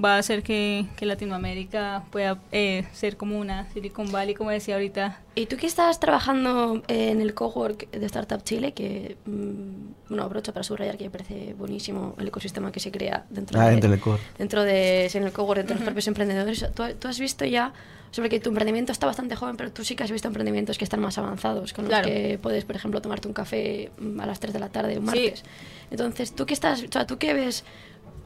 va 0.03 0.15
a 0.15 0.17
hacer 0.19 0.41
que, 0.41 0.85
que 0.95 1.05
Latinoamérica 1.05 2.03
pueda 2.11 2.39
eh, 2.51 2.85
ser 2.93 3.17
como 3.17 3.37
una 3.37 3.69
Silicon 3.73 4.11
Valley, 4.11 4.33
como 4.35 4.51
decía 4.51 4.75
ahorita. 4.75 5.19
¿Y 5.35 5.47
tú 5.47 5.57
que 5.57 5.67
estás 5.67 5.99
trabajando 5.99 6.81
en 6.87 7.19
el 7.21 7.33
cowork 7.33 7.91
de 7.91 8.05
Startup 8.05 8.41
Chile, 8.41 8.71
que, 8.73 9.17
mm, 9.25 10.07
bueno, 10.09 10.23
aprovecho 10.23 10.53
para 10.53 10.63
subrayar 10.63 10.97
que 10.97 11.03
me 11.05 11.09
parece 11.09 11.53
buenísimo 11.55 12.15
el 12.17 12.27
ecosistema 12.29 12.71
que 12.71 12.79
se 12.79 12.89
crea 12.91 13.25
dentro 13.29 13.59
Ah, 13.59 13.65
de, 13.65 13.71
dentro 13.71 13.89
del 13.89 14.01
dentro 14.37 14.63
de 14.63 15.07
sí, 15.09 15.17
en 15.17 15.25
el 15.25 15.33
cowork, 15.33 15.59
entre 15.59 15.75
los 15.75 15.83
propios 15.83 16.07
emprendedores. 16.07 16.65
¿Tú, 16.73 16.83
tú 16.97 17.07
has 17.09 17.19
visto 17.19 17.43
ya, 17.43 17.73
sobre 18.11 18.29
que 18.29 18.39
tu 18.39 18.47
emprendimiento 18.49 18.93
está 18.93 19.07
bastante 19.07 19.35
joven, 19.35 19.57
pero 19.57 19.73
tú 19.73 19.83
sí 19.83 19.97
que 19.97 20.03
has 20.05 20.11
visto 20.11 20.29
emprendimientos 20.29 20.77
que 20.77 20.85
están 20.85 21.01
más 21.01 21.17
avanzados, 21.17 21.73
con 21.73 21.85
Claro. 21.87 22.07
los 22.07 22.15
que 22.15 22.39
puedes, 22.41 22.63
por 22.63 22.77
ejemplo, 22.77 23.01
tomarte 23.01 23.27
un 23.27 23.33
café 23.33 23.91
mm, 23.99 24.21
a 24.21 24.25
las 24.25 24.39
3 24.39 24.53
de 24.53 24.59
la 24.59 24.69
tarde 24.69 24.97
un 24.97 25.05
Sí. 25.09 25.19
martes. 25.25 25.43
Entonces, 25.91 26.33
¿tú 26.33 26.45
qué 26.45 26.53
estás, 26.53 26.81
o 26.81 26.87
sea, 26.89 27.05
tú 27.05 27.17
qué 27.17 27.33
ves 27.33 27.65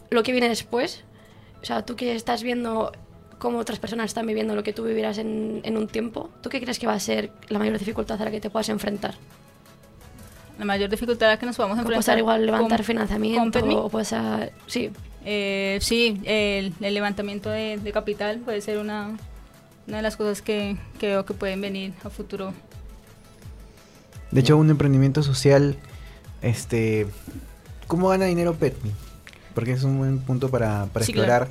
lo 0.09 0.23
que 0.23 0.31
viene 0.31 0.49
después? 0.49 1.03
O 1.61 1.65
sea, 1.65 1.85
tú 1.85 1.95
que 1.95 2.15
estás 2.15 2.43
viendo 2.43 2.91
cómo 3.37 3.57
otras 3.59 3.79
personas 3.79 4.05
están 4.07 4.25
viviendo 4.27 4.55
lo 4.55 4.63
que 4.63 4.73
tú 4.73 4.83
vivirás 4.83 5.17
en, 5.17 5.61
en 5.63 5.77
un 5.77 5.87
tiempo, 5.87 6.29
¿tú 6.41 6.49
qué 6.49 6.59
crees 6.59 6.77
que 6.79 6.87
va 6.87 6.93
a 6.93 6.99
ser 6.99 7.31
la 7.49 7.59
mayor 7.59 7.77
dificultad 7.79 8.21
a 8.21 8.25
la 8.25 8.31
que 8.31 8.41
te 8.41 8.49
puedas 8.49 8.69
enfrentar? 8.69 9.15
La 10.57 10.65
mayor 10.65 10.89
dificultad 10.89 11.29
a 11.29 11.33
la 11.33 11.39
que 11.39 11.45
nos 11.45 11.55
podamos 11.55 11.77
enfrentar. 11.77 11.97
puede 12.03 12.03
ser 12.03 12.17
igual 12.19 12.45
levantar 12.45 12.79
con- 12.79 12.85
financiamiento 12.85 13.59
con 13.61 13.71
o 13.71 13.89
puede 13.89 14.05
ser... 14.05 14.51
Sí, 14.67 14.91
Eh, 15.25 15.77
sí, 15.81 16.19
el, 16.25 16.73
el 16.81 16.93
levantamiento 16.93 17.49
de, 17.49 17.77
de 17.77 17.91
capital 17.91 18.39
puede 18.39 18.61
ser 18.61 18.77
una, 18.77 19.17
una 19.87 19.97
de 19.97 20.03
las 20.03 20.15
cosas 20.17 20.41
que, 20.41 20.75
que 20.97 21.07
veo 21.07 21.25
que 21.25 21.33
pueden 21.33 21.59
venir 21.61 21.93
a 22.03 22.09
futuro. 22.09 22.53
De 24.31 24.39
hecho, 24.41 24.57
un 24.57 24.69
emprendimiento 24.69 25.23
social, 25.23 25.75
este, 26.41 27.05
¿cómo 27.87 28.09
gana 28.09 28.25
dinero 28.25 28.53
Petmi? 28.53 28.91
Porque 29.59 29.73
es 29.73 29.83
un 29.83 29.97
buen 29.97 30.19
punto 30.19 30.49
para, 30.49 30.85
para 30.93 31.05
Sí, 31.05 31.11
explorar, 31.11 31.49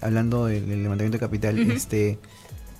hablando 0.00 0.46
del, 0.46 0.68
del 0.68 0.82
levantamiento 0.82 1.18
de 1.18 1.20
capital. 1.20 1.70
Este, 1.70 2.18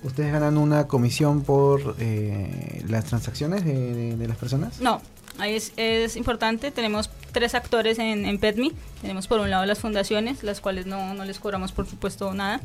¿Ustedes 0.03 0.33
ganan 0.33 0.57
una 0.57 0.85
comisión 0.87 1.43
por 1.43 1.95
eh, 1.99 2.83
las 2.89 3.05
transacciones 3.05 3.63
de, 3.63 3.73
de- 3.73 4.17
de 4.17 4.27
las 4.27 4.35
personas? 4.37 4.81
No, 4.81 5.01
ahí 5.39 5.55
es, 5.55 5.71
es 5.77 6.17
importante. 6.17 6.71
Tenemos 6.71 7.09
tres 7.31 7.55
actores 7.55 7.99
en, 7.99 8.25
en 8.25 8.37
PetMe. 8.37 8.73
Tenemos 9.01 9.27
por 9.27 9.39
un 9.39 9.49
lado 9.49 9.65
las 9.65 9.79
fundaciones, 9.79 10.43
las 10.43 10.59
cuales 10.59 10.85
no, 10.85 11.13
no 11.13 11.23
les 11.23 11.39
cobramos 11.39 11.71
por 11.71 11.87
supuesto 11.87 12.33
nada. 12.33 12.59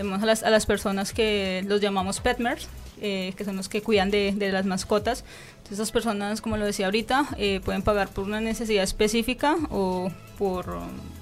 Tenemos 0.00 0.22
a 0.22 0.24
las, 0.24 0.42
a 0.44 0.48
las 0.48 0.64
personas 0.64 1.12
que 1.12 1.62
los 1.66 1.82
llamamos 1.82 2.20
petmers, 2.20 2.68
eh, 3.02 3.34
que 3.36 3.44
son 3.44 3.56
los 3.56 3.68
que 3.68 3.82
cuidan 3.82 4.10
de, 4.10 4.32
de 4.34 4.50
las 4.50 4.64
mascotas. 4.64 5.24
Entonces, 5.58 5.74
esas 5.74 5.92
personas, 5.92 6.40
como 6.40 6.56
lo 6.56 6.64
decía 6.64 6.86
ahorita, 6.86 7.26
eh, 7.36 7.60
pueden 7.62 7.82
pagar 7.82 8.08
por 8.08 8.24
una 8.24 8.40
necesidad 8.40 8.82
específica 8.82 9.58
o 9.68 10.10
por 10.38 10.74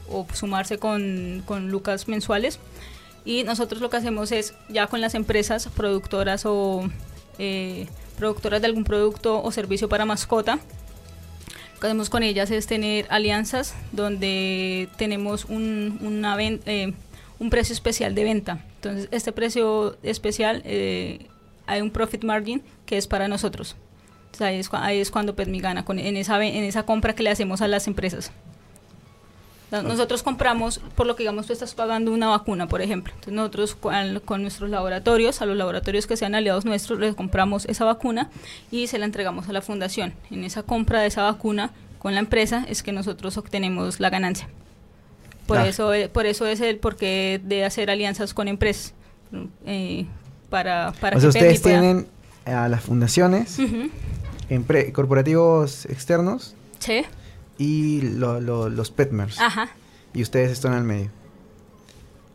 o 0.09 0.26
sumarse 0.33 0.79
con, 0.79 1.43
con 1.45 1.72
lucas 1.72 2.07
mensuales. 2.07 2.61
Y 3.24 3.43
nosotros 3.43 3.81
lo 3.81 3.91
que 3.91 3.97
hacemos 3.97 4.31
es, 4.31 4.55
ya 4.68 4.87
con 4.87 5.01
las 5.01 5.16
empresas 5.16 5.66
productoras 5.74 6.47
o 6.47 6.89
eh, 7.41 7.89
productoras 8.16 8.61
de 8.61 8.68
algún 8.68 8.85
producto 8.85 9.43
o 9.43 9.51
servicio 9.51 9.89
para 9.89 10.05
mascota, 10.05 10.61
lo 11.74 11.81
que 11.81 11.87
hacemos 11.89 12.11
con 12.11 12.22
ellas 12.22 12.53
es 12.53 12.68
tener 12.68 13.07
alianzas 13.11 13.74
donde 13.91 14.89
tenemos 14.99 15.47
un, 15.47 15.99
una 16.01 16.37
eh, 16.41 16.93
un 17.41 17.51
precio 17.51 17.72
especial 17.72 18.14
de 18.14 18.24
venta. 18.24 18.64
Entonces, 18.79 19.09
este 19.11 19.33
precio 19.33 19.97
especial, 20.03 20.62
eh, 20.64 21.26
hay 21.66 21.81
un 21.81 21.91
profit 21.91 22.24
margin 22.24 22.62
que 22.87 22.97
es 22.97 23.07
para 23.07 23.26
nosotros. 23.29 23.76
Entonces, 24.26 24.41
ahí, 24.43 24.57
es, 24.59 24.68
ahí 24.72 25.01
es 25.01 25.11
cuando 25.11 25.35
Petmi 25.35 25.61
gana, 25.61 25.85
con, 25.85 25.99
en, 25.99 26.16
esa, 26.16 26.43
en 26.45 26.64
esa 26.64 26.85
compra 26.85 27.14
que 27.14 27.22
le 27.22 27.31
hacemos 27.31 27.61
a 27.61 27.68
las 27.68 27.87
empresas. 27.89 28.31
No- 29.70 29.83
Nosotros 29.83 30.22
compramos, 30.22 30.81
por 30.95 31.07
lo 31.07 31.14
que 31.16 31.24
digamos 31.24 31.47
tú 31.47 31.53
estás 31.53 31.74
pagando 31.74 32.11
una 32.12 32.29
vacuna, 32.29 32.68
por 32.68 32.81
ejemplo. 32.81 33.12
Entonces 33.12 33.35
nosotros 33.35 33.74
con, 33.74 34.20
con 34.20 34.41
nuestros 34.43 34.70
laboratorios, 34.70 35.43
a 35.43 35.47
los 35.47 35.57
laboratorios 35.57 36.07
que 36.07 36.16
sean 36.16 36.35
aliados 36.35 36.64
nuestros, 36.64 36.99
les 37.01 37.14
compramos 37.14 37.66
esa 37.66 37.85
vacuna 37.85 38.31
y 38.70 38.87
se 38.87 38.99
la 38.99 39.05
entregamos 39.05 39.49
a 39.49 39.53
la 39.53 39.61
fundación. 39.61 40.14
En 40.31 40.45
esa 40.45 40.62
compra 40.62 41.01
de 41.01 41.09
esa 41.09 41.22
vacuna 41.24 41.72
con 41.99 42.14
la 42.14 42.20
empresa 42.20 42.64
es 42.68 42.83
que 42.83 42.93
nosotros 42.93 43.37
obtenemos 43.37 44.01
la 44.01 44.09
ganancia. 44.09 44.49
Por, 45.49 45.59
Ah. 45.59 45.66
eso, 45.66 45.92
eh, 45.94 46.09
por 46.09 46.26
eso 46.26 46.46
es 46.46 46.61
el 46.61 46.76
porqué 46.78 47.40
de 47.42 47.64
hacer 47.64 47.90
alianzas 47.90 48.32
con 48.34 48.46
empresas. 48.46 48.94
eh, 49.66 50.07
para, 50.49 50.92
para 51.01 51.16
o 51.18 51.20
sea, 51.20 51.28
que 51.30 51.38
ustedes 51.38 51.61
tienen 51.61 52.07
a 52.46 52.68
las 52.68 52.82
fundaciones, 52.82 53.59
empre- 54.49 54.90
corporativos 54.92 55.84
externos 55.86 56.55
Sí. 56.78 57.03
y 57.59 58.01
lo- 58.03 58.40
lo- 58.40 58.68
los 58.70 58.90
petmers. 58.90 59.38
Ajá. 59.40 59.68
Y 60.14 60.22
ustedes 60.22 60.51
están 60.53 60.72
al 60.72 60.84
medio. 60.84 61.11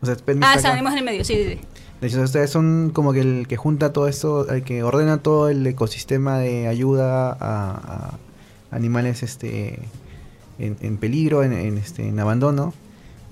O 0.01 0.05
sea, 0.05 0.16
Ah, 0.41 0.59
salimos 0.59 0.91
en 0.91 0.99
el 0.99 1.03
medio, 1.05 1.24
sí, 1.24 1.34
sí, 1.36 1.43
sí. 1.55 1.59
De 2.01 2.07
hecho, 2.07 2.22
ustedes 2.22 2.49
son 2.51 2.91
como 2.93 3.14
que 3.14 3.22
el 3.22 3.47
que 3.47 3.55
junta 3.57 3.93
todo 3.93 4.07
esto, 4.07 4.47
el 4.49 4.64
que 4.64 4.84
ordena 4.84 5.20
todo 5.20 5.49
el 5.49 5.66
ecosistema 5.66 6.38
de 6.38 6.68
ayuda 6.68 7.32
a, 7.32 7.38
a 7.39 8.20
animales 8.76 9.24
este 9.24 9.80
en, 10.59 10.78
en 10.82 10.97
peligro, 10.97 11.43
en, 11.43 11.53
en, 11.53 11.78
este 11.78 12.07
en 12.07 12.20
abandono. 12.20 12.74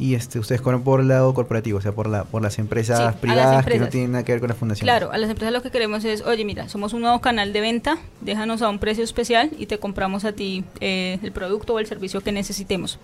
Y 0.02 0.16
este 0.16 0.40
ustedes 0.40 0.62
cobran 0.62 0.82
por 0.82 1.00
el 1.00 1.10
lado 1.10 1.32
corporativo, 1.36 1.78
o 1.78 1.82
sea, 1.82 1.92
por 1.92 2.08
la 2.10 2.24
por 2.24 2.42
las 2.42 2.58
empresas 2.58 2.98
Sí, 2.98 3.04
las 3.04 3.16
privadas 3.18 3.64
que 3.68 3.78
no 3.78 3.88
tienen 3.88 4.14
nada 4.14 4.24
que 4.26 4.32
ver 4.32 4.40
con 4.42 4.50
la 4.50 4.56
fundación. 4.56 4.84
Claro, 4.86 5.12
a 5.12 5.18
las 5.20 5.30
empresas 5.30 5.54
lo 5.54 5.62
que 5.62 5.70
queremos 5.70 6.04
es, 6.06 6.24
oye, 6.24 6.44
mira, 6.44 6.68
somos 6.70 6.94
un 6.94 7.02
nuevo 7.02 7.22
canal 7.22 7.54
de 7.54 7.62
venta, 7.62 8.00
déjanos 8.20 8.64
a 8.64 8.70
un 8.70 8.80
precio 8.80 9.04
especial 9.04 9.52
y 9.60 9.68
te 9.68 9.78
compramos 9.78 10.26
a 10.26 10.32
ti 10.32 10.64
eh, 10.80 11.20
el 11.22 11.32
producto 11.32 11.76
o 11.76 11.80
el 11.80 11.86
servicio 11.86 12.22
que 12.22 12.32
necesitemos. 12.32 12.98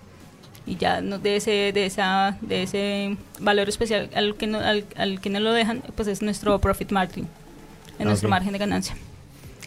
Y 0.66 0.74
ya 0.76 1.00
de 1.00 1.36
ese 1.36 1.70
de 1.72 1.86
esa 1.86 2.36
de 2.40 2.64
ese 2.64 3.16
valor 3.38 3.68
especial 3.68 4.10
al 4.16 4.34
que 4.34 4.48
no, 4.48 4.58
al, 4.58 4.84
al 4.96 5.20
que 5.20 5.30
no 5.30 5.38
lo 5.38 5.52
dejan, 5.52 5.84
pues 5.94 6.08
es 6.08 6.20
nuestro 6.20 6.58
profit 6.58 6.90
margin, 6.90 7.28
es 8.00 8.04
nuestro 8.06 8.28
Ok. 8.28 8.30
margen 8.30 8.52
de 8.54 8.58
ganancia. 8.58 8.96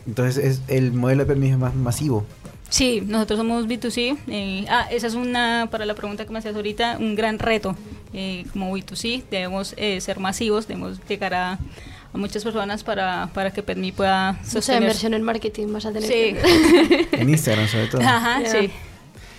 Entonces 0.05 0.37
es 0.43 0.61
el 0.67 0.91
modelo 0.91 1.21
de 1.23 1.27
permiso 1.27 1.57
más 1.57 1.75
masivo. 1.75 2.25
Sí, 2.71 3.03
nosotros 3.05 3.37
somos 3.37 3.67
B2C. 3.67 4.17
eh, 4.27 4.65
ah, 4.69 4.87
esa 4.89 5.07
es 5.07 5.13
una, 5.15 5.67
para 5.69 5.85
la 5.85 5.93
pregunta 5.93 6.25
que 6.25 6.31
me 6.31 6.39
hacías 6.39 6.55
ahorita, 6.55 6.97
un 6.99 7.15
gran 7.15 7.37
reto. 7.37 7.75
Eh, 8.13 8.45
como 8.53 8.75
B2C 8.77 9.23
debemos 9.29 9.73
eh, 9.77 9.99
ser 10.01 10.19
masivos, 10.19 10.67
debemos 10.67 10.99
llegar 11.07 11.33
a, 11.33 11.51
a 11.53 12.17
muchas 12.17 12.43
personas 12.45 12.83
para, 12.83 13.29
para 13.33 13.51
que 13.51 13.61
PetMe 13.61 13.91
pueda 13.93 14.33
no 14.33 14.43
sé, 14.43 14.51
sostener. 14.53 14.83
inversión 14.83 15.13
en 15.13 15.21
marketing 15.21 15.67
vas 15.73 15.85
a 15.85 15.91
tener 15.91 16.09
Sí. 16.09 16.35
En 17.11 17.29
Instagram 17.29 17.67
sobre 17.67 17.87
todo. 17.87 18.01
Ajá, 18.01 18.39
sí. 18.45 18.71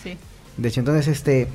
sí. 0.02 0.16
De 0.58 0.68
hecho, 0.68 0.80
entonces, 0.80 1.08
este, 1.08 1.48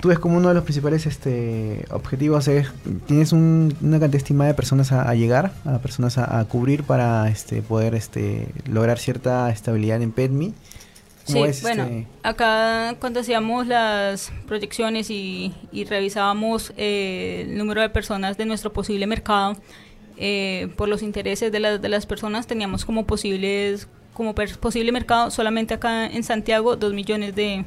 tú 0.00 0.08
ves 0.08 0.20
como 0.20 0.36
uno 0.36 0.48
de 0.48 0.54
los 0.54 0.62
principales 0.62 1.06
este, 1.06 1.84
objetivos 1.90 2.46
es, 2.46 2.68
tienes 3.06 3.32
un- 3.32 3.76
una 3.80 3.98
cantidad 3.98 4.16
estimada 4.22 4.48
de 4.48 4.54
personas 4.54 4.92
a, 4.92 5.08
a 5.08 5.14
llegar, 5.16 5.52
a 5.64 5.78
personas 5.78 6.18
a, 6.18 6.38
a 6.38 6.44
cubrir 6.44 6.84
para 6.84 7.28
este, 7.30 7.62
poder 7.62 7.96
este, 7.96 8.46
lograr 8.68 9.00
cierta 9.00 9.50
estabilidad 9.50 10.00
en 10.02 10.12
PetMe. 10.12 10.52
Sí, 11.24 11.32
¿Cómo 11.34 11.46
es, 11.46 11.62
bueno, 11.62 11.84
este? 11.84 12.06
acá 12.22 12.96
cuando 13.00 13.20
hacíamos 13.20 13.66
las 13.66 14.30
proyecciones 14.46 15.08
y, 15.10 15.54
y 15.72 15.84
revisábamos 15.84 16.72
eh, 16.76 17.46
el 17.48 17.56
número 17.56 17.80
de 17.80 17.88
personas 17.88 18.36
de 18.36 18.44
nuestro 18.44 18.72
posible 18.72 19.06
mercado, 19.06 19.56
eh, 20.18 20.68
por 20.76 20.88
los 20.88 21.02
intereses 21.02 21.50
de, 21.50 21.60
las 21.60 21.80
de 21.82 21.88
las 21.88 22.04
personas, 22.06 22.46
teníamos 22.46 22.84
como 22.84 23.06
posibles 23.06 23.88
como 24.12 24.32
posible 24.34 24.92
mercado 24.92 25.30
solamente 25.32 25.74
acá 25.74 26.06
en 26.06 26.22
Santiago 26.22 26.76
dos 26.76 26.92
millones 26.94 27.34
de, 27.34 27.64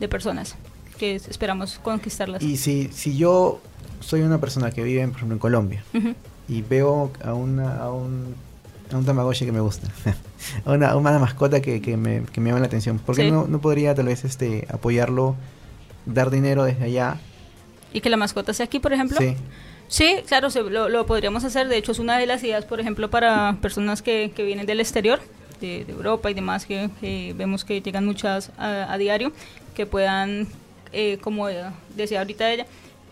de 0.00 0.08
personas 0.08 0.56
que 0.98 1.14
es- 1.16 1.28
esperamos 1.28 1.78
conquistarlas. 1.82 2.42
Y 2.42 2.56
si, 2.56 2.88
si 2.92 3.16
yo 3.16 3.60
soy 4.00 4.22
una 4.22 4.40
persona 4.40 4.70
que 4.72 4.82
vive, 4.82 5.06
por 5.06 5.16
ejemplo, 5.16 5.34
en 5.34 5.38
Colombia 5.38 5.84
y 6.48 6.62
veo 6.62 7.12
a, 7.22 7.34
una, 7.34 7.76
a, 7.76 7.92
un, 7.92 8.34
a 8.92 8.96
un 8.96 9.04
Tamagotchi 9.04 9.44
que 9.44 9.52
me 9.52 9.60
gusta, 9.60 9.88
a 10.64 10.72
una, 10.72 10.90
a 10.90 10.96
una 10.96 11.18
mascota 11.18 11.60
que, 11.60 11.80
que, 11.82 11.96
me, 11.96 12.22
que 12.32 12.40
me 12.40 12.50
llama 12.50 12.60
la 12.60 12.66
atención, 12.66 12.98
¿por 12.98 13.16
qué 13.16 13.22
Sí. 13.22 13.30
no, 13.30 13.46
no 13.46 13.60
podría 13.60 13.94
tal 13.94 14.06
vez 14.06 14.24
este, 14.24 14.66
apoyarlo, 14.70 15.34
dar 16.06 16.30
dinero 16.30 16.64
desde 16.64 16.84
allá? 16.84 17.16
Y 17.92 18.00
que 18.00 18.10
la 18.10 18.16
mascota 18.16 18.52
sea 18.52 18.64
aquí, 18.66 18.78
por 18.78 18.92
ejemplo. 18.92 19.16
Sí. 19.18 19.36
Sí, 19.88 20.16
claro, 20.26 20.50
se- 20.50 20.62
lo, 20.62 20.88
lo 20.88 21.06
podríamos 21.06 21.44
hacer. 21.44 21.68
De 21.68 21.76
hecho, 21.76 21.92
es 21.92 21.98
una 22.00 22.18
de 22.18 22.26
las 22.26 22.42
ideas, 22.42 22.64
por 22.64 22.80
ejemplo, 22.80 23.08
para 23.10 23.56
personas 23.62 24.02
que, 24.02 24.32
que 24.34 24.44
vienen 24.44 24.66
del 24.66 24.80
exterior, 24.80 25.20
de, 25.60 25.84
de 25.84 25.92
Europa 25.92 26.30
y 26.30 26.34
demás, 26.34 26.66
que, 26.66 26.90
que 27.00 27.34
vemos 27.36 27.64
que 27.64 27.80
llegan 27.80 28.04
muchas 28.04 28.50
a, 28.58 28.92
a 28.92 28.98
diario, 28.98 29.32
que 29.74 29.86
puedan, 29.86 30.48
eh, 30.92 31.18
como 31.22 31.46
decía 31.94 32.18
ahorita 32.18 32.50
ella, 32.52 32.66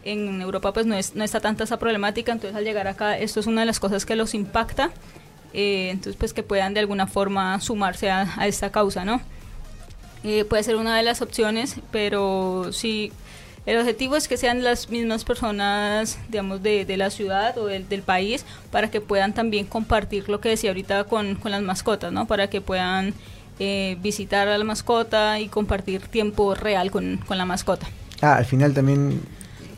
en 0.05 0.43
Europa 0.43 0.72
pues 0.72 0.85
no, 0.85 0.95
es, 0.97 1.14
no 1.14 1.25
está 1.25 1.41
tanta 1.41 1.64
esa 1.64 1.79
problemática, 1.79 2.33
entonces 2.33 2.55
al 2.57 2.64
llegar 2.64 2.87
acá 2.89 3.16
esto 3.18 3.41
es 3.41 3.47
una 3.47 3.61
de 3.62 3.66
las 3.66 3.81
cosas 3.81 4.05
que 4.05 4.16
los 4.16 4.35
impacta, 4.35 4.91
eh, 5.55 5.88
entonces 5.90 6.16
pues 6.18 6.32
que 6.34 6.42
puedan 6.42 6.74
de 6.74 6.80
alguna 6.80 7.07
forma 7.07 7.61
sumarse 7.61 8.11
a, 8.11 8.34
a 8.36 8.46
esta 8.46 8.70
causa, 8.70 9.05
¿no? 9.05 9.20
Eh, 10.24 10.44
puede 10.44 10.62
ser 10.62 10.76
una 10.76 10.96
de 10.96 11.02
las 11.02 11.22
opciones, 11.22 11.76
pero 11.90 12.70
sí, 12.72 13.12
el 13.66 13.78
objetivo 13.78 14.16
es 14.16 14.26
que 14.26 14.36
sean 14.36 14.62
las 14.62 14.90
mismas 14.90 15.24
personas, 15.24 16.18
digamos, 16.28 16.62
de, 16.62 16.84
de 16.84 16.96
la 16.96 17.11
ciudad 17.11 17.57
o 17.59 17.66
del, 17.66 17.88
del 17.88 18.02
país, 18.02 18.44
para 18.70 18.90
que 18.90 19.00
puedan 19.00 19.32
también 19.32 19.66
compartir 19.66 20.28
lo 20.28 20.40
que 20.40 20.50
decía 20.50 20.70
ahorita 20.70 21.05
con, 21.05 21.34
con 21.36 21.50
las 21.50 21.62
mascotas, 21.62 22.12
¿no? 22.12 22.26
Para 22.26 22.48
que 22.48 22.61
puedan 22.61 23.14
eh, 23.59 23.96
visitar 24.00 24.48
a 24.48 24.59
la 24.59 24.64
mascota 24.64 25.40
y 25.40 25.48
compartir 25.48 26.00
tiempo 26.09 26.55
real 26.55 26.90
con, 26.90 27.18
con 27.18 27.38
la 27.38 27.44
mascota. 27.44 27.86
Ah, 28.20 28.36
al 28.36 28.44
final 28.44 28.74
también 28.74 29.20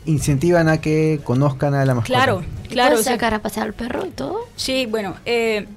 incentivan 0.07 0.67
a 0.67 0.81
que 0.81 1.19
conozcan 1.23 1.75
a 1.75 1.85
la 1.85 1.93
mascota. 1.93 2.13
Claro, 2.13 2.43
¿Y 2.65 2.69
claro. 2.69 2.91
puedes 2.95 3.05
sacar 3.05 3.33
a 3.33 3.39
pasear 3.39 3.67
al 3.67 3.73
perro 3.73 4.05
y 4.05 4.09
todo? 4.09 4.39
Sí, 4.55 4.87
bueno, 4.87 5.15
eh, 5.25 5.67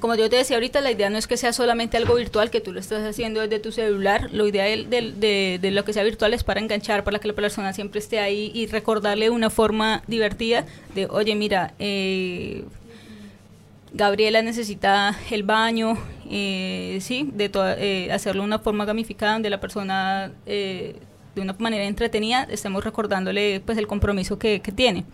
como 0.00 0.14
yo 0.14 0.28
te 0.30 0.36
decía 0.36 0.56
ahorita, 0.56 0.80
la 0.80 0.90
idea 0.90 1.10
no 1.10 1.18
es 1.18 1.26
que 1.26 1.36
sea 1.36 1.52
solamente 1.52 1.96
algo 1.96 2.14
virtual, 2.14 2.50
que 2.50 2.60
tú 2.60 2.72
lo 2.72 2.80
estás 2.80 3.04
haciendo 3.04 3.40
desde 3.40 3.58
tu 3.58 3.72
celular. 3.72 4.28
Lo 4.32 4.46
ideal 4.46 4.88
de, 4.90 5.12
de, 5.12 5.58
de, 5.60 5.70
lo 5.70 5.84
que 5.84 5.92
sea 5.92 6.04
virtual 6.04 6.34
es 6.34 6.44
para 6.44 6.60
enganchar, 6.60 7.02
para 7.04 7.18
que 7.18 7.28
la 7.28 7.34
persona 7.34 7.72
siempre 7.72 7.98
esté 7.98 8.20
ahí 8.20 8.50
y 8.54 8.66
recordarle 8.66 9.30
una 9.30 9.50
forma 9.50 10.02
divertida 10.06 10.64
de, 10.94 11.06
oye, 11.06 11.34
mira, 11.34 11.74
eh, 11.78 12.64
Gabriela 13.92 14.42
necesita 14.42 15.16
el 15.30 15.42
baño, 15.42 15.96
eh, 16.30 16.98
sí, 17.00 17.30
de 17.32 17.50
eh, 17.78 18.12
hacerlo 18.12 18.42
de 18.42 18.46
una 18.46 18.58
forma 18.58 18.84
gamificada 18.84 19.34
donde 19.34 19.48
la 19.48 19.60
persona 19.60 20.32
eh, 20.44 20.96
de 21.36 21.42
una 21.42 21.54
manera 21.58 21.84
entretenida 21.84 22.48
estemos 22.50 22.82
recordándole 22.82 23.62
pues 23.64 23.78
el 23.78 23.86
compromiso 23.86 24.38
que, 24.38 24.60
que 24.60 24.72
tiene 24.72 25.04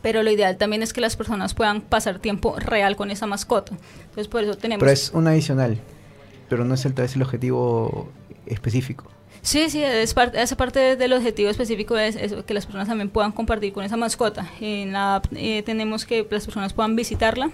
pero 0.00 0.22
lo 0.22 0.30
ideal 0.30 0.56
también 0.56 0.82
es 0.82 0.92
que 0.92 1.00
las 1.00 1.16
personas 1.16 1.54
puedan 1.54 1.80
pasar 1.80 2.18
tiempo 2.18 2.56
real 2.58 2.96
con 2.96 3.10
esa 3.10 3.26
mascota. 3.26 3.76
Entonces, 4.00 4.28
por 4.28 4.42
eso 4.42 4.56
tenemos... 4.56 4.80
Pero 4.80 4.92
es 4.92 5.10
un 5.12 5.26
adicional, 5.26 5.78
pero 6.48 6.64
no 6.64 6.74
es 6.74 6.84
el, 6.84 6.98
es 6.98 7.14
el 7.14 7.22
objetivo 7.22 8.10
específico. 8.46 9.04
Sí, 9.42 9.70
sí, 9.70 9.82
es 9.82 10.14
parte, 10.14 10.40
esa 10.40 10.56
parte 10.56 10.96
del 10.96 11.12
objetivo 11.12 11.50
específico 11.50 11.98
es, 11.98 12.16
que 12.44 12.54
las 12.54 12.64
personas 12.64 12.86
también 12.86 13.10
puedan 13.10 13.32
compartir 13.32 13.72
con 13.72 13.84
esa 13.84 13.96
mascota. 13.96 14.48
En 14.60 14.92
la 14.92 15.16
app 15.16 15.26
eh, 15.34 15.62
tenemos 15.64 16.04
que 16.04 16.26
las 16.30 16.44
personas 16.44 16.72
puedan 16.72 16.94
visitarla, 16.94 17.50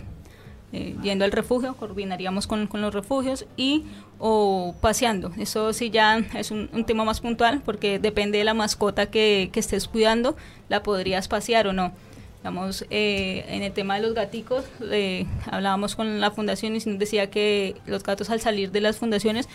eh, 0.72 0.94
yendo 1.02 1.24
al 1.24 1.32
refugio, 1.32 1.74
coordinaríamos 1.74 2.46
con, 2.46 2.66
con, 2.66 2.82
los 2.82 2.92
refugios 2.92 3.46
y 3.56 3.84
o 4.18 4.74
paseando. 4.80 5.32
Eso 5.38 5.72
sí 5.72 5.88
ya 5.90 6.18
es 6.34 6.50
un, 6.50 6.68
un, 6.74 6.84
tema 6.84 7.04
más 7.04 7.20
puntual 7.20 7.62
porque 7.64 7.98
depende 7.98 8.36
de 8.36 8.44
la 8.44 8.52
mascota 8.52 9.06
que, 9.06 9.48
que 9.52 9.60
estés 9.60 9.88
cuidando, 9.88 10.36
la 10.68 10.82
podrías 10.82 11.26
pasear 11.26 11.68
o 11.68 11.72
no. 11.72 11.92
Digamos, 12.38 12.84
eh, 12.90 13.44
en 13.48 13.62
el 13.62 13.72
tema 13.72 13.96
de 13.96 14.02
los 14.02 14.14
gaticos, 14.14 14.64
eh, 14.90 15.26
hablábamos 15.50 15.96
con 15.96 16.20
la 16.20 16.30
fundación 16.30 16.76
y 16.76 16.78
nos 16.84 16.98
decía 16.98 17.30
que 17.30 17.74
los 17.86 18.02
gatos 18.02 18.30
al 18.30 18.40
salir 18.40 18.70
de 18.70 18.80
las 18.80 18.98
fundaciones 18.98 19.48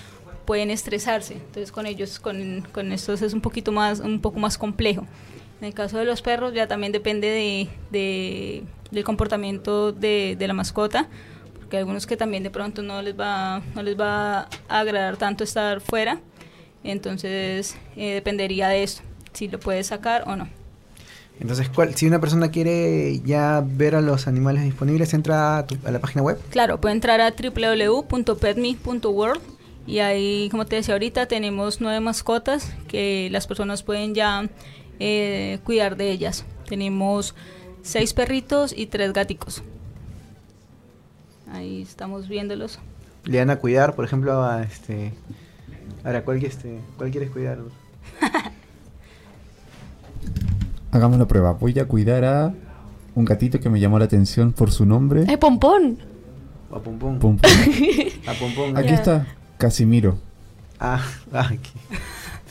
pueden 0.46 0.72
estresarse. 0.72 1.36
Entonces 1.36 1.72
con 1.72 1.86
ellos, 1.86 2.20
con, 2.20 2.68
con 2.72 2.92
estos 2.92 3.22
es 3.22 3.34
un 3.34 3.42
poquito 3.42 3.72
más, 3.72 4.00
un 4.00 4.20
poco 4.20 4.40
más 4.40 4.58
complejo. 4.58 5.06
En 5.62 5.68
el 5.68 5.74
caso 5.74 5.98
de 5.98 6.06
los 6.06 6.22
perros 6.22 6.54
ya 6.54 6.68
también 6.68 6.92
depende 6.92 7.28
de, 7.28 7.70
de 7.90 8.64
del 8.94 9.04
comportamiento 9.04 9.92
de, 9.92 10.36
de, 10.38 10.48
la 10.48 10.54
mascota, 10.54 11.08
porque 11.60 11.78
hay 11.78 11.82
algunos 11.82 12.08
que 12.08 12.18
también 12.18 12.44
de 12.44 12.50
pronto 12.50 12.82
no 12.82 13.02
les 13.02 13.20
va, 13.20 13.62
no 13.76 13.84
les 13.84 14.00
va 14.00 14.48
a 14.70 14.80
agradar 14.80 15.18
tanto 15.18 15.44
estar 15.44 15.82
fuera. 15.82 16.20
Entonces 16.84 17.78
eh, 17.96 18.14
dependería 18.14 18.68
de 18.70 18.84
eso, 18.84 19.02
si 19.34 19.48
lo 19.48 19.60
puedes 19.60 19.88
sacar 19.88 20.24
o 20.28 20.36
no. 20.36 20.48
Entonces, 21.40 21.68
¿cuál, 21.70 21.96
si 21.96 22.06
una 22.06 22.22
persona 22.22 22.52
quiere 22.52 23.20
ya 23.22 23.64
ver 23.66 23.96
a 23.96 24.02
los 24.02 24.28
animales 24.28 24.64
disponibles, 24.64 25.12
entra 25.14 25.58
a, 25.58 25.66
tu, 25.66 25.78
a 25.84 25.92
la 25.92 26.00
página 26.00 26.22
web. 26.22 26.38
Claro, 26.52 26.80
puede 26.80 26.94
entrar 26.94 27.22
a 27.22 27.32
www.petme.world 27.32 29.42
y 29.86 30.00
ahí, 30.00 30.48
como 30.50 30.66
te 30.66 30.78
decía 30.78 30.94
ahorita, 30.94 31.26
tenemos 31.26 31.82
nueve 31.82 32.00
mascotas 32.00 32.74
que 32.88 33.28
las 33.32 33.48
personas 33.48 33.84
pueden 33.84 34.16
ya 34.16 34.48
eh, 35.00 35.60
cuidar 35.64 35.98
de 35.98 36.12
ellas. 36.12 36.46
Tenemos 36.68 37.36
seis 37.84 38.14
perritos 38.14 38.74
y 38.76 38.88
tres 38.88 39.14
gaticos. 39.14 39.62
Ahí 41.52 41.84
estamos 41.84 42.28
viéndolos. 42.28 42.80
Le 43.26 43.38
van 43.38 43.52
a 43.52 43.58
cuidar, 43.58 43.94
por 43.96 44.06
ejemplo, 44.06 44.44
a 44.44 44.64
este. 44.64 45.14
Ahora, 46.04 46.26
¿cuál, 46.26 46.44
este, 46.44 46.80
¿cuál 46.98 47.12
quieres 47.12 47.30
cuidar? 47.30 47.60
Hagamos 50.92 51.20
la 51.20 51.28
prueba. 51.28 51.54
Voy 51.54 51.78
a 51.80 51.86
cuidar 51.88 52.26
a 52.26 52.54
un 53.16 53.26
gatito 53.26 53.60
que 53.60 53.70
me 53.70 53.80
llamó 53.80 54.00
la 54.00 54.06
atención 54.06 54.52
por 54.52 54.72
su 54.72 54.86
nombre. 54.86 55.26
¡Eh, 55.32 55.38
Pompón! 55.38 56.00
A 56.72 56.80
Pompón. 56.80 57.20
Pompón. 57.20 57.52
a 58.28 58.34
Pompón. 58.34 58.76
Aquí 58.76 58.94
está 58.94 59.28
Casimiro. 59.58 60.18
Ah, 60.80 61.04
aquí. 61.32 61.72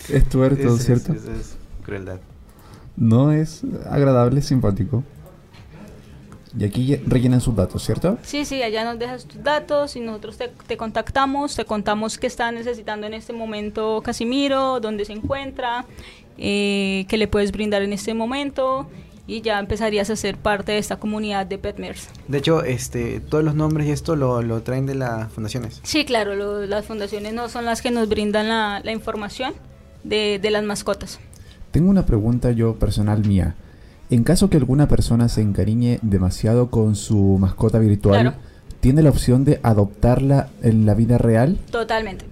Es 0.09 0.28
tuerto, 0.28 0.76
es, 0.76 0.85
¿cierto? 0.85 1.12
Es, 1.12 1.24
es, 1.24 1.57
crueldad. 1.85 2.20
No 2.97 3.33
es 3.33 3.62
agradable, 3.91 4.43
simpático. 4.43 5.03
Y 6.59 6.65
aquí 6.65 6.97
rellenan 7.07 7.41
sus 7.41 7.57
datos, 7.57 7.83
¿cierto? 7.83 8.19
Sí, 8.23 8.45
sí, 8.45 8.63
allá 8.63 8.85
nos 8.85 8.99
dejas 8.99 9.25
tus 9.25 9.43
datos 9.43 9.97
y 9.97 10.01
nosotros 10.01 10.37
te, 10.37 10.49
te, 10.67 10.77
contactamos, 10.77 11.57
te 11.57 11.65
contamos 11.65 12.19
qué 12.19 12.27
está 12.27 12.53
necesitando 12.53 13.07
en 13.07 13.15
este 13.15 13.33
momento 13.33 14.03
Casimiro, 14.05 14.79
dónde 14.81 15.05
se 15.05 15.15
encuentra, 15.15 15.87
eh, 16.37 17.07
qué 17.09 17.17
le 17.17 17.27
puedes 17.27 17.53
brindar 17.53 17.83
en 17.83 17.93
este 17.93 18.13
momento 18.13 18.87
y 19.27 19.41
ya 19.41 19.59
empezarías 19.59 20.11
a 20.11 20.17
ser 20.17 20.37
parte 20.37 20.73
de 20.73 20.79
esta 20.79 20.97
comunidad 20.97 21.47
de 21.47 21.57
Petmers. 21.57 22.09
De 22.29 22.39
hecho, 22.39 22.65
este, 22.65 23.21
todos 23.21 23.43
los 23.45 23.55
nombres 23.55 23.87
y 23.87 23.91
esto 23.91 24.17
lo, 24.17 24.43
lo 24.43 24.63
traen 24.63 24.85
de 24.85 24.95
las 24.95 25.33
fundaciones. 25.33 25.81
Sí, 25.85 26.05
claro, 26.05 26.35
lo, 26.35 26.67
las 26.67 26.85
fundaciones 26.85 27.33
no 27.33 27.49
son 27.49 27.65
las 27.65 27.81
que 27.81 27.91
nos 27.91 28.09
brindan 28.09 28.49
la, 28.49 28.81
la 28.85 28.93
información 28.93 29.55
de, 30.05 30.39
de 30.43 30.51
las 30.51 30.65
mascotas. 30.65 31.19
Tengo 31.71 31.89
una 31.89 32.05
pregunta 32.05 32.51
yo 32.51 32.75
personal 32.75 33.25
mía. 33.25 33.55
En 34.13 34.25
caso 34.25 34.51
que 34.51 34.59
alguna 34.59 34.89
persona 34.89 35.31
se 35.31 35.41
encariñe 35.41 35.99
demasiado 36.03 36.69
con 36.69 36.97
su 36.97 37.39
mascota 37.41 37.79
virtual, 37.79 38.21
Claro. 38.21 38.37
¿tiene 38.81 39.01
la 39.01 39.09
opción 39.09 39.47
de 39.47 39.59
adoptarla 39.63 40.51
en 40.63 40.85
la 40.85 40.93
vida 40.93 41.17
real? 41.17 41.57
Totalmente. 41.71 42.27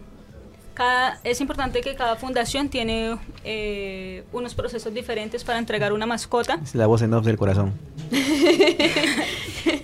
Cada, 0.75 1.21
es 1.25 1.41
importante 1.41 1.81
que 1.81 1.95
cada 1.95 2.17
fundación 2.17 2.69
tiene 2.69 3.17
eh, 3.45 4.25
unos 4.33 4.55
procesos 4.55 4.93
diferentes 4.95 5.45
para 5.45 5.59
entregar 5.59 5.93
una 5.93 6.07
mascota. 6.07 6.59
Es 6.63 6.75
la 6.75 6.87
voz 6.87 7.03
en 7.03 7.13
off 7.15 7.25
del 7.25 7.37
corazón. 7.37 7.73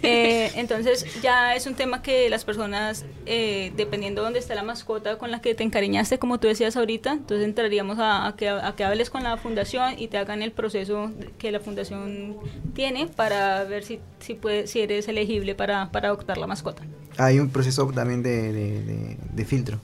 Eh, 0.09 0.53
entonces 0.55 1.21
ya 1.21 1.55
es 1.57 1.67
un 1.67 1.75
tema 1.75 2.01
que 2.01 2.31
las 2.31 2.45
personas, 2.45 3.05
eh, 3.27 3.73
dependiendo 3.77 4.21
de 4.21 4.27
dónde 4.27 4.39
está 4.39 4.55
la 4.55 4.63
mascota 4.63 5.19
con 5.19 5.31
la 5.31 5.41
que 5.41 5.55
te 5.55 5.65
encariñaste, 5.65 6.19
como 6.19 6.39
tú 6.39 6.47
decías 6.47 6.77
ahorita, 6.77 7.13
entonces 7.13 7.45
entraríamos 7.45 7.99
a, 7.99 8.27
a 8.27 8.37
que, 8.37 8.49
a 8.49 8.73
que 8.77 8.85
hables 8.85 9.11
con 9.11 9.25
la 9.25 9.37
fundación 9.37 9.99
y 9.99 10.07
te 10.09 10.17
hagan 10.19 10.43
el 10.43 10.53
proceso 10.53 11.11
que 11.39 11.51
la 11.51 11.61
fundación 11.61 12.37
tiene 12.73 13.07
para 13.09 13.65
ver 13.65 13.83
si, 13.85 14.01
si, 14.21 14.35
puede, 14.35 14.67
si 14.69 14.81
eres 14.81 15.09
elegible 15.09 15.55
para, 15.57 15.91
para 15.91 16.09
adoptar 16.09 16.39
la 16.39 16.47
mascota. 16.47 16.83
Hay 17.19 17.41
un 17.41 17.51
proceso 17.51 17.87
también 17.93 18.23
de, 18.23 18.53
de, 18.53 18.83
de, 18.83 19.17
de 19.33 19.45
filtro. 19.45 19.81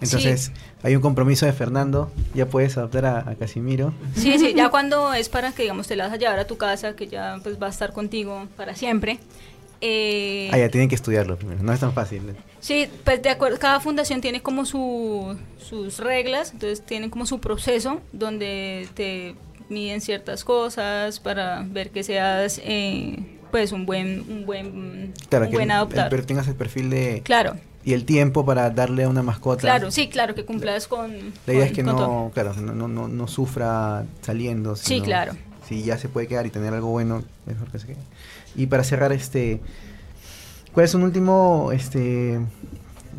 Entonces, 0.00 0.52
Sí. 0.54 0.60
hay 0.82 0.94
un 0.96 1.02
compromiso 1.02 1.46
de 1.46 1.52
Fernando, 1.52 2.10
ya 2.34 2.46
puedes 2.46 2.76
adoptar 2.76 3.06
a, 3.06 3.18
a 3.30 3.34
Casimiro. 3.34 3.94
Sí, 4.14 4.38
sí, 4.38 4.52
ya 4.54 4.68
cuando 4.70 5.12
es 5.14 5.28
para 5.28 5.52
que, 5.52 5.62
digamos, 5.62 5.86
te 5.86 5.96
la 5.96 6.04
vas 6.04 6.12
a 6.12 6.16
llevar 6.16 6.38
a 6.38 6.46
tu 6.46 6.56
casa, 6.58 6.94
que 6.96 7.06
ya 7.06 7.38
pues 7.42 7.60
va 7.60 7.66
a 7.68 7.70
estar 7.70 7.92
contigo 7.92 8.46
para 8.56 8.74
siempre. 8.74 9.18
Eh, 9.80 10.48
Ah, 10.52 10.58
ya 10.58 10.68
tienen 10.70 10.88
que 10.88 10.94
estudiarlo 10.94 11.36
primero, 11.36 11.62
no 11.62 11.72
es 11.72 11.80
tan 11.80 11.92
fácil. 11.92 12.22
Sí, 12.60 12.88
pues 13.04 13.22
de 13.22 13.28
acuerdo, 13.30 13.58
cada 13.58 13.78
fundación 13.80 14.20
tiene 14.20 14.40
como 14.42 14.64
su, 14.64 15.36
sus 15.58 15.98
reglas, 15.98 16.52
entonces 16.52 16.84
tienen 16.84 17.10
como 17.10 17.26
su 17.26 17.40
proceso 17.40 18.00
donde 18.12 18.88
te 18.94 19.34
miden 19.68 20.00
ciertas 20.00 20.44
cosas 20.44 21.20
para 21.20 21.62
ver 21.68 21.90
que 21.90 22.02
seas 22.04 22.60
eh, 22.64 23.18
pues 23.50 23.72
un 23.72 23.86
buen 23.86 24.20
un 24.30 24.46
buen 24.46 25.12
Claro, 25.28 25.46
un 25.46 25.52
buen 25.52 25.70
el- 25.70 26.26
tengas 26.26 26.48
el 26.48 26.54
perfil 26.54 26.90
de 26.90 27.22
Claro, 27.24 27.54
y 27.84 27.92
el 27.92 28.04
tiempo 28.04 28.44
para 28.44 28.70
darle 28.70 29.04
a 29.04 29.08
una 29.08 29.22
mascota. 29.22 29.60
claro, 29.60 29.90
sí, 29.90 30.08
claro 30.08 30.34
que 30.34 30.44
cumplas 30.44 30.86
con 30.88 31.12
La 31.46 31.52
idea 31.52 31.62
con- 31.62 31.70
es 31.70 31.72
que 31.72 31.84
todo. 31.84 31.94
no, 32.26 32.30
claro, 32.34 32.52
no, 32.54 32.72
no, 32.74 32.88
no, 32.88 33.08
no 33.08 33.28
sufra 33.28 34.04
saliendo. 34.22 34.74
Sí, 34.76 35.00
claro. 35.00 35.34
Si 35.68 35.82
ya 35.82 35.98
se 35.98 36.08
puede 36.08 36.26
quedar 36.28 36.46
y 36.46 36.50
tener 36.50 36.72
algo 36.74 36.88
bueno, 36.88 37.22
mejor 37.44 37.70
que 37.70 37.78
se 37.78 37.86
quede. 37.88 37.96
Y 38.56 38.66
para 38.66 38.84
cerrar, 38.84 39.12
este, 39.12 39.60
¿cuál 40.72 40.84
es 40.86 40.94
un 40.94 41.02
último, 41.02 41.70
este, 41.72 42.38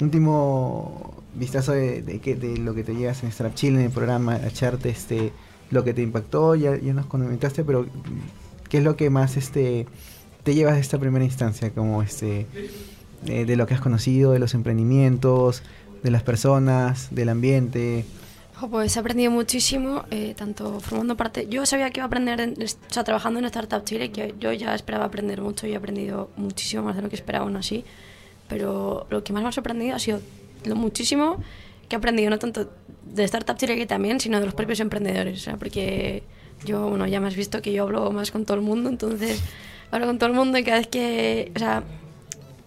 último 0.02 1.14
vistazo 1.36 1.72
de, 1.74 2.02
de, 2.02 2.20
de 2.20 2.58
lo 2.58 2.74
que 2.74 2.84
te 2.84 2.96
llevas 2.96 3.22
en 3.24 3.30
Startup 3.30 3.56
Chile, 3.56 3.80
en 3.80 3.86
el 3.86 3.92
programa, 3.92 4.34
a 4.36 4.48
echarte, 4.48 4.90
este, 4.90 5.32
lo 5.72 5.84
que 5.84 5.94
te 5.94 6.02
impactó? 6.02 6.56
Ya, 6.56 6.76
ya 6.78 6.94
nos 6.94 7.06
comentaste, 7.06 7.64
pero 7.64 7.86
¿qué 8.70 8.78
es 8.80 8.84
lo 8.84 8.96
que 8.96 9.10
más, 9.10 9.38
este, 9.38 9.88
te 10.48 10.56
llevas 10.56 10.76
de 10.76 10.80
esta 10.80 10.98
primera 10.98 11.26
instancia? 11.26 11.72
Como, 11.72 12.02
este, 12.02 12.46
eh, 13.26 13.44
de 13.44 13.56
lo 13.58 13.68
que 13.68 13.74
has 13.74 13.82
conocido, 13.82 14.32
de 14.32 14.40
los 14.40 14.54
emprendimientos, 14.54 15.62
de 16.04 16.10
las 16.10 16.24
personas, 16.24 17.14
del 17.14 17.28
ambiente. 17.28 18.06
Pues 18.72 18.96
he 18.96 19.00
aprendido 19.02 19.30
muchísimo, 19.30 20.06
eh, 20.10 20.34
tanto 20.38 20.80
formando 20.80 21.18
parte... 21.18 21.48
Yo 21.50 21.66
sabía 21.66 21.90
que 21.90 22.00
iba 22.00 22.06
a 22.06 22.08
aprender, 22.08 22.40
en- 22.40 22.54
o 22.64 22.94
sea, 22.94 23.04
trabajando 23.04 23.40
en 23.40 23.46
Startup 23.46 23.84
Chile, 23.84 24.10
que 24.10 24.36
yo 24.40 24.54
ya 24.54 24.74
esperaba 24.74 25.04
aprender 25.04 25.42
mucho 25.42 25.68
y 25.68 25.74
he 25.74 25.76
aprendido 25.76 26.30
muchísimo 26.38 26.82
más 26.84 26.96
de 26.96 27.02
lo 27.02 27.10
que 27.10 27.18
esperaba 27.18 27.44
aún 27.44 27.58
así. 27.58 27.84
Pero 28.48 29.06
lo 29.10 29.24
que 29.26 29.34
más 29.34 29.44
me 29.44 29.50
ha 29.50 29.52
sorprendido 29.52 29.98
ha 29.98 30.00
sido 30.00 30.22
lo 30.64 30.76
muchísimo 30.78 31.44
que 31.90 31.98
he 31.98 32.00
aprendido, 32.00 32.30
no 32.30 32.40
tanto 32.40 32.70
de 33.04 33.24
Startup 33.26 33.58
Chile 33.58 33.76
que 33.76 33.86
también, 33.86 34.22
sino 34.22 34.40
de 34.40 34.46
los 34.46 34.56
propios 34.56 34.80
emprendedores. 34.80 35.40
O 35.42 35.44
sea, 35.44 35.58
porque 35.58 36.24
yo, 36.66 36.88
bueno, 36.88 37.06
ya 37.06 37.20
me 37.20 37.28
has 37.28 37.36
visto 37.36 37.62
que 37.62 37.74
yo 37.74 37.84
hablo 37.84 38.12
más 38.12 38.32
con 38.32 38.46
todo 38.46 38.56
el 38.56 38.64
mundo, 38.64 38.90
entonces 38.90 39.42
hablo 39.92 40.08
con 40.08 40.18
todo 40.18 40.30
el 40.30 40.36
mundo 40.36 40.58
y 40.58 40.64
cada 40.64 40.78
vez 40.78 40.88
que... 40.88 41.52
O 41.56 41.60
sea, 41.60 41.84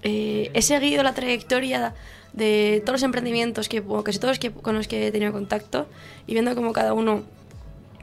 eh, 0.02 0.50
he 0.54 0.62
seguido 0.62 1.02
la 1.02 1.14
trayectoria 1.14 1.94
de 2.32 2.80
todos 2.84 2.94
los 3.00 3.02
emprendimientos 3.02 3.68
que, 3.68 3.80
o 3.86 4.02
casi 4.04 4.18
todos 4.18 4.38
que, 4.38 4.50
con 4.50 4.74
los 4.74 4.88
que 4.88 5.08
he 5.08 5.12
tenido 5.12 5.32
contacto 5.32 5.86
y 6.26 6.32
viendo 6.32 6.54
cómo 6.54 6.72
cada 6.72 6.94
uno 6.94 7.22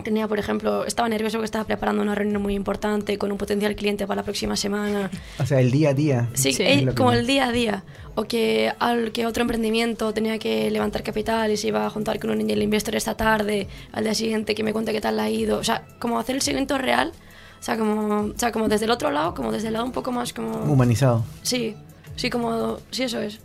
tenía, 0.04 0.28
por 0.28 0.38
ejemplo, 0.38 0.86
estaba 0.86 1.10
nervioso 1.10 1.38
porque 1.38 1.46
estaba 1.46 1.64
preparando 1.66 2.04
una 2.04 2.14
reunión 2.14 2.40
muy 2.42 2.54
importante 2.54 3.18
con 3.18 3.32
un 3.32 3.38
potencial 3.40 3.76
cliente 3.76 4.06
para 4.06 4.22
la 4.22 4.24
próxima 4.24 4.56
semana. 4.56 5.10
O 5.40 5.46
sea, 5.46 5.60
el 5.60 5.72
día 5.72 5.90
a 5.90 5.94
día. 5.96 6.30
Sí, 6.34 6.54
Sí. 6.54 6.62
eh, 6.64 6.86
que 6.86 6.94
como 6.94 7.12
el 7.14 7.26
día 7.26 7.48
a 7.48 7.52
día. 7.52 7.84
O 8.14 8.26
que, 8.26 8.72
al, 8.80 9.12
que 9.12 9.26
otro 9.26 9.42
emprendimiento 9.42 10.14
tenía 10.14 10.38
que 10.40 10.70
levantar 10.72 11.02
capital 11.04 11.52
y 11.52 11.58
se 11.58 11.68
iba 11.70 11.86
a 11.86 11.90
juntar 11.90 12.20
con 12.20 12.30
un 12.30 12.40
angel 12.42 12.62
investor 12.62 12.96
esta 12.96 13.16
tarde, 13.16 13.68
al 13.92 14.04
día 14.04 14.14
siguiente 14.14 14.54
que 14.56 14.64
me 14.64 14.72
cuente 14.74 14.92
qué 14.92 15.02
tal 15.02 15.16
le 15.18 15.22
ha 15.24 15.30
ido. 15.30 15.58
O 15.58 15.64
sea, 15.64 15.84
como 16.00 16.20
hacer 16.20 16.36
el 16.36 16.42
seguimiento 16.42 16.78
real, 16.78 17.12
o 17.60 17.64
sea, 17.64 17.78
como, 17.78 18.18
o 18.28 18.34
sea, 18.38 18.52
como 18.52 18.68
desde 18.70 18.86
el 18.86 18.92
otro 18.92 19.12
lado, 19.12 19.34
como 19.34 19.52
desde 19.52 19.68
el 19.68 19.74
lado 19.74 19.86
un 19.86 19.92
poco 19.92 20.12
más 20.12 20.34
como... 20.34 20.58
Humanizado. 20.72 21.24
Sí, 21.42 21.76
sí, 22.16 22.30
como, 22.30 22.78
sí, 22.92 23.04
eso 23.04 23.20
es. 23.20 23.40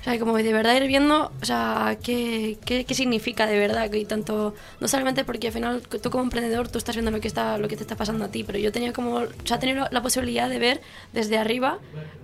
O 0.00 0.04
sea, 0.04 0.18
como 0.18 0.36
de 0.36 0.52
verdad 0.52 0.76
ir 0.76 0.86
viendo, 0.86 1.32
o 1.40 1.44
sea, 1.46 1.96
qué, 2.02 2.58
qué, 2.66 2.84
qué 2.84 2.94
significa 2.94 3.46
de 3.46 3.58
verdad, 3.58 3.90
y 3.90 4.04
tanto, 4.04 4.54
no 4.78 4.86
solamente 4.88 5.24
porque 5.24 5.46
al 5.46 5.54
final 5.54 5.80
tú 5.82 6.10
como 6.10 6.24
emprendedor 6.24 6.68
tú 6.68 6.76
estás 6.76 6.94
viendo 6.94 7.10
lo 7.10 7.20
que 7.20 7.28
está, 7.28 7.56
lo 7.56 7.68
que 7.68 7.76
te 7.76 7.84
está 7.84 7.96
pasando 7.96 8.26
a 8.26 8.28
ti, 8.28 8.44
pero 8.44 8.58
yo 8.58 8.70
tenía 8.70 8.92
como, 8.92 9.14
o 9.16 9.26
sea, 9.46 9.58
tener 9.58 9.88
la 9.90 10.02
posibilidad 10.02 10.50
de 10.50 10.58
ver 10.58 10.82
desde 11.14 11.38
arriba 11.38 11.78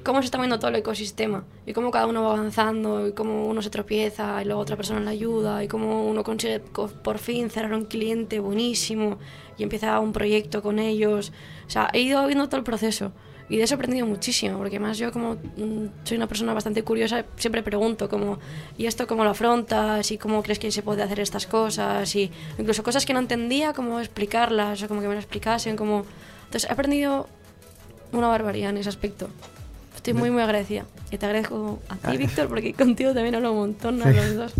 cómo 0.04 0.20
se 0.20 0.26
está 0.26 0.36
moviendo 0.36 0.58
todo 0.58 0.68
el 0.68 0.76
ecosistema 0.76 1.44
y 1.66 1.72
cómo 1.72 1.90
cada 1.90 2.06
uno 2.06 2.22
va 2.24 2.32
avanzando 2.34 3.06
y 3.08 3.12
cómo 3.12 3.46
uno 3.46 3.62
se 3.62 3.70
tropieza 3.70 4.42
y 4.42 4.44
luego 4.44 4.60
otra 4.60 4.76
persona 4.76 5.00
le 5.00 5.10
ayuda 5.10 5.64
y 5.64 5.68
cómo 5.68 6.06
uno 6.06 6.22
consigue 6.22 6.60
co- 6.72 6.88
por 6.88 7.18
fin 7.18 7.48
cerrar 7.48 7.72
un 7.72 7.84
cliente 7.86 8.40
buenísimo 8.40 9.18
y 9.61 9.62
empieza 9.62 10.00
un 10.00 10.12
proyecto 10.12 10.62
con 10.62 10.78
ellos. 10.78 11.32
O 11.66 11.70
sea, 11.70 11.90
he 11.92 12.00
ido 12.00 12.26
viendo 12.26 12.48
todo 12.48 12.56
el 12.56 12.64
proceso. 12.64 13.12
Y 13.50 13.56
de 13.58 13.64
eso 13.64 13.74
he 13.74 13.76
aprendido 13.76 14.06
muchísimo, 14.06 14.58
porque 14.58 14.78
más 14.78 14.96
yo 14.96 15.12
como 15.12 15.34
mm, 15.34 15.86
soy 16.04 16.16
una 16.16 16.28
persona 16.28 16.54
bastante 16.54 16.82
curiosa, 16.82 17.24
siempre 17.36 17.62
pregunto 17.62 18.08
como, 18.08 18.38
¿y 18.78 18.86
esto 18.86 19.06
cómo 19.06 19.24
lo 19.24 19.30
afrontas? 19.30 20.11
¿Y 20.12 20.18
cómo 20.18 20.42
crees 20.42 20.58
que 20.58 20.70
se 20.70 20.82
puede 20.82 21.02
hacer 21.02 21.20
estas 21.20 21.46
cosas? 21.46 22.14
Y 22.14 22.30
incluso 22.58 22.82
cosas 22.82 23.04
que 23.04 23.12
no 23.12 23.18
entendía, 23.18 23.72
cómo 23.72 23.98
explicarlas, 24.00 24.82
o 24.82 24.88
como 24.88 25.00
que 25.00 25.08
me 25.08 25.14
lo 25.14 25.20
explicasen, 25.20 25.76
como... 25.76 26.06
Entonces 26.44 26.70
he 26.70 26.72
aprendido 26.72 27.28
una 28.12 28.28
barbaridad 28.28 28.70
en 28.70 28.78
ese 28.78 28.88
aspecto. 28.88 29.28
Estoy 29.96 30.14
muy, 30.14 30.30
muy 30.30 30.42
agradecida. 30.42 30.84
Y 31.11 31.18
te 31.18 31.26
agradezco 31.26 31.80
a 31.88 31.96
ti, 31.96 32.16
Víctor, 32.16 32.48
porque 32.48 32.72
contigo 32.78 33.12
también 33.12 33.34
hablo 33.34 33.52
un 33.52 33.58
montón, 33.58 34.00
a 34.02 34.11
los 34.11 34.34
dos. 34.36 34.54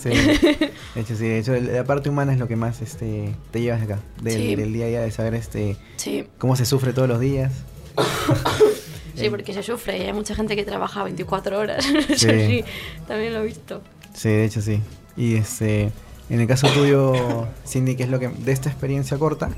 Sí. 0.00 0.10
De 0.94 1.00
hecho, 1.00 1.16
sí. 1.16 1.24
De 1.28 1.38
hecho, 1.38 1.54
el- 1.54 1.72
la 1.74 1.84
parte 1.84 2.08
humana 2.08 2.32
es 2.32 2.38
lo 2.38 2.46
que 2.48 2.56
más 2.56 2.80
este, 2.82 3.34
te 3.50 3.60
llevas 3.60 3.82
acá. 3.82 3.98
Del, 4.22 4.34
Sí. 4.34 4.54
del 4.56 4.72
día 4.72 4.84
a 4.84 4.88
día, 4.88 5.00
de 5.00 5.10
saber 5.10 5.34
este 5.34 5.76
Sí, 5.96 6.26
cómo 6.38 6.54
se 6.56 6.64
sufre 6.66 6.92
todos 6.92 7.08
los 7.08 7.20
días. 7.20 7.52
sí, 9.16 9.28
porque 9.30 9.52
se 9.52 9.62
sufre 9.62 9.98
y 9.98 10.02
hay 10.02 10.12
mucha 10.12 10.34
gente 10.34 10.54
que 10.56 10.64
trabaja 10.64 11.02
24 11.04 11.58
horas. 11.58 11.86
Eso 12.08 12.28
Sí. 12.28 12.46
sí, 12.46 12.64
también 13.06 13.34
lo 13.34 13.40
he 13.40 13.46
visto. 13.46 13.82
Sí, 14.14 14.28
de 14.28 14.44
hecho 14.44 14.60
sí. 14.62 14.80
Y 15.16 15.34
este, 15.36 15.90
en 16.30 16.40
el 16.40 16.46
caso 16.46 16.68
tuyo, 16.68 17.46
Cindy, 17.66 17.96
¿qué 17.96 18.04
es 18.04 18.08
lo 18.08 18.18
que 18.20 18.28
de 18.28 18.52
esta 18.52 18.68
experiencia 18.68 19.18
corta, 19.18 19.50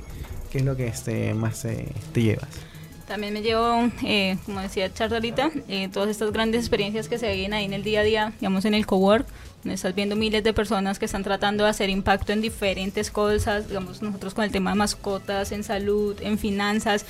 qué 0.50 0.58
es 0.58 0.64
lo 0.64 0.76
que 0.76 0.86
este 0.86 1.34
más 1.34 1.64
eh, 1.66 1.86
te 2.12 2.22
llevas? 2.22 2.48
También 3.06 3.32
me 3.34 3.42
llevo, 3.42 3.90
eh, 4.04 4.38
como 4.46 4.60
decía 4.60 4.88
ahorita, 4.98 5.50
eh, 5.68 5.88
todas 5.92 6.08
estas 6.08 6.30
grandes 6.32 6.60
experiencias 6.60 7.08
que 7.08 7.18
se 7.18 7.32
viven 7.34 7.52
ahí 7.52 7.64
en 7.64 7.72
el 7.72 7.82
día 7.82 8.00
a 8.00 8.04
día, 8.04 8.32
digamos 8.40 8.64
en 8.64 8.72
el 8.74 8.86
cowork, 8.86 9.26
estás 9.64 9.94
viendo 9.94 10.16
miles 10.16 10.42
de 10.42 10.52
personas 10.52 10.98
que 10.98 11.04
están 11.04 11.22
tratando 11.22 11.64
de 11.64 11.70
hacer 11.70 11.90
impacto 11.90 12.32
en 12.32 12.40
diferentes 12.40 13.10
cosas, 13.10 13.68
digamos 13.68 14.02
nosotros 14.02 14.34
con 14.34 14.44
el 14.44 14.50
tema 14.50 14.70
de 14.70 14.76
mascotas, 14.76 15.52
en 15.52 15.64
salud, 15.64 16.16
en 16.20 16.38
finanzas, 16.38 17.04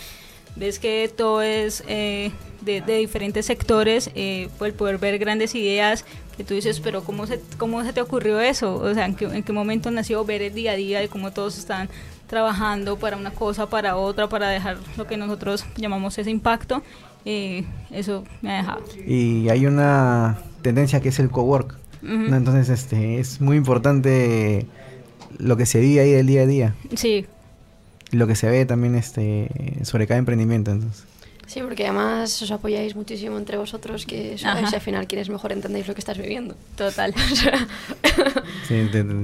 ves 0.57 0.79
que 0.79 1.11
todo 1.15 1.43
es 1.43 1.85
eh, 1.87 2.33
de, 2.63 2.81
de 2.81 2.99
diferentes 2.99 3.47
sectores, 3.47 4.11
eh, 4.15 4.49
el 4.61 4.73
poder 4.75 4.99
ver 4.99 5.19
grandes 5.19 5.55
ideas 5.55 6.05
que 6.37 6.45
tú 6.45 6.55
dices, 6.55 6.81
pero 6.81 7.05
¿cómo 7.05 7.27
se, 7.27 7.41
cómo 7.59 7.85
se 7.85 7.93
te 7.93 8.01
ocurrió 8.01 8.41
eso? 8.41 8.77
O 8.77 8.95
sea, 8.95 9.07
¿en 9.07 9.15
qué, 9.15 9.27
en 9.27 9.43
qué 9.43 9.53
momento 9.53 9.91
nació 9.91 10.25
ver 10.25 10.43
el 10.43 10.55
día 10.55 10.73
a 10.73 10.77
día 10.77 11.05
y 11.05 11.09
cómo 11.09 11.33
todos 11.33 11.59
están 11.59 11.89
trabajando 12.27 12.97
para 12.97 13.17
una 13.17 13.33
cosa, 13.33 13.69
para 13.69 13.97
otra, 13.97 14.29
para 14.29 14.49
dejar 14.49 14.79
lo 14.97 15.07
que 15.07 15.17
nosotros 15.17 15.65
llamamos 15.77 16.19
ese 16.19 16.31
impacto? 16.31 16.83
eh, 17.25 17.65
eso 17.91 18.25
me 18.43 18.53
ha 18.53 18.57
dejado. 18.59 18.83
Y 19.07 19.49
hay 19.49 19.67
una 19.67 20.39
tendencia 20.63 21.01
que 21.01 21.11
es 21.11 21.19
el 21.19 21.31
cowork. 21.31 21.79
Entonces, 22.03 22.69
este, 22.69 23.19
es 23.21 23.41
muy 23.41 23.57
importante 23.57 24.67
lo 25.39 25.57
que 25.57 25.67
se 25.67 25.81
vive 25.81 26.01
ahí 26.01 26.11
del 26.13 26.27
día 26.27 26.43
a 26.43 26.47
día. 26.47 26.75
Sí, 26.97 27.27
lo 28.11 28.27
que 28.27 28.35
se 28.35 28.49
ve 28.49 28.65
también 28.67 28.95
este, 28.97 29.49
sobre 29.85 30.07
cada 30.07 30.19
emprendimiento. 30.19 30.71
Entonces. 30.71 31.05
Sí, 31.47 31.61
porque 31.63 31.85
además 31.85 32.41
os 32.43 32.51
apoyáis 32.53 32.95
muchísimo 32.95 33.37
entre 33.37 33.57
vosotros, 33.57 34.07
que 34.07 34.39
sois 34.39 34.73
al 34.73 34.81
final 34.81 35.07
quienes 35.09 35.29
mejor 35.31 35.51
entendéis 35.53 35.89
lo 35.89 35.95
que 35.95 36.01
estás 36.01 36.17
viviendo. 36.19 36.55
total. 36.77 37.13
Sí, 38.69 38.89
te- 38.93 39.03
te- 39.05 39.15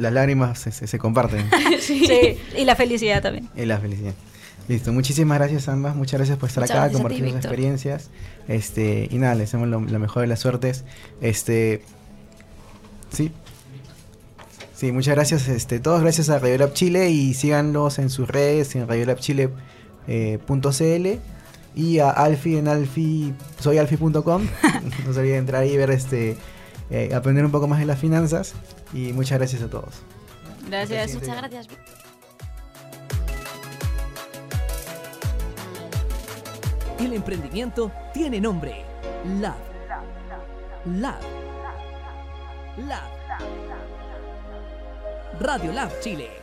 las 0.00 0.12
lágrimas 0.12 0.58
se, 0.58 0.72
se- 0.72 0.86
se 0.86 0.98
comparten. 0.98 1.48
sí. 1.80 2.36
y 2.56 2.64
la 2.64 2.74
felicidad 2.76 3.22
también. 3.22 3.48
y 3.56 3.64
la 3.64 3.78
felicidad. 3.78 4.14
Listo, 4.68 4.92
muchísimas 4.92 5.38
gracias 5.38 5.68
ambas, 5.68 5.96
muchas 5.96 6.18
gracias 6.18 6.36
por 6.36 6.48
estar 6.48 6.62
Muchas 6.64 6.76
acá, 6.76 6.92
compartir 6.92 7.24
sus 7.26 7.36
experiencias. 7.36 8.10
Este, 8.48 9.08
y 9.10 9.16
nada, 9.18 9.34
les 9.34 9.44
deseamos 9.48 9.68
lo, 9.68 9.80
lo 9.80 9.98
mejor 9.98 10.22
de 10.22 10.26
las 10.26 10.40
suertes. 10.40 10.84
Este 11.20 11.82
sí. 13.10 13.32
Sí, 14.74 14.92
muchas 14.92 15.16
gracias 15.16 15.48
este, 15.48 15.80
todos, 15.80 16.02
gracias 16.02 16.30
a 16.30 16.38
Radio 16.38 16.58
Lab 16.58 16.72
Chile 16.72 17.10
y 17.10 17.34
síganlos 17.34 17.98
en 17.98 18.10
sus 18.10 18.28
redes 18.28 18.76
en 18.76 18.86
radiolabchile.cl 18.86 19.56
eh, 20.06 21.20
y 21.74 21.98
a 21.98 22.10
Alfi 22.10 22.56
en 22.56 22.68
alfi 22.68 23.34
soyalfi.com. 23.58 24.22
no 25.06 25.12
se 25.12 25.18
olviden 25.18 25.24
de 25.24 25.36
entrar 25.36 25.62
ahí 25.62 25.72
y 25.72 25.76
ver 25.76 25.90
este 25.90 26.36
eh, 26.90 27.12
aprender 27.14 27.44
un 27.44 27.50
poco 27.50 27.66
más 27.66 27.80
de 27.80 27.86
las 27.86 27.98
finanzas 27.98 28.54
y 28.94 29.12
muchas 29.12 29.38
gracias 29.38 29.62
a 29.62 29.68
todos. 29.68 29.96
Gracias. 30.68 31.14
Muchas 31.14 31.36
gracias. 31.36 31.68
El 36.98 37.12
emprendimiento 37.12 37.92
tiene 38.12 38.40
nombre. 38.40 38.84
Lab. 39.40 39.56
Lab. 40.84 41.57
Lab. 42.86 43.10
Radio 45.40 45.72
Lab 45.72 45.90
Chile. 46.00 46.37